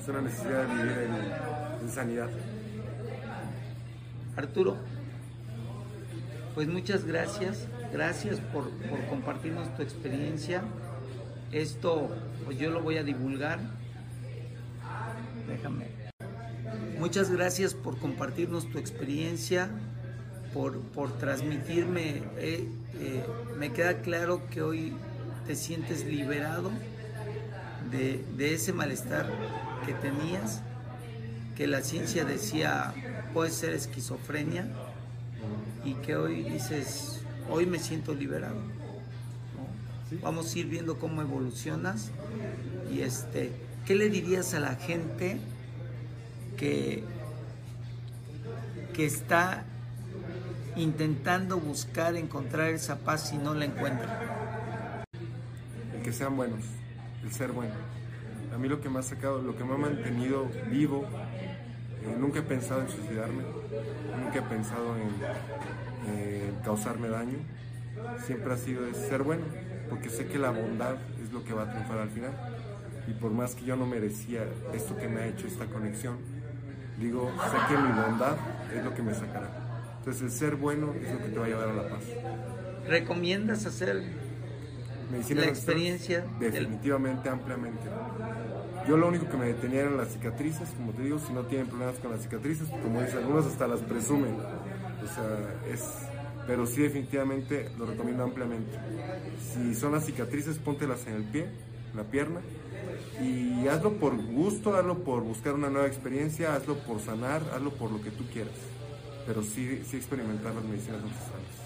es 0.01 0.09
una 0.09 0.21
necesidad 0.23 0.67
de 0.67 0.75
vivir 0.75 0.99
en, 0.99 1.85
en 1.85 1.91
sanidad. 1.91 2.31
Arturo, 4.37 4.77
pues 6.55 6.69
muchas 6.69 7.05
gracias, 7.05 7.67
gracias 7.93 8.39
por, 8.41 8.71
por, 8.71 9.05
compartirnos 9.07 9.75
tu 9.77 9.83
experiencia. 9.83 10.63
Esto 11.53 12.11
pues 12.45 12.59
yo 12.59 12.71
lo 12.71 12.81
voy 12.81 12.99
a 12.99 13.03
divulgar. 13.03 13.59
Déjame. 15.49 15.87
Muchas 16.99 17.31
gracias 17.31 17.75
por 17.75 17.99
compartirnos 17.99 18.71
tu 18.71 18.79
experiencia, 18.79 19.69
por, 20.55 20.79
por 20.81 21.19
transmitirme. 21.19 22.23
Eh, 22.39 22.69
eh, 23.01 23.25
me 23.59 23.73
queda 23.73 24.01
claro 24.01 24.41
que 24.51 24.63
hoy 24.63 24.95
te 25.47 25.57
sientes 25.57 26.07
liberado 26.07 26.71
de, 27.91 28.25
de 28.37 28.55
ese 28.55 28.73
malestar 28.73 29.27
que 29.85 29.93
tenías, 29.95 30.63
que 31.57 31.67
la 31.67 31.83
ciencia 31.83 32.25
decía 32.25 32.95
puede 33.35 33.51
ser 33.51 33.73
esquizofrenia 33.75 34.67
y 35.85 35.95
que 35.95 36.17
hoy 36.17 36.45
dices, 36.45 37.21
hoy 37.51 37.67
me 37.67 37.81
siento 37.81 38.15
liberado. 38.15 38.55
¿no? 38.55 40.21
Vamos 40.23 40.55
a 40.55 40.59
ir 40.59 40.67
viendo 40.67 40.99
cómo 40.99 41.21
evolucionas 41.21 42.11
y 42.93 43.01
este, 43.01 43.51
¿qué 43.85 43.97
le 43.97 44.09
dirías 44.09 44.55
a 44.55 44.61
la 44.61 44.77
gente 44.77 45.37
que, 46.57 47.03
que 48.95 49.05
está 49.05 49.65
intentando 50.77 51.59
buscar 51.59 52.17
encontrar 52.17 52.71
esa 52.71 52.99
paz 52.99 53.33
y 53.33 53.39
no 53.39 53.55
la 53.55 53.65
encuentra? 53.65 55.05
El 55.95 56.03
que 56.03 56.13
sean 56.13 56.37
buenos, 56.37 56.61
el 57.23 57.33
ser 57.33 57.53
bueno. 57.53 57.75
A 58.55 58.59
mí 58.59 58.69
lo 58.69 58.81
que 58.81 58.89
me 58.89 59.01
ha 59.01 59.03
sacado, 59.03 59.43
lo 59.43 59.57
que 59.57 59.65
me 59.65 59.75
ha 59.75 59.79
mantenido 59.79 60.49
vivo 60.71 61.07
eh, 62.05 62.17
nunca 62.19 62.41
he 62.41 62.43
pensado 62.43 62.83
en 62.83 62.89
suicidarme, 62.91 63.43
nunca 64.23 64.39
he 64.39 64.43
pensado 64.43 64.95
en 64.97 65.09
eh, 66.07 66.53
causarme 66.63 67.09
daño. 67.09 67.39
Siempre 68.27 68.53
ha 68.53 68.57
sido 68.59 68.83
ser 68.93 69.23
bueno, 69.23 69.45
porque 69.89 70.11
sé 70.11 70.27
que 70.27 70.39
la 70.39 70.51
bondad 70.51 70.97
es 71.23 71.33
lo 71.33 71.43
que 71.45 71.55
va 71.55 71.63
a 71.63 71.71
triunfar 71.71 71.99
al 71.99 72.11
final. 72.11 72.33
Y 73.07 73.13
por 73.13 73.31
más 73.31 73.55
que 73.55 73.65
yo 73.65 73.77
no 73.77 73.87
merecía 73.87 74.45
esto 74.75 74.97
que 74.97 75.09
me 75.09 75.23
ha 75.23 75.27
hecho 75.27 75.47
esta 75.47 75.65
conexión, 75.67 76.19
digo, 76.99 77.31
sé 77.51 77.75
que 77.75 77.81
mi 77.81 77.93
bondad 77.93 78.37
es 78.75 78.85
lo 78.85 78.95
que 78.95 79.03
me 79.03 79.15
sacará. 79.15 79.74
Entonces 80.05 80.23
el 80.23 80.31
ser 80.33 80.57
bueno 80.57 80.93
es 81.03 81.11
lo 81.11 81.19
que 81.19 81.31
te 81.31 81.39
va 81.39 81.47
a 81.47 81.49
llevar 81.49 81.69
a 81.71 81.73
la 81.73 81.89
paz. 81.89 82.03
¿Recomiendas 82.87 83.65
hacer 83.65 84.03
Medicina 85.11 85.41
la 85.41 85.47
experiencia? 85.49 86.25
del- 86.39 86.53
Definitivamente, 86.53 87.29
ampliamente. 87.31 87.81
Yo 88.87 88.99
lo 88.99 89.09
único 89.09 89.27
que 89.31 89.37
me 89.39 89.47
detenía 89.47 89.81
eran 89.81 89.97
las 89.97 90.09
cicatrices, 90.13 90.69
como 90.77 90.93
te 90.93 91.03
digo, 91.05 91.19
si 91.19 91.33
no 91.33 91.45
tienen 91.45 91.69
problemas 91.69 91.95
con 92.01 92.11
las 92.11 92.21
cicatrices, 92.23 92.69
como 92.83 93.01
dicen 93.01 93.19
algunos 93.21 93.47
hasta 93.47 93.67
las 93.67 93.81
presumen. 93.81 94.35
O 94.35 95.07
sea, 95.07 95.73
es, 95.73 95.83
pero 96.47 96.67
sí 96.67 96.83
definitivamente 96.83 97.71
lo 97.79 97.87
recomiendo 97.87 98.25
ampliamente. 98.25 98.77
Si 99.55 99.75
son 99.75 99.93
las 99.93 100.05
cicatrices, 100.05 100.59
póntelas 100.59 101.07
en 101.07 101.15
el 101.15 101.23
pie, 101.23 101.45
en 101.93 101.97
la 101.97 102.05
pierna, 102.05 102.41
y 103.23 103.67
hazlo 103.69 103.95
por 103.95 104.15
gusto, 104.17 104.77
hazlo 104.77 104.99
por 104.99 105.23
buscar 105.23 105.55
una 105.55 105.71
nueva 105.71 105.87
experiencia, 105.87 106.55
hazlo 106.55 106.77
por 106.81 107.01
sanar, 107.01 107.41
hazlo 107.55 107.71
por 107.73 107.91
lo 107.91 108.03
que 108.03 108.11
tú 108.11 108.25
quieras. 108.31 108.53
Pero 109.27 109.43
sí, 109.43 109.83
sí 109.89 109.97
experimentar 109.97 110.55
las 110.55 110.65
medicinas 110.65 111.03
ancestrales. 111.03 111.65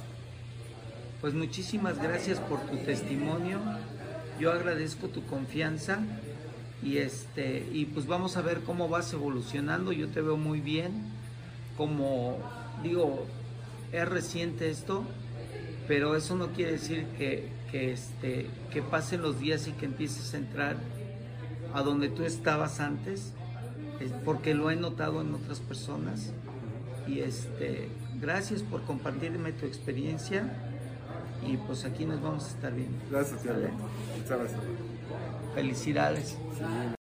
Pues 1.21 1.35
muchísimas 1.35 2.01
gracias 2.01 2.39
por 2.39 2.61
tu 2.61 2.77
testimonio. 2.77 3.59
Yo 4.39 4.53
agradezco 4.53 5.09
tu 5.09 5.27
confianza 5.27 5.99
y 6.81 6.99
este 6.99 7.69
y 7.73 7.87
pues 7.87 8.07
vamos 8.07 8.37
a 8.37 8.43
ver 8.43 8.61
cómo 8.61 8.89
vas 8.89 9.13
evolucionando. 9.13 9.91
Yo 9.91 10.09
te 10.09 10.21
veo 10.21 10.37
muy 10.37 10.61
bien. 10.61 10.93
Como 11.77 12.39
digo, 12.85 13.27
es 13.93 14.09
reciente 14.09 14.71
esto, 14.71 15.05
pero 15.89 16.15
eso 16.15 16.37
no 16.37 16.49
quiere 16.49 16.73
decir 16.73 17.07
que, 17.17 17.49
que 17.73 17.93
este 17.93 18.47
que 18.71 18.83
pasen 18.83 19.23
los 19.23 19.41
días 19.41 19.67
y 19.67 19.73
que 19.73 19.87
empieces 19.87 20.35
a 20.35 20.37
entrar 20.37 20.77
a 21.75 21.83
donde 21.83 22.09
tú 22.09 22.23
estabas 22.23 22.79
antes, 22.79 23.33
es 24.01 24.13
porque 24.25 24.55
lo 24.55 24.71
he 24.71 24.77
notado 24.77 25.21
en 25.21 25.35
otras 25.35 25.61
personas. 25.61 26.33
Y 27.09 27.21
este, 27.21 27.89
gracias 28.21 28.63
por 28.63 28.83
compartirme 28.83 29.53
tu 29.53 29.67
experiencia 29.67 30.45
y 31.47 31.57
pues 31.57 31.85
aquí 31.85 32.05
nos 32.05 32.21
vamos 32.21 32.45
a 32.45 32.49
estar 32.49 32.75
viendo. 32.75 32.99
Gracias. 33.11 33.41
Muchas 33.43 34.39
gracias. 34.39 34.61
Felicidades. 35.55 36.29
Sí. 36.29 36.98